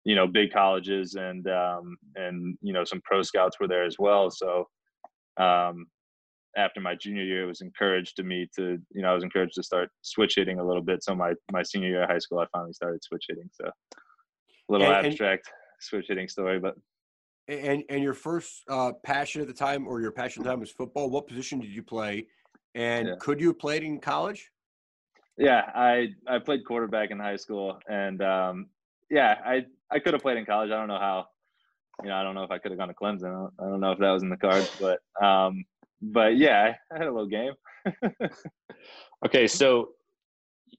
you 0.05 0.15
know, 0.15 0.27
big 0.27 0.51
colleges, 0.51 1.15
and 1.15 1.47
um, 1.47 1.97
and 2.15 2.57
you 2.61 2.73
know, 2.73 2.83
some 2.83 3.01
pro 3.03 3.21
scouts 3.21 3.59
were 3.59 3.67
there 3.67 3.85
as 3.85 3.97
well. 3.99 4.29
So 4.29 4.65
um, 5.37 5.87
after 6.57 6.79
my 6.79 6.95
junior 6.95 7.23
year, 7.23 7.43
it 7.43 7.47
was 7.47 7.61
encouraged 7.61 8.15
to 8.17 8.23
me 8.23 8.47
to, 8.55 8.77
you 8.91 9.01
know, 9.01 9.09
I 9.09 9.13
was 9.13 9.23
encouraged 9.23 9.55
to 9.55 9.63
start 9.63 9.89
switch 10.01 10.35
hitting 10.35 10.59
a 10.59 10.65
little 10.65 10.83
bit. 10.83 11.03
So 11.03 11.15
my 11.15 11.33
my 11.51 11.63
senior 11.63 11.89
year 11.89 12.03
of 12.03 12.09
high 12.09 12.19
school, 12.19 12.39
I 12.39 12.45
finally 12.51 12.73
started 12.73 13.03
switch 13.03 13.25
hitting. 13.27 13.49
So 13.51 13.65
a 13.67 14.71
little 14.71 14.87
and, 14.87 15.07
abstract 15.07 15.47
and, 15.47 15.81
switch 15.81 16.05
hitting 16.07 16.27
story, 16.27 16.59
but. 16.59 16.75
And 17.47 17.83
and 17.89 18.03
your 18.03 18.13
first 18.13 18.61
uh, 18.69 18.91
passion 19.03 19.41
at 19.41 19.47
the 19.47 19.55
time, 19.55 19.87
or 19.87 20.01
your 20.01 20.11
passion 20.11 20.41
at 20.41 20.43
the 20.43 20.51
time, 20.51 20.59
was 20.59 20.69
football. 20.69 21.09
What 21.09 21.27
position 21.27 21.59
did 21.59 21.71
you 21.71 21.81
play? 21.81 22.27
And 22.75 23.07
yeah. 23.07 23.13
could 23.19 23.39
you 23.39 23.47
have 23.47 23.59
played 23.59 23.83
in 23.83 23.99
college? 23.99 24.51
Yeah, 25.37 25.71
I 25.73 26.09
I 26.27 26.39
played 26.39 26.65
quarterback 26.65 27.11
in 27.11 27.19
high 27.19 27.37
school, 27.37 27.79
and 27.89 28.21
um, 28.21 28.67
yeah, 29.09 29.35
I 29.45 29.65
I 29.89 29.99
could 29.99 30.13
have 30.13 30.21
played 30.21 30.37
in 30.37 30.45
college. 30.45 30.69
I 30.69 30.75
don't 30.75 30.87
know 30.87 30.99
how. 30.99 31.27
You 32.03 32.09
know, 32.09 32.15
I 32.15 32.23
don't 32.23 32.35
know 32.35 32.43
if 32.43 32.51
I 32.51 32.57
could 32.59 32.71
have 32.71 32.77
gone 32.77 32.87
to 32.87 32.93
Clemson. 32.93 33.25
I 33.25 33.31
don't, 33.31 33.53
I 33.59 33.69
don't 33.69 33.79
know 33.81 33.91
if 33.91 33.99
that 33.99 34.09
was 34.09 34.23
in 34.23 34.29
the 34.29 34.37
cards, 34.37 34.71
but 34.79 34.99
um, 35.25 35.65
but 36.01 36.37
yeah, 36.37 36.75
I 36.91 36.97
had 36.97 37.07
a 37.07 37.11
little 37.11 37.27
game. 37.27 37.53
okay, 39.25 39.47
so 39.47 39.89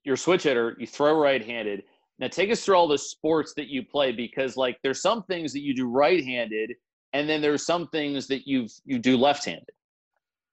you're 0.05 0.17
switch 0.17 0.45
hitter. 0.45 0.77
You 0.79 0.87
throw 0.87 1.19
right-handed. 1.19 1.85
Now 2.19 2.29
take 2.29 2.51
us 2.51 2.65
through 2.65 2.77
all 2.77 2.89
the 2.89 2.99
sports 2.99 3.55
that 3.57 3.69
you 3.69 3.83
play 3.83 4.13
because 4.13 4.57
like 4.57 4.79
there's 4.83 5.01
some 5.01 5.23
things 5.25 5.53
that 5.53 5.61
you 5.61 5.75
do 5.75 5.89
right-handed, 5.89 6.75
and 7.13 7.29
then 7.29 7.41
there's 7.41 7.65
some 7.65 7.89
things 7.89 8.27
that 8.29 8.47
you 8.47 8.69
you 8.85 8.99
do 8.99 9.17
left-handed. 9.17 9.71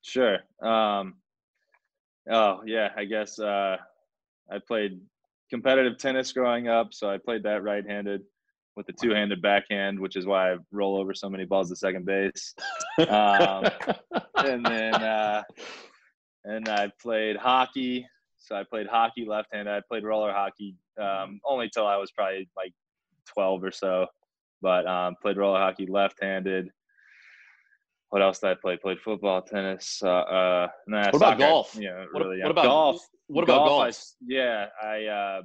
Sure. 0.02 0.40
Um, 0.62 1.16
Oh 2.30 2.62
yeah, 2.66 2.90
I 2.96 3.06
guess 3.06 3.40
uh, 3.40 3.78
I 4.52 4.60
played 4.60 5.00
competitive 5.50 5.98
tennis 5.98 6.32
growing 6.32 6.68
up, 6.68 6.94
so 6.94 7.10
I 7.10 7.18
played 7.18 7.44
that 7.44 7.64
right-handed 7.64 8.22
with 8.76 8.86
the 8.86 8.94
two-handed 8.94 9.42
backhand, 9.42 10.00
which 10.00 10.16
is 10.16 10.26
why 10.26 10.54
I 10.54 10.58
roll 10.72 10.98
over 10.98 11.14
so 11.14 11.30
many 11.30 11.46
balls 11.46 11.70
to 11.70 11.76
second 11.76 12.06
base. 12.06 12.54
Um, 13.10 13.64
and 14.38 14.66
then 14.66 14.96
uh, 14.96 15.44
and 16.46 16.68
I 16.68 16.92
played 17.00 17.36
hockey. 17.36 18.08
So 18.38 18.56
I 18.56 18.64
played 18.64 18.88
hockey 18.88 19.26
left-handed. 19.26 19.72
I 19.72 19.82
played 19.88 20.04
roller 20.04 20.32
hockey 20.32 20.76
um, 21.00 21.40
only 21.46 21.70
till 21.70 21.86
I 21.86 21.98
was 21.98 22.12
probably 22.12 22.50
like 22.58 22.74
12 23.34 23.64
or 23.64 23.72
so, 23.72 24.08
but 24.62 24.88
um, 24.88 25.16
played 25.22 25.38
roller 25.38 25.60
hockey 25.60 25.86
left-handed 25.86 26.70
what 28.10 28.22
else 28.22 28.40
did 28.40 28.52
I 28.52 28.56
play? 28.56 28.78
Played 28.78 29.00
football, 29.00 29.42
tennis. 29.42 30.02
Uh, 30.04 30.08
uh, 30.08 30.68
nah, 30.88 31.06
what 31.06 31.16
about 31.16 31.38
golf? 31.40 31.76
Yeah, 31.78 32.06
what, 32.12 32.24
really. 32.24 32.42
What 32.42 32.52
about 32.52 32.66
golf? 32.66 33.08
What 33.28 33.44
about 33.44 33.68
golf? 33.68 33.84
golf? 33.84 34.14
I, 34.22 34.26
yeah, 34.28 34.66
I. 34.82 35.38
Um, 35.38 35.44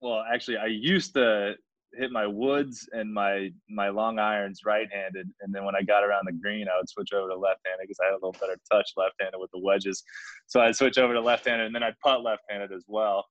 well, 0.00 0.24
actually, 0.32 0.56
I 0.56 0.66
used 0.66 1.14
to 1.14 1.54
hit 1.94 2.10
my 2.10 2.26
woods 2.26 2.88
and 2.92 3.12
my 3.12 3.50
my 3.68 3.90
long 3.90 4.18
irons 4.18 4.60
right-handed, 4.64 5.28
and 5.40 5.54
then 5.54 5.64
when 5.64 5.76
I 5.76 5.82
got 5.82 6.04
around 6.04 6.26
the 6.26 6.32
green, 6.32 6.68
I 6.68 6.76
would 6.78 6.88
switch 6.88 7.12
over 7.12 7.28
to 7.28 7.36
left-handed 7.36 7.82
because 7.82 7.98
I 8.02 8.06
had 8.06 8.12
a 8.12 8.16
little 8.16 8.36
better 8.40 8.56
touch 8.70 8.90
left-handed 8.96 9.38
with 9.38 9.50
the 9.52 9.60
wedges. 9.60 10.02
So 10.46 10.60
I'd 10.60 10.76
switch 10.76 10.98
over 10.98 11.12
to 11.12 11.20
left-handed, 11.20 11.66
and 11.66 11.74
then 11.74 11.82
I'd 11.82 11.98
putt 12.02 12.22
left-handed 12.22 12.72
as 12.72 12.84
well. 12.88 13.24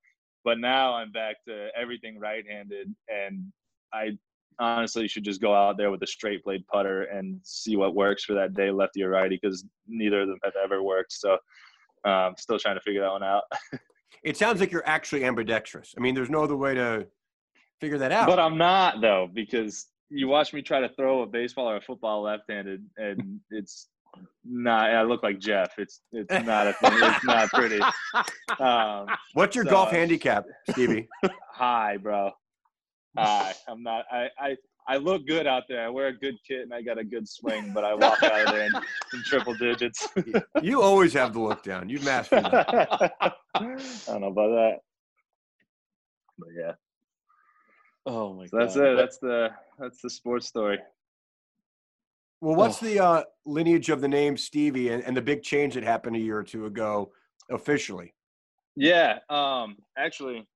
But 0.43 0.59
now 0.59 0.93
I'm 0.93 1.11
back 1.11 1.37
to 1.47 1.69
everything 1.75 2.19
right-handed, 2.19 2.93
and 3.09 3.51
I 3.93 4.11
honestly 4.61 5.01
you 5.01 5.07
should 5.07 5.23
just 5.23 5.41
go 5.41 5.53
out 5.53 5.77
there 5.77 5.91
with 5.91 6.01
a 6.03 6.07
straight 6.07 6.43
blade 6.43 6.65
putter 6.67 7.03
and 7.03 7.39
see 7.43 7.75
what 7.75 7.95
works 7.95 8.23
for 8.23 8.33
that 8.33 8.53
day, 8.53 8.71
lefty 8.71 9.03
or 9.03 9.09
righty, 9.09 9.39
because 9.41 9.65
neither 9.87 10.21
of 10.21 10.27
them 10.27 10.37
have 10.43 10.53
ever 10.63 10.83
worked. 10.83 11.13
So, 11.13 11.37
um, 12.05 12.35
still 12.37 12.59
trying 12.59 12.75
to 12.75 12.81
figure 12.81 13.01
that 13.01 13.11
one 13.11 13.23
out. 13.23 13.43
it 14.23 14.37
sounds 14.37 14.59
like 14.59 14.71
you're 14.71 14.87
actually 14.87 15.25
ambidextrous. 15.25 15.93
I 15.97 16.01
mean, 16.01 16.15
there's 16.15 16.29
no 16.29 16.43
other 16.43 16.55
way 16.55 16.75
to 16.75 17.07
figure 17.79 17.97
that 17.97 18.11
out. 18.11 18.27
But 18.27 18.39
I'm 18.39 18.57
not 18.57 19.01
though, 19.01 19.29
because 19.33 19.87
you 20.09 20.27
watch 20.27 20.53
me 20.53 20.61
try 20.61 20.79
to 20.79 20.89
throw 20.89 21.23
a 21.23 21.25
baseball 21.25 21.69
or 21.69 21.77
a 21.77 21.81
football 21.81 22.21
left-handed, 22.21 22.85
and 22.97 23.39
it's 23.51 23.87
not. 24.45 24.89
I 24.91 25.01
look 25.03 25.23
like 25.23 25.39
Jeff. 25.39 25.73
It's 25.77 26.01
it's 26.11 26.45
not 26.45 26.67
a 26.67 26.73
thing. 26.73 26.91
It's 26.93 27.25
not 27.25 27.49
pretty. 27.49 27.79
Um, 28.59 29.07
What's 29.33 29.55
your 29.55 29.63
so, 29.63 29.71
golf 29.71 29.91
handicap, 29.91 30.45
Stevie? 30.69 31.07
High, 31.51 31.97
bro. 31.97 32.31
Uh, 33.17 33.51
I'm 33.67 33.83
not. 33.83 34.05
I, 34.11 34.29
I 34.39 34.55
I 34.87 34.97
look 34.97 35.27
good 35.27 35.47
out 35.47 35.63
there. 35.69 35.85
I 35.85 35.89
wear 35.89 36.07
a 36.07 36.13
good 36.13 36.35
kit 36.47 36.61
and 36.61 36.73
I 36.73 36.81
got 36.81 36.97
a 36.97 37.03
good 37.03 37.27
swing, 37.27 37.71
but 37.73 37.83
I 37.83 37.93
walk 37.93 38.23
out 38.23 38.47
of 38.47 38.47
there 38.47 38.65
in, 38.65 38.71
in 38.75 39.23
triple 39.23 39.53
digits. 39.53 40.07
you 40.61 40.81
always 40.81 41.13
have 41.13 41.33
the 41.33 41.39
look 41.39 41.63
down. 41.63 41.87
You've 41.87 42.03
mastered 42.03 42.45
that. 42.45 43.35
I 43.55 43.71
don't 44.07 44.21
know 44.21 44.27
about 44.27 44.49
that, 44.49 44.75
but 46.39 46.49
yeah. 46.57 46.71
Oh 48.05 48.33
my 48.33 48.45
so 48.47 48.57
god. 48.57 48.61
That's 48.61 48.75
it. 48.75 48.97
That's 48.97 49.17
the 49.19 49.49
that's 49.79 50.01
the 50.01 50.09
sports 50.09 50.47
story. 50.47 50.79
Well, 52.41 52.55
what's 52.55 52.81
oh. 52.81 52.85
the 52.87 52.99
uh, 52.99 53.23
lineage 53.45 53.89
of 53.89 54.01
the 54.01 54.07
name 54.07 54.35
Stevie 54.35 54.89
and, 54.89 55.03
and 55.03 55.15
the 55.15 55.21
big 55.21 55.43
change 55.43 55.75
that 55.75 55.83
happened 55.83 56.15
a 56.15 56.19
year 56.19 56.37
or 56.37 56.43
two 56.43 56.65
ago 56.65 57.11
officially? 57.51 58.15
Yeah, 58.75 59.19
um, 59.29 59.77
actually, 59.95 60.47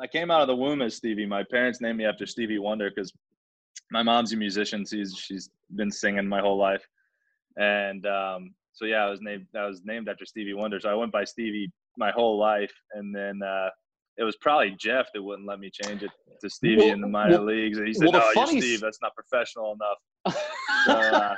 I 0.00 0.06
came 0.06 0.30
out 0.30 0.40
of 0.40 0.46
the 0.46 0.56
womb 0.56 0.82
as 0.82 0.94
Stevie. 0.96 1.26
My 1.26 1.42
parents 1.42 1.80
named 1.80 1.98
me 1.98 2.04
after 2.04 2.26
Stevie 2.26 2.58
Wonder 2.58 2.90
because 2.90 3.12
my 3.90 4.02
mom's 4.02 4.32
a 4.32 4.36
musician. 4.36 4.84
She's 4.84 5.16
she's 5.16 5.50
been 5.74 5.90
singing 5.90 6.28
my 6.28 6.40
whole 6.40 6.56
life, 6.56 6.86
and 7.56 8.06
um, 8.06 8.54
so 8.72 8.84
yeah, 8.84 9.04
I 9.04 9.10
was 9.10 9.20
named 9.20 9.46
I 9.56 9.66
was 9.66 9.82
named 9.84 10.08
after 10.08 10.24
Stevie 10.24 10.54
Wonder. 10.54 10.78
So 10.80 10.88
I 10.90 10.94
went 10.94 11.12
by 11.12 11.24
Stevie 11.24 11.70
my 11.96 12.10
whole 12.10 12.38
life, 12.38 12.72
and 12.94 13.14
then 13.14 13.40
uh, 13.42 13.70
it 14.18 14.24
was 14.24 14.36
probably 14.36 14.76
Jeff 14.78 15.06
that 15.14 15.22
wouldn't 15.22 15.48
let 15.48 15.58
me 15.58 15.70
change 15.70 16.02
it 16.02 16.10
to 16.40 16.48
Stevie 16.48 16.82
Well, 16.82 16.88
in 16.90 17.00
the 17.00 17.08
minor 17.08 17.38
well- 17.38 17.46
leagues. 17.46 17.78
And 17.78 17.88
he 17.88 17.94
said, 17.94 18.08
well, 18.12 18.22
"No, 18.34 18.42
you're 18.50 18.60
Steve. 18.62 18.80
That's 18.80 19.00
not 19.02 19.12
professional 19.14 19.72
enough." 19.74 20.36
So, 20.86 20.92
uh, 20.92 21.34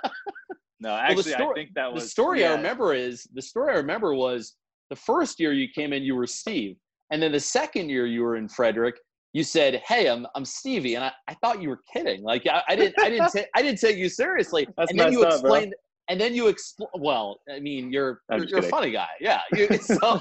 no, 0.80 0.94
actually, 0.94 1.32
I 1.34 1.38
story- 1.38 1.54
think 1.54 1.74
that 1.74 1.90
was 1.90 2.04
the 2.04 2.08
story 2.10 2.44
I 2.44 2.52
remember 2.52 2.92
is 2.92 3.26
the 3.32 3.40
story 3.40 3.72
I 3.72 3.76
remember 3.76 4.14
was 4.14 4.54
the 4.90 4.96
first 4.96 5.40
year 5.40 5.52
you 5.54 5.66
came 5.74 5.94
in, 5.94 6.02
you 6.02 6.14
were 6.14 6.26
Steve, 6.26 6.76
and 7.10 7.22
then 7.22 7.32
the 7.32 7.40
second 7.40 7.88
year 7.88 8.06
you 8.06 8.22
were 8.22 8.36
in 8.36 8.48
Frederick, 8.48 8.96
you 9.32 9.44
said, 9.44 9.82
"Hey, 9.86 10.08
I'm 10.08 10.26
I'm 10.34 10.44
Stevie," 10.44 10.94
and 10.94 11.04
I, 11.04 11.12
I 11.28 11.34
thought 11.34 11.62
you 11.62 11.68
were 11.68 11.80
kidding. 11.92 12.22
Like 12.22 12.46
I, 12.46 12.62
I 12.68 12.76
didn't 12.76 12.94
I 13.00 13.10
didn't 13.10 13.30
ta- 13.36 13.48
I 13.54 13.62
didn't 13.62 13.80
take 13.80 13.96
you 13.96 14.08
seriously. 14.08 14.66
That's 14.76 14.90
and 14.90 14.98
then 14.98 15.12
you 15.12 15.22
messed 15.22 15.36
up, 15.36 15.42
bro. 15.42 15.54
explained. 15.54 15.74
And 16.08 16.20
then 16.20 16.34
you 16.34 16.48
explain. 16.48 16.88
Well, 16.98 17.38
I 17.48 17.60
mean, 17.60 17.92
you're 17.92 18.22
I'm 18.30 18.40
you're, 18.40 18.48
you're 18.48 18.58
a 18.60 18.62
funny 18.64 18.90
guy, 18.90 19.10
yeah. 19.20 19.42
You, 19.56 19.68
so, 19.78 20.20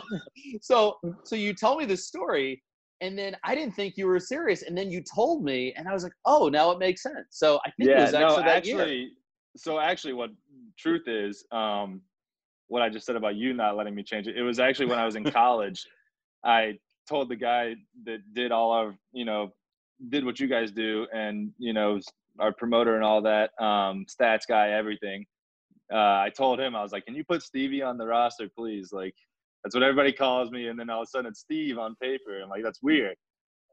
so 0.61 0.97
so 1.23 1.35
you 1.35 1.53
tell 1.55 1.75
me 1.77 1.85
this 1.85 2.05
story, 2.05 2.61
and 3.01 3.17
then 3.17 3.35
I 3.43 3.55
didn't 3.55 3.73
think 3.73 3.97
you 3.97 4.05
were 4.05 4.19
serious, 4.19 4.61
and 4.61 4.77
then 4.77 4.91
you 4.91 5.01
told 5.01 5.43
me, 5.43 5.73
and 5.75 5.87
I 5.87 5.93
was 5.93 6.03
like, 6.03 6.13
oh, 6.25 6.47
now 6.47 6.69
it 6.69 6.77
makes 6.77 7.01
sense. 7.01 7.25
So 7.31 7.59
I 7.65 7.71
think 7.71 7.89
it 7.89 7.95
was 7.95 8.13
actually 8.13 8.37
no, 8.37 8.43
that 8.43 8.65
year. 8.65 8.81
actually, 8.81 9.11
so 9.57 9.79
actually, 9.79 10.13
what 10.13 10.29
truth 10.77 11.07
is, 11.07 11.43
um, 11.51 12.01
what 12.67 12.83
I 12.83 12.89
just 12.89 13.07
said 13.07 13.15
about 13.15 13.35
you 13.35 13.53
not 13.53 13.75
letting 13.75 13.95
me 13.95 14.03
change 14.03 14.27
it. 14.27 14.37
It 14.37 14.43
was 14.43 14.59
actually 14.59 14.85
when 14.85 14.99
I 14.99 15.05
was 15.05 15.15
in 15.15 15.23
college. 15.31 15.87
I 16.43 16.77
told 17.07 17.29
the 17.29 17.35
guy 17.35 17.75
that 18.05 18.19
did 18.33 18.51
all 18.51 18.73
of 18.73 18.95
you 19.11 19.25
know 19.25 19.51
did 20.09 20.23
what 20.25 20.39
you 20.39 20.47
guys 20.47 20.71
do, 20.71 21.07
and 21.13 21.51
you 21.57 21.73
know 21.73 21.99
our 22.39 22.53
promoter 22.53 22.95
and 22.95 23.03
all 23.03 23.21
that, 23.21 23.51
um, 23.61 24.05
stats 24.05 24.47
guy, 24.47 24.69
everything. 24.71 25.25
Uh, 25.91 25.97
I 25.97 26.31
told 26.35 26.59
him 26.59 26.75
I 26.75 26.83
was 26.83 26.91
like, 26.91 27.05
"Can 27.05 27.15
you 27.15 27.23
put 27.23 27.41
Stevie 27.43 27.81
on 27.81 27.97
the 27.97 28.05
roster, 28.05 28.47
please?" 28.55 28.93
Like 28.93 29.15
that's 29.63 29.75
what 29.75 29.83
everybody 29.83 30.13
calls 30.13 30.51
me, 30.51 30.67
and 30.67 30.79
then 30.79 30.89
all 30.89 31.01
of 31.01 31.07
a 31.07 31.09
sudden 31.09 31.29
it's 31.29 31.41
Steve 31.41 31.77
on 31.77 31.95
paper. 32.01 32.39
I'm 32.41 32.49
like, 32.49 32.63
"That's 32.63 32.81
weird." 32.81 33.15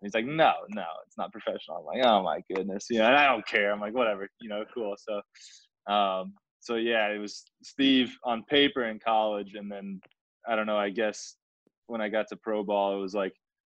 And 0.01 0.03
he's 0.03 0.15
like, 0.15 0.25
"No, 0.27 0.53
no, 0.71 0.87
it's 1.07 1.19
not 1.19 1.33
professional." 1.33 1.79
I'm 1.79 1.85
like, 1.85 2.05
"Oh 2.05 2.23
my 2.23 2.41
goodness," 2.53 2.87
you 2.91 2.99
know, 2.99 3.07
and 3.07 3.17
I 3.17 3.27
don't 3.29 3.47
care. 3.47 3.71
I'm 3.73 3.81
like, 3.81 3.95
"Whatever," 3.95 4.29
you 4.41 4.49
know, 4.49 4.65
cool. 4.75 4.97
So, 4.99 5.93
um, 5.93 6.35
so 6.61 6.77
yeah, 6.77 7.09
it 7.09 7.19
was 7.19 7.45
Steve 7.63 8.17
on 8.25 8.43
paper 8.45 8.85
in 8.85 8.99
college, 8.99 9.55
and 9.55 9.71
then 9.71 10.01
I 10.49 10.57
don't 10.57 10.67
know. 10.67 10.79
I 10.79 10.91
guess 10.91 11.37
when 11.87 12.01
I 12.01 12.09
got 12.09 12.27
to 12.29 12.37
pro 12.37 12.63
ball, 12.63 12.97
it 12.97 13.01
was 13.01 13.15
like 13.15 13.33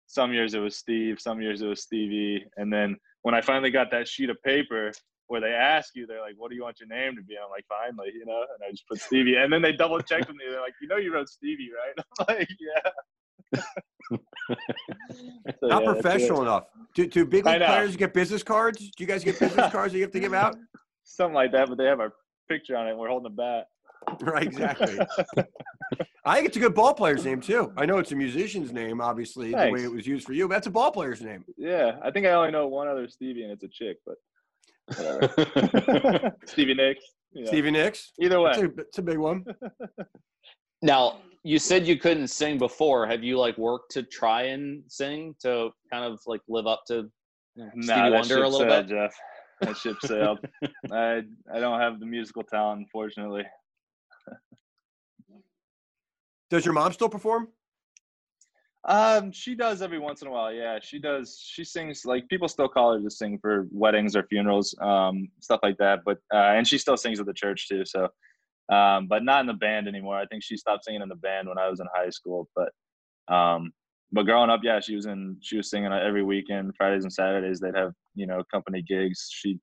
some 0.08 0.34
years 0.34 0.54
it 0.54 0.60
was 0.60 0.78
Steve, 0.78 1.20
some 1.20 1.42
years 1.42 1.62
it 1.62 1.68
was 1.68 1.82
Stevie, 1.82 2.46
and 2.58 2.72
then 2.72 2.96
when 3.24 3.36
I 3.36 3.42
finally 3.42 3.72
got 3.72 3.92
that 3.92 4.08
sheet 4.08 4.30
of 4.30 4.42
paper 4.44 4.92
where 5.28 5.40
they 5.40 5.52
ask 5.52 5.96
you, 5.96 6.06
they're 6.06 6.22
like, 6.22 6.36
"What 6.38 6.50
do 6.50 6.56
you 6.56 6.64
want 6.64 6.80
your 6.80 6.90
name 6.90 7.16
to 7.16 7.22
be?" 7.24 7.36
I'm 7.42 7.50
like, 7.50 7.66
"Finally," 7.70 8.12
you 8.14 8.26
know, 8.26 8.42
and 8.42 8.68
I 8.68 8.72
just 8.72 8.88
put 8.88 9.00
Stevie, 9.00 9.36
and 9.36 9.52
then 9.52 9.62
they 9.62 9.72
double 9.72 10.02
checked 10.02 10.28
with 10.28 10.36
me. 10.36 10.46
They're 10.50 10.62
like, 10.62 10.74
"You 10.82 10.88
know, 10.88 10.98
you 10.98 11.14
wrote 11.14 11.30
Stevie, 11.30 11.70
right?" 11.72 12.06
I'm 12.30 12.36
like, 12.36 12.50
"Yeah." 12.60 13.62
So, 15.60 15.68
Not 15.68 15.84
yeah, 15.84 15.94
professional 15.94 16.42
enough. 16.42 16.66
Do, 16.94 17.08
do 17.08 17.26
big 17.26 17.46
league 17.46 17.62
players 17.62 17.96
get 17.96 18.14
business 18.14 18.44
cards? 18.44 18.80
Do 18.80 18.92
you 19.00 19.08
guys 19.08 19.24
get 19.24 19.40
business 19.40 19.72
cards 19.72 19.94
that 19.94 20.00
you 20.00 20.04
have 20.04 20.12
to 20.12 20.20
give 20.20 20.34
out? 20.34 20.58
Something 21.04 21.36
like 21.36 21.52
that, 21.54 21.70
but 21.70 21.78
they 21.78 21.86
have 21.86 22.00
our 22.00 22.14
picture 22.50 22.76
on 22.76 22.88
it. 22.88 22.92
and 22.92 23.00
We're 23.00 23.08
holding 23.10 23.28
a 23.28 23.30
bat. 23.36 23.68
Right, 24.22 24.44
exactly. 24.44 25.00
I 26.26 26.36
think 26.36 26.48
it's 26.48 26.58
a 26.58 26.60
good 26.60 26.76
ball 26.76 26.94
player's 26.94 27.26
name 27.26 27.42
too. 27.42 27.72
I 27.76 27.86
know 27.86 27.98
it's 27.98 28.12
a 28.12 28.16
musician's 28.16 28.72
name, 28.72 29.02
obviously, 29.02 29.52
the 29.52 29.72
way 29.72 29.84
it 29.84 29.92
was 29.92 30.06
used 30.06 30.26
for 30.26 30.34
you. 30.34 30.48
But 30.48 30.56
that's 30.56 30.68
a 30.68 30.72
ball 30.72 30.92
player's 30.92 31.22
name. 31.22 31.44
Yeah, 31.58 31.98
I 32.04 32.12
think 32.12 32.26
I 32.28 32.32
only 32.32 32.52
know 32.52 32.68
one 32.68 32.88
other 32.88 33.08
Stevie, 33.08 33.44
and 33.44 33.52
it's 33.52 33.64
a 33.64 33.68
chick, 33.68 33.98
but 34.06 34.16
whatever. 34.98 36.36
Stevie 36.46 36.74
Nicks. 36.76 37.04
you 37.32 37.44
know. 37.44 37.48
Stevie 37.48 37.72
Nicks. 37.72 38.12
Either 38.20 38.42
way. 38.42 38.52
It's 38.52 38.60
a, 38.62 38.66
it's 38.82 38.98
a 38.98 39.02
big 39.02 39.18
one. 39.18 39.46
Now, 40.84 41.20
you 41.44 41.60
said 41.60 41.86
you 41.86 41.96
couldn't 41.98 42.30
sing 42.30 42.58
before. 42.58 43.06
Have 43.06 43.24
you 43.24 43.38
like 43.38 43.56
worked 43.58 43.92
to 43.92 44.02
try 44.04 44.44
and 44.46 44.82
sing 44.88 45.36
to 45.42 45.70
kind 45.92 46.04
of 46.12 46.20
like 46.26 46.42
live 46.48 46.66
up 46.66 46.82
to 46.88 47.08
you 47.56 47.66
know, 47.66 47.70
Nah, 47.76 47.82
Stevie 47.84 48.02
that 48.02 48.12
Wonder 48.12 48.28
ship 48.28 48.38
a 48.38 48.48
little 48.48 48.60
sailed, 48.60 48.88
bit? 48.88 48.96
Jeff. 48.96 49.16
That 49.62 49.78
ship 49.78 49.98
sailed. 50.04 50.40
I 50.92 51.22
I 51.54 51.60
don't 51.60 51.80
have 51.80 52.00
the 52.00 52.06
musical 52.08 52.42
talent, 52.42 52.80
unfortunately. 52.80 53.44
Does 56.52 56.66
your 56.66 56.74
mom 56.74 56.92
still 56.92 57.10
perform? 57.10 57.48
Um, 58.84 59.32
she 59.32 59.56
does 59.56 59.82
every 59.82 60.00
once 60.00 60.22
in 60.22 60.28
a 60.28 60.32
while. 60.32 60.52
Yeah, 60.52 60.80
she 60.82 61.00
does. 61.00 61.40
She 61.42 61.64
sings 61.64 62.04
like 62.04 62.28
people 62.28 62.50
still 62.50 62.68
call 62.68 62.94
her 62.94 63.02
to 63.02 63.10
sing 63.10 63.40
for 63.40 63.68
weddings 63.72 64.18
or 64.18 64.24
funerals, 64.24 64.76
um, 64.82 65.30
stuff 65.40 65.62
like 65.64 65.78
that. 65.78 66.00
But 66.04 66.18
uh, 66.34 66.54
and 66.58 66.68
she 66.68 66.78
still 66.78 66.98
sings 66.98 67.22
at 67.22 67.26
the 67.26 67.34
church 67.34 67.70
too. 67.70 67.86
So, 67.86 68.10
um, 68.70 69.08
but 69.08 69.24
not 69.24 69.42
in 69.42 69.48
the 69.48 69.54
band 69.54 69.88
anymore. 69.88 70.18
I 70.18 70.26
think 70.26 70.44
she 70.44 70.58
stopped 70.58 70.84
singing 70.84 71.02
in 71.02 71.10
the 71.10 71.16
band 71.16 71.48
when 71.48 71.58
I 71.58 71.70
was 71.70 71.80
in 71.80 71.88
high 71.96 72.10
school. 72.10 72.50
But, 72.54 73.34
um, 73.34 73.72
but 74.12 74.24
growing 74.24 74.50
up, 74.50 74.60
yeah, 74.62 74.82
she 74.82 74.96
was 74.96 75.06
in. 75.06 75.38
She 75.42 75.56
was 75.56 75.70
singing 75.70 75.94
every 75.94 76.24
weekend, 76.24 76.74
Fridays 76.76 77.04
and 77.04 77.14
Saturdays. 77.14 77.62
They'd 77.62 77.78
have 77.78 77.94
you 78.16 78.28
know 78.28 78.44
company 78.52 78.82
gigs. 78.82 79.30
She 79.32 79.58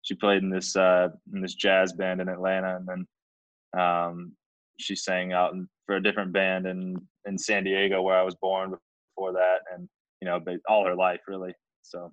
she 0.00 0.14
played 0.14 0.42
in 0.42 0.50
this 0.50 0.74
uh, 0.74 1.08
in 1.32 1.40
this 1.40 1.54
jazz 1.54 1.92
band 1.92 2.20
in 2.20 2.28
Atlanta, 2.28 2.76
and 2.76 2.88
then 2.88 3.80
um, 3.80 4.32
she 4.78 4.96
sang 4.96 5.32
out 5.32 5.52
in, 5.52 5.68
for 5.86 5.96
a 5.96 6.02
different 6.02 6.32
band 6.32 6.66
in 6.66 6.96
in 7.26 7.38
San 7.38 7.64
Diego 7.64 8.02
where 8.02 8.16
I 8.16 8.22
was 8.22 8.34
born 8.36 8.74
before 9.16 9.32
that, 9.32 9.58
and 9.74 9.88
you 10.20 10.28
know, 10.28 10.40
all 10.68 10.86
her 10.86 10.94
life 10.94 11.20
really. 11.28 11.54
So 11.82 12.12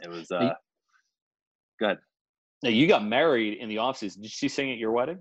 it 0.00 0.08
was. 0.08 0.30
uh 0.30 0.54
Go 1.80 1.86
ahead. 1.86 1.98
Now, 2.62 2.70
you 2.70 2.86
got 2.86 3.04
married 3.04 3.58
in 3.58 3.68
the 3.68 3.78
off 3.78 3.96
season. 3.96 4.22
Did 4.22 4.30
she 4.30 4.48
sing 4.48 4.70
at 4.70 4.78
your 4.78 4.92
wedding? 4.92 5.18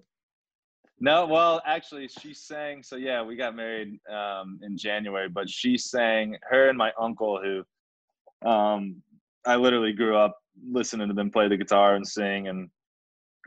No, 1.00 1.26
well, 1.26 1.62
actually, 1.66 2.10
she 2.10 2.34
sang. 2.34 2.84
So 2.84 2.98
yeah, 2.98 3.22
we 3.24 3.38
got 3.38 3.56
married 3.56 3.98
um, 4.12 4.60
in 4.62 4.78
January, 4.78 5.30
but 5.30 5.50
she 5.50 5.78
sang. 5.78 6.38
Her 6.50 6.68
and 6.68 6.78
my 6.78 6.92
uncle, 7.00 7.40
who 7.42 8.50
um, 8.50 9.02
I 9.46 9.56
literally 9.56 9.94
grew 9.94 10.18
up 10.18 10.38
listening 10.70 11.08
to 11.08 11.14
them 11.14 11.32
play 11.32 11.48
the 11.48 11.56
guitar 11.56 11.96
and 11.96 12.06
sing, 12.06 12.50
and 12.50 12.70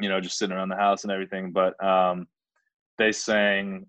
you 0.00 0.08
know, 0.08 0.20
just 0.20 0.38
sitting 0.38 0.56
around 0.56 0.70
the 0.70 0.76
house 0.76 1.02
and 1.02 1.12
everything. 1.12 1.52
But 1.52 1.82
um, 1.84 2.26
they 2.96 3.12
sang 3.12 3.84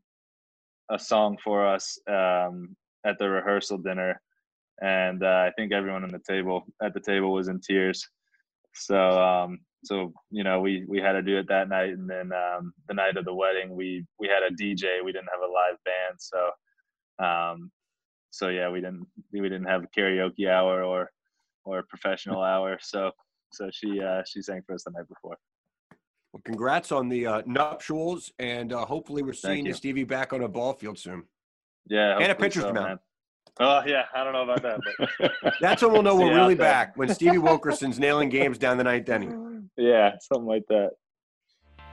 a 0.92 1.00
song 1.00 1.38
for 1.44 1.66
us 1.66 1.98
um, 2.10 2.76
at 3.06 3.18
the 3.20 3.30
rehearsal 3.30 3.78
dinner, 3.78 4.22
and 4.82 5.24
uh, 5.24 5.48
I 5.48 5.52
think 5.56 5.72
everyone 5.72 6.04
on 6.04 6.12
the 6.12 6.22
table 6.28 6.66
at 6.82 6.94
the 6.94 7.00
table 7.00 7.34
was 7.34 7.48
in 7.48 7.60
tears. 7.60 8.08
So 8.74 8.98
um, 8.98 9.60
so 9.84 10.14
you 10.32 10.44
know 10.44 10.60
we 10.60 10.86
we 10.88 11.00
had 11.00 11.14
to 11.14 11.22
do 11.22 11.38
it 11.38 11.48
that 11.50 11.70
night. 11.70 11.92
And 11.92 12.10
then 12.10 12.32
um 12.34 12.74
the 12.88 12.94
night 12.94 13.18
of 13.18 13.26
the 13.26 13.34
wedding 13.34 13.76
we 13.76 14.06
we 14.20 14.28
had 14.28 14.44
a 14.44 14.50
dj 14.52 15.04
we 15.04 15.12
didn't 15.12 15.30
have 15.32 15.42
a 15.42 15.52
live 15.52 15.78
band. 15.86 16.18
So 16.18 17.26
um 17.26 17.72
so 18.32 18.50
yeah 18.50 18.70
we 18.70 18.82
didn't 18.82 19.06
we 19.32 19.42
didn't 19.42 19.66
have 19.66 19.84
a 19.84 19.88
karaoke 19.88 20.50
hour 20.50 20.84
or 20.84 21.12
or 21.66 21.80
a 21.80 21.84
professional 21.84 22.42
hour. 22.42 22.78
So 22.82 23.12
so 23.52 23.70
she 23.72 24.02
uh 24.02 24.24
she 24.26 24.42
sang 24.42 24.62
for 24.66 24.74
us 24.76 24.84
the 24.84 24.92
night 24.92 25.08
before 25.08 25.38
Well, 26.34 26.42
congrats 26.44 26.92
on 26.92 27.10
the 27.10 27.28
uh, 27.28 27.42
nuptials, 27.46 28.32
and 28.40 28.74
uh, 28.74 28.86
hopefully 28.86 29.22
we're 29.22 29.34
seeing 29.34 29.66
you. 29.68 29.74
Stevie, 29.74 30.04
back 30.04 30.34
on 30.34 30.42
a 30.42 30.48
ball 30.48 30.74
field 30.74 30.98
soon. 30.98 31.24
yeah 31.88 32.18
And 32.18 32.32
a 32.32 32.36
pitcher's 32.36 32.64
so, 32.64 32.74
mound. 32.74 33.00
oh 33.60 33.84
yeah 33.86 34.06
i 34.16 34.24
don't 34.24 34.34
know 34.34 34.42
about 34.50 34.64
that 34.64 34.80
but 35.20 35.54
That's 35.62 35.84
when 35.84 35.92
we'll 35.92 36.02
know 36.02 36.16
we're 36.16 36.34
really 36.34 36.56
back 36.56 36.98
when 36.98 37.14
Stevie 37.14 37.38
Wilkerson's 37.50 38.00
nailing 38.00 38.30
games 38.30 38.58
down 38.58 38.78
the 38.78 38.84
ninth 38.84 39.08
inning. 39.10 39.70
yeah 39.78 40.14
something 40.22 40.48
like 40.48 40.64
that 40.70 40.92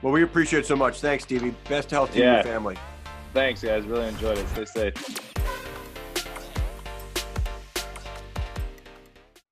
Well, 0.01 0.13
we 0.15 0.23
appreciate 0.23 0.61
it 0.61 0.67
so 0.67 0.77
much. 0.77 1.01
Thanks, 1.01 1.25
Stevie. 1.25 1.55
Best 1.69 1.91
health 1.91 2.13
to 2.13 2.19
you 2.19 2.25
and 2.25 2.35
your 2.37 2.45
family. 2.55 2.77
thanks 3.35 3.63
guys 3.63 3.85
really 3.85 4.09
enjoyed 4.09 4.39
it 4.39 4.49
stay 4.49 4.65
safe 4.95 5.31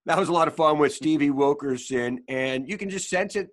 That 0.07 0.18
was 0.18 0.30
a 0.30 0.32
lot 0.32 0.49
of 0.49 0.57
fun 0.57 0.78
with 0.78 0.95
Stevie 0.95 1.28
Wilkerson, 1.28 2.20
and 2.28 2.66
you 2.66 2.78
can 2.78 2.89
just 2.89 3.11
sense 3.11 3.36
it 3.36 3.49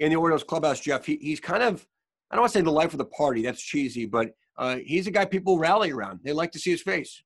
in 0.00 0.10
the 0.10 0.16
Orioles 0.16 0.44
clubhouse, 0.44 0.80
Jeff. 0.80 1.06
He, 1.06 1.16
he's 1.16 1.40
kind 1.40 1.62
of, 1.62 1.86
I 2.30 2.34
don't 2.34 2.42
want 2.42 2.52
to 2.52 2.58
say 2.58 2.62
the 2.62 2.70
life 2.70 2.92
of 2.92 2.98
the 2.98 3.04
party. 3.06 3.42
That's 3.42 3.62
cheesy, 3.62 4.06
but 4.06 4.32
uh, 4.58 4.76
he's 4.84 5.06
a 5.06 5.10
guy 5.10 5.24
people 5.24 5.58
rally 5.58 5.90
around. 5.90 6.20
They 6.22 6.32
like 6.32 6.52
to 6.52 6.58
see 6.58 6.70
his 6.70 6.82
face. 6.82 7.22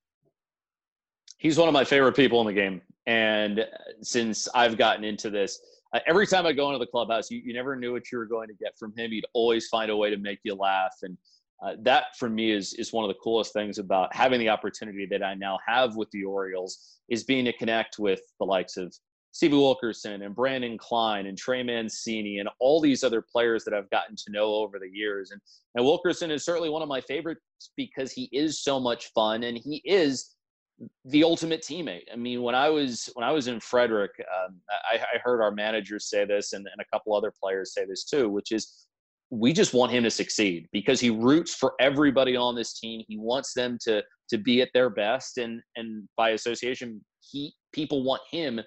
He's 1.38 1.56
one 1.56 1.68
of 1.68 1.74
my 1.74 1.84
favorite 1.84 2.16
people 2.16 2.40
in 2.40 2.46
the 2.46 2.52
game. 2.52 2.82
And 3.06 3.66
since 4.02 4.48
I've 4.54 4.76
gotten 4.76 5.04
into 5.04 5.30
this, 5.30 5.60
uh, 5.94 6.00
every 6.06 6.26
time 6.26 6.46
I 6.46 6.52
go 6.52 6.66
into 6.66 6.78
the 6.78 6.86
clubhouse, 6.86 7.30
you, 7.30 7.40
you 7.42 7.54
never 7.54 7.74
knew 7.76 7.92
what 7.92 8.12
you 8.12 8.18
were 8.18 8.26
going 8.26 8.48
to 8.48 8.54
get 8.54 8.78
from 8.78 8.92
him. 8.96 9.10
He'd 9.10 9.24
always 9.32 9.68
find 9.68 9.90
a 9.90 9.96
way 9.96 10.10
to 10.10 10.16
make 10.18 10.40
you 10.44 10.54
laugh. 10.54 10.94
And 11.02 11.16
uh, 11.64 11.76
that 11.80 12.16
for 12.18 12.28
me 12.28 12.52
is, 12.52 12.74
is 12.74 12.92
one 12.92 13.04
of 13.04 13.08
the 13.08 13.18
coolest 13.22 13.52
things 13.52 13.78
about 13.78 14.14
having 14.14 14.38
the 14.38 14.48
opportunity 14.48 15.06
that 15.06 15.22
I 15.22 15.34
now 15.34 15.58
have 15.66 15.96
with 15.96 16.10
the 16.10 16.24
Orioles 16.24 16.98
is 17.08 17.24
being 17.24 17.44
to 17.46 17.52
connect 17.52 17.98
with 17.98 18.20
the 18.38 18.46
likes 18.46 18.76
of 18.76 18.94
Stevie 19.32 19.56
Wilkerson 19.56 20.22
and 20.22 20.34
Brandon 20.34 20.76
Klein 20.76 21.26
and 21.26 21.38
Trey 21.38 21.62
Mancini 21.62 22.38
and 22.38 22.48
all 22.58 22.80
these 22.80 23.04
other 23.04 23.22
players 23.22 23.64
that 23.64 23.74
I've 23.74 23.90
gotten 23.90 24.16
to 24.16 24.32
know 24.32 24.54
over 24.54 24.78
the 24.78 24.90
years. 24.90 25.30
And, 25.30 25.40
and 25.74 25.84
Wilkerson 25.84 26.30
is 26.30 26.44
certainly 26.44 26.68
one 26.68 26.82
of 26.82 26.88
my 26.88 27.00
favorites 27.00 27.40
because 27.76 28.12
he 28.12 28.28
is 28.32 28.60
so 28.60 28.80
much 28.80 29.12
fun 29.12 29.44
and 29.44 29.56
he 29.56 29.82
is 29.84 30.34
the 31.04 31.22
ultimate 31.22 31.62
teammate. 31.62 32.04
I 32.12 32.16
mean, 32.16 32.42
when 32.42 32.54
I 32.54 32.68
was 32.70 33.10
when 33.14 33.26
I 33.26 33.32
was 33.32 33.48
in 33.48 33.60
Frederick, 33.60 34.12
um, 34.18 34.56
I, 34.90 34.96
I, 34.96 35.18
heard 35.22 35.42
our 35.42 35.50
managers 35.50 36.08
say 36.08 36.24
this, 36.24 36.54
and, 36.54 36.66
and 36.66 36.80
a 36.80 36.96
couple 36.96 37.14
other 37.14 37.32
players 37.42 37.74
say 37.74 37.84
this 37.84 38.04
too, 38.04 38.30
which 38.30 38.50
is 38.50 38.86
we 39.30 39.52
just 39.52 39.74
want 39.74 39.92
him 39.92 40.02
to 40.04 40.10
succeed 40.10 40.66
because 40.72 40.98
he 40.98 41.10
roots 41.10 41.54
for 41.54 41.74
everybody 41.80 42.34
on 42.34 42.54
this 42.54 42.78
team. 42.78 43.04
He 43.08 43.18
wants 43.18 43.52
them 43.52 43.78
to 43.82 44.02
to 44.30 44.38
be 44.38 44.62
at 44.62 44.70
their 44.72 44.90
best, 44.90 45.38
and 45.38 45.60
and 45.76 46.08
by 46.16 46.30
association, 46.30 47.04
he 47.20 47.52
people 47.72 48.02
want 48.02 48.22
him 48.30 48.60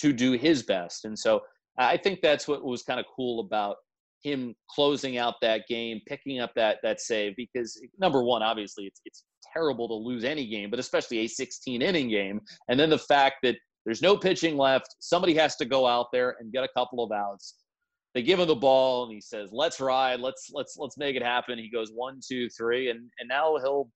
to 0.00 0.12
do 0.12 0.32
his 0.32 0.62
best. 0.62 1.04
And 1.04 1.18
so 1.18 1.40
I 1.78 1.96
think 1.96 2.20
that's 2.22 2.48
what 2.48 2.64
was 2.64 2.82
kind 2.82 3.00
of 3.00 3.06
cool 3.14 3.40
about 3.40 3.76
him 4.22 4.54
closing 4.70 5.16
out 5.16 5.34
that 5.40 5.62
game, 5.68 6.00
picking 6.06 6.40
up 6.40 6.52
that 6.54 6.78
that 6.82 7.00
save 7.00 7.34
because 7.36 7.80
number 7.98 8.22
one, 8.22 8.42
obviously 8.42 8.84
it's 8.84 9.00
it's 9.04 9.24
terrible 9.52 9.88
to 9.88 9.94
lose 9.94 10.24
any 10.24 10.46
game, 10.46 10.70
but 10.70 10.78
especially 10.78 11.18
a 11.18 11.26
16 11.26 11.80
inning 11.80 12.08
game. 12.08 12.40
And 12.68 12.78
then 12.78 12.90
the 12.90 12.98
fact 12.98 13.36
that 13.42 13.56
there's 13.84 14.02
no 14.02 14.16
pitching 14.16 14.56
left, 14.56 14.94
somebody 15.00 15.34
has 15.34 15.56
to 15.56 15.64
go 15.64 15.86
out 15.86 16.08
there 16.12 16.36
and 16.38 16.52
get 16.52 16.64
a 16.64 16.68
couple 16.76 17.02
of 17.02 17.12
outs. 17.12 17.56
They 18.14 18.22
give 18.22 18.40
him 18.40 18.48
the 18.48 18.56
ball 18.56 19.04
and 19.04 19.12
he 19.12 19.20
says, 19.20 19.50
"Let's 19.52 19.80
ride, 19.80 20.20
let's 20.20 20.50
let's 20.52 20.76
let's 20.76 20.98
make 20.98 21.16
it 21.16 21.22
happen." 21.22 21.58
He 21.58 21.70
goes 21.70 21.90
one, 21.94 22.20
two, 22.26 22.48
three, 22.50 22.90
and 22.90 22.98
and 23.18 23.28
now 23.28 23.56
he'll 23.58 23.90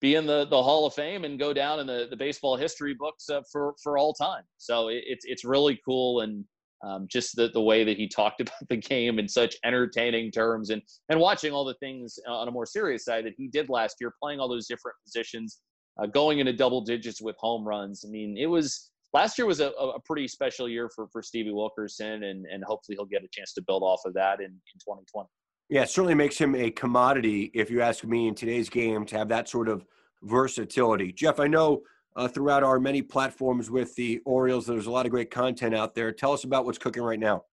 be 0.00 0.14
in 0.14 0.26
the, 0.26 0.46
the 0.46 0.62
Hall 0.62 0.86
of 0.86 0.94
Fame 0.94 1.24
and 1.24 1.38
go 1.38 1.52
down 1.52 1.80
in 1.80 1.86
the, 1.86 2.06
the 2.08 2.16
baseball 2.16 2.56
history 2.56 2.94
books 2.94 3.28
uh, 3.28 3.42
for 3.50 3.74
for 3.82 3.98
all 3.98 4.14
time. 4.14 4.44
So 4.58 4.88
it, 4.88 5.04
it's 5.06 5.24
it's 5.26 5.44
really 5.44 5.80
cool 5.84 6.20
and 6.20 6.44
um, 6.82 7.06
just 7.10 7.36
the, 7.36 7.48
the 7.48 7.60
way 7.60 7.84
that 7.84 7.98
he 7.98 8.08
talked 8.08 8.40
about 8.40 8.68
the 8.68 8.76
game 8.76 9.18
in 9.18 9.28
such 9.28 9.56
entertaining 9.64 10.30
terms 10.30 10.70
and 10.70 10.82
and 11.08 11.20
watching 11.20 11.52
all 11.52 11.64
the 11.64 11.74
things 11.74 12.18
on 12.26 12.48
a 12.48 12.50
more 12.50 12.66
serious 12.66 13.04
side 13.04 13.24
that 13.26 13.34
he 13.36 13.48
did 13.48 13.68
last 13.68 13.96
year, 14.00 14.12
playing 14.22 14.40
all 14.40 14.48
those 14.48 14.66
different 14.66 14.96
positions, 15.04 15.60
uh, 16.02 16.06
going 16.06 16.38
into 16.38 16.52
double 16.52 16.80
digits 16.80 17.20
with 17.20 17.36
home 17.38 17.66
runs. 17.66 18.04
I 18.06 18.10
mean, 18.10 18.36
it 18.38 18.46
was 18.46 18.90
last 19.12 19.36
year 19.36 19.46
was 19.46 19.60
a, 19.60 19.70
a 19.70 20.00
pretty 20.00 20.28
special 20.28 20.68
year 20.68 20.88
for 20.94 21.08
for 21.08 21.22
Stevie 21.22 21.52
Wilkerson, 21.52 22.24
and 22.24 22.46
and 22.46 22.64
hopefully 22.64 22.96
he'll 22.96 23.06
get 23.06 23.24
a 23.24 23.28
chance 23.32 23.52
to 23.54 23.62
build 23.62 23.82
off 23.82 24.00
of 24.06 24.14
that 24.14 24.40
in 24.40 24.46
in 24.46 24.78
2020. 24.80 25.28
Yeah, 25.70 25.82
it 25.82 25.88
certainly 25.88 26.14
makes 26.14 26.36
him 26.36 26.56
a 26.56 26.72
commodity, 26.72 27.52
if 27.54 27.70
you 27.70 27.80
ask 27.80 28.04
me, 28.04 28.26
in 28.26 28.34
today's 28.34 28.68
game 28.68 29.06
to 29.06 29.16
have 29.16 29.28
that 29.28 29.48
sort 29.48 29.68
of 29.68 29.86
versatility. 30.22 31.12
Jeff, 31.12 31.38
I 31.38 31.46
know 31.46 31.82
uh, 32.16 32.26
throughout 32.26 32.64
our 32.64 32.80
many 32.80 33.02
platforms 33.02 33.70
with 33.70 33.94
the 33.94 34.20
Orioles. 34.24 34.66
There's 34.66 34.86
a 34.86 34.90
lot 34.90 35.06
of 35.06 35.12
great 35.12 35.30
content 35.30 35.74
out 35.74 35.94
there. 35.94 36.10
Tell 36.10 36.32
us 36.32 36.42
about 36.42 36.64
what's 36.64 36.76
cooking 36.76 37.04
right 37.04 37.20
now. 37.20 37.44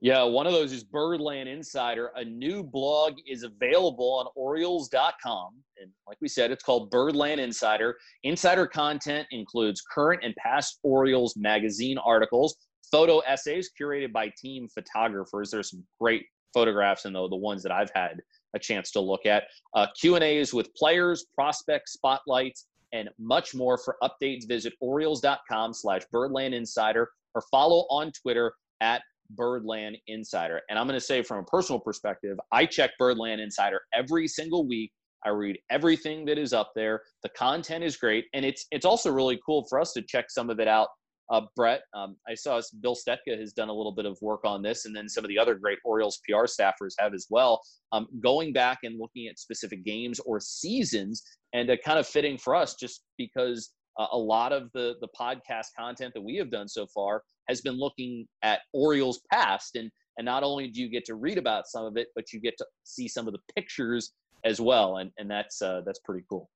Yeah, 0.00 0.24
one 0.24 0.46
of 0.46 0.52
those 0.52 0.72
is 0.72 0.82
Birdland 0.82 1.48
Insider. 1.48 2.10
A 2.16 2.24
new 2.24 2.64
blog 2.64 3.14
is 3.28 3.44
available 3.44 4.10
on 4.14 4.26
Orioles.com. 4.34 5.54
And 5.80 5.90
like 6.08 6.16
we 6.20 6.28
said, 6.28 6.50
it's 6.50 6.64
called 6.64 6.90
Birdland 6.90 7.40
Insider. 7.40 7.96
Insider 8.24 8.66
content 8.66 9.28
includes 9.30 9.82
current 9.82 10.24
and 10.24 10.34
past 10.34 10.80
Orioles 10.82 11.36
magazine 11.36 11.98
articles, 11.98 12.56
photo 12.90 13.20
essays 13.20 13.70
curated 13.80 14.12
by 14.12 14.32
team 14.36 14.66
photographers. 14.74 15.50
There's 15.50 15.70
some 15.70 15.84
great 16.00 16.24
photographs 16.52 17.04
and 17.04 17.14
the, 17.14 17.28
the 17.28 17.36
ones 17.36 17.62
that 17.62 17.72
I've 17.72 17.90
had 17.94 18.20
a 18.54 18.58
chance 18.58 18.90
to 18.92 19.00
look 19.00 19.26
at. 19.26 19.44
Uh, 19.74 19.86
Q&As 19.98 20.52
with 20.52 20.74
players, 20.74 21.26
prospects, 21.34 21.94
spotlights, 21.94 22.66
and 22.92 23.08
much 23.18 23.54
more. 23.54 23.78
For 23.78 23.96
updates, 24.02 24.46
visit 24.46 24.74
Orioles.com 24.80 25.72
slash 25.72 26.02
Birdland 26.12 26.54
Insider 26.54 27.08
or 27.34 27.42
follow 27.50 27.86
on 27.90 28.12
Twitter 28.12 28.52
at 28.80 29.02
Birdland 29.30 29.96
Insider. 30.06 30.60
And 30.68 30.78
I'm 30.78 30.86
going 30.86 30.98
to 30.98 31.04
say 31.04 31.22
from 31.22 31.38
a 31.38 31.44
personal 31.44 31.80
perspective, 31.80 32.38
I 32.52 32.66
check 32.66 32.90
Birdland 32.98 33.40
Insider 33.40 33.80
every 33.94 34.28
single 34.28 34.66
week. 34.66 34.92
I 35.24 35.30
read 35.30 35.58
everything 35.70 36.24
that 36.26 36.36
is 36.36 36.52
up 36.52 36.72
there. 36.74 37.02
The 37.22 37.28
content 37.30 37.84
is 37.84 37.96
great, 37.96 38.24
and 38.34 38.44
it's 38.44 38.66
it's 38.72 38.84
also 38.84 39.10
really 39.12 39.40
cool 39.46 39.64
for 39.68 39.80
us 39.80 39.92
to 39.92 40.02
check 40.02 40.30
some 40.30 40.50
of 40.50 40.58
it 40.58 40.66
out 40.66 40.88
uh, 41.30 41.42
Brett, 41.56 41.82
um, 41.94 42.16
I 42.28 42.34
saw 42.34 42.60
Bill 42.80 42.96
Stetka 42.96 43.38
has 43.38 43.52
done 43.52 43.68
a 43.68 43.72
little 43.72 43.92
bit 43.92 44.06
of 44.06 44.18
work 44.20 44.40
on 44.44 44.62
this, 44.62 44.84
and 44.84 44.94
then 44.94 45.08
some 45.08 45.24
of 45.24 45.28
the 45.28 45.38
other 45.38 45.54
great 45.54 45.78
Orioles 45.84 46.20
PR 46.28 46.44
staffers 46.44 46.94
have 46.98 47.14
as 47.14 47.26
well. 47.30 47.60
Um, 47.92 48.06
going 48.22 48.52
back 48.52 48.78
and 48.82 48.98
looking 48.98 49.28
at 49.28 49.38
specific 49.38 49.84
games 49.84 50.20
or 50.20 50.40
seasons, 50.40 51.22
and 51.52 51.70
uh, 51.70 51.76
kind 51.84 51.98
of 51.98 52.06
fitting 52.06 52.36
for 52.38 52.54
us, 52.54 52.74
just 52.74 53.04
because 53.18 53.72
uh, 53.98 54.06
a 54.12 54.18
lot 54.18 54.52
of 54.52 54.70
the 54.74 54.94
the 55.00 55.08
podcast 55.18 55.68
content 55.78 56.12
that 56.14 56.22
we 56.22 56.36
have 56.36 56.50
done 56.50 56.68
so 56.68 56.86
far 56.94 57.22
has 57.48 57.60
been 57.60 57.78
looking 57.78 58.26
at 58.42 58.60
Orioles 58.72 59.20
past, 59.32 59.76
and 59.76 59.90
and 60.18 60.24
not 60.24 60.42
only 60.42 60.68
do 60.68 60.80
you 60.80 60.90
get 60.90 61.04
to 61.06 61.14
read 61.14 61.38
about 61.38 61.66
some 61.66 61.84
of 61.84 61.96
it, 61.96 62.08
but 62.14 62.32
you 62.32 62.40
get 62.40 62.56
to 62.58 62.66
see 62.84 63.08
some 63.08 63.26
of 63.26 63.32
the 63.32 63.40
pictures 63.54 64.12
as 64.44 64.60
well, 64.60 64.98
and 64.98 65.10
and 65.18 65.30
that's 65.30 65.62
uh, 65.62 65.80
that's 65.86 66.00
pretty 66.00 66.24
cool. 66.28 66.50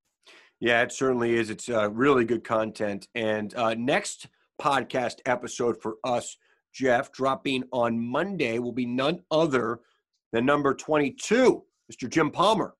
Yeah, 0.61 0.83
it 0.83 0.93
certainly 0.93 1.35
is. 1.35 1.51
It's 1.51 1.69
uh, 1.69 1.91
really 1.91 2.25
good 2.25 2.43
content. 2.43 3.09
And 3.14 3.55
uh, 3.55 3.75
next 3.75 4.27
podcast 4.61 5.17
episode 5.27 5.77
for 5.81 5.97
us, 6.05 6.37
Jeff, 6.75 7.13
dropping 7.13 7.65
on 7.73 7.99
Monday, 7.99 8.59
will 8.59 8.73
be 8.73 8.87
none 8.87 9.21
other 9.31 9.81
than 10.33 10.45
number 10.45 10.75
22, 10.75 11.63
Mr. 11.91 12.09
Jim 12.09 12.31
Palmer. 12.31 12.75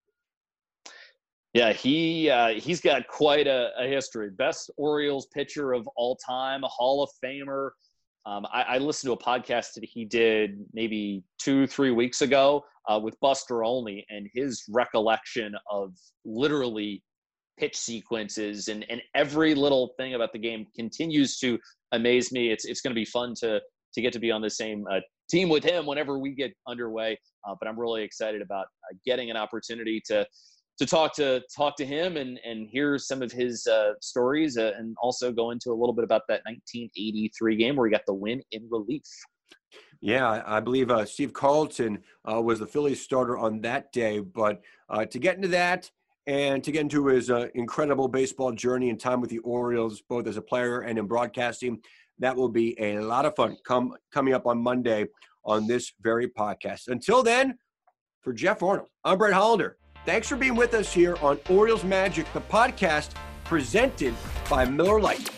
Yeah, 1.55 1.73
he 1.73 2.29
uh, 2.29 2.49
he's 2.49 2.83
got 2.83 3.09
quite 3.09 3.47
a, 3.47 3.71
a, 3.79 3.89
history. 3.89 4.29
Best 4.29 4.71
Orioles 4.77 5.27
pitcher 5.33 5.73
of 5.73 5.89
all 5.97 6.17
time, 6.17 6.65
a 6.65 6.69
Hall 6.69 7.03
of 7.03 7.09
Famer. 7.25 7.71
Um, 8.27 8.45
I, 8.53 8.63
I, 8.63 8.79
listened 8.79 9.09
to 9.09 9.13
a 9.15 9.25
podcast 9.25 9.73
that 9.75 9.85
he 9.85 10.05
did 10.05 10.59
maybe 10.75 11.23
two, 11.39 11.67
three 11.67 11.93
weeks 11.93 12.21
ago 12.21 12.63
uh, 12.89 13.01
with 13.03 13.19
Buster 13.21 13.65
Olney, 13.65 14.05
and 14.11 14.29
his 14.35 14.65
recollection 14.69 15.55
of 15.71 15.95
literally 16.27 17.03
pitch 17.59 17.77
sequences 17.77 18.69
and, 18.69 18.85
and 18.91 19.01
every 19.15 19.55
little 19.55 19.95
thing 19.97 20.15
about 20.15 20.33
the 20.33 20.39
game 20.39 20.67
continues 20.75 21.39
to 21.39 21.59
amaze 21.93 22.33
me. 22.33 22.51
It's 22.51 22.65
it's 22.65 22.81
going 22.81 22.93
to 22.93 22.99
be 22.99 23.05
fun 23.05 23.35
to 23.41 23.61
to 23.95 24.03
get 24.03 24.13
to 24.13 24.19
be 24.19 24.31
on 24.31 24.43
the 24.43 24.51
same 24.51 24.85
uh, 24.91 25.01
team 25.29 25.49
with 25.49 25.65
him 25.65 25.87
whenever 25.87 26.19
we 26.19 26.35
get 26.35 26.53
underway. 26.69 27.19
Uh, 27.47 27.55
but 27.59 27.69
I'm 27.69 27.79
really 27.79 28.03
excited 28.03 28.43
about 28.43 28.67
uh, 28.67 28.97
getting 29.05 29.31
an 29.31 29.37
opportunity 29.37 30.01
to 30.07 30.27
to 30.79 30.87
talk 30.87 31.15
to 31.15 31.43
talk 31.57 31.77
to 31.77 31.87
him 31.87 32.17
and 32.17 32.39
and 32.45 32.69
hear 32.69 32.99
some 32.99 33.23
of 33.23 33.33
his 33.33 33.67
uh, 33.67 33.93
stories 34.01 34.59
uh, 34.59 34.73
and 34.77 34.95
also 35.03 35.33
go 35.33 35.51
into 35.51 35.71
a 35.71 35.75
little 35.75 35.95
bit 35.95 36.05
about 36.05 36.23
that 36.29 36.43
1983 36.45 37.57
game 37.57 37.77
where 37.77 37.87
he 37.87 37.91
got 37.91 38.07
the 38.07 38.15
win 38.15 38.43
in 38.53 38.69
relief. 38.71 39.07
Yeah, 40.03 40.43
I 40.47 40.61
believe 40.61 40.91
uh, 40.91 41.07
Steve 41.07 41.33
Carlton 41.33 42.03
was 42.25 42.59
the 42.59 42.67
Phillies 42.67 43.03
starter 43.03 43.39
on 43.39 43.63
that 43.63 43.93
day. 43.93 44.21
But 44.21 44.61
to 45.11 45.19
get 45.19 45.37
into 45.37 45.49
that 45.49 45.91
and 46.27 46.63
to 46.65 46.73
get 46.73 46.81
into 46.81 47.07
his 47.07 47.31
uh, 47.31 47.49
incredible 47.55 48.09
baseball 48.09 48.53
journey 48.53 48.91
and 48.91 48.99
time 48.99 49.21
with 49.21 49.31
the 49.31 49.39
Orioles, 49.39 50.03
both 50.09 50.27
as 50.27 50.37
a 50.37 50.43
player 50.43 50.81
and 50.81 50.99
in 50.99 51.07
broadcasting. 51.07 51.81
That 52.19 52.37
will 52.37 52.49
be 52.49 52.79
a 52.81 52.99
lot 52.99 53.27
of 53.27 53.37
fun 53.37 53.57
come, 53.65 53.95
coming 54.13 54.35
up 54.35 54.47
on 54.47 54.59
Monday 54.59 55.07
on 55.45 55.67
this 55.67 55.93
very 56.01 56.29
podcast. 56.29 56.89
Until 56.89 57.23
then, 57.23 57.57
for 58.23 58.33
Jeff 58.33 58.63
Arnold, 58.63 58.89
I'm 59.05 59.19
Brett 59.19 59.33
Hollander. 59.33 59.77
Thanks 60.05 60.29
for 60.29 60.37
being 60.37 60.57
with 60.57 60.75
us 60.75 60.93
here 60.93 61.17
on 61.21 61.39
Orioles 61.49 61.85
Magic, 61.85 62.33
the 62.33 62.41
podcast 62.41 63.11
presented 63.45 64.15
by 64.49 64.65
Miller 64.65 65.01
Lite. 65.01 65.36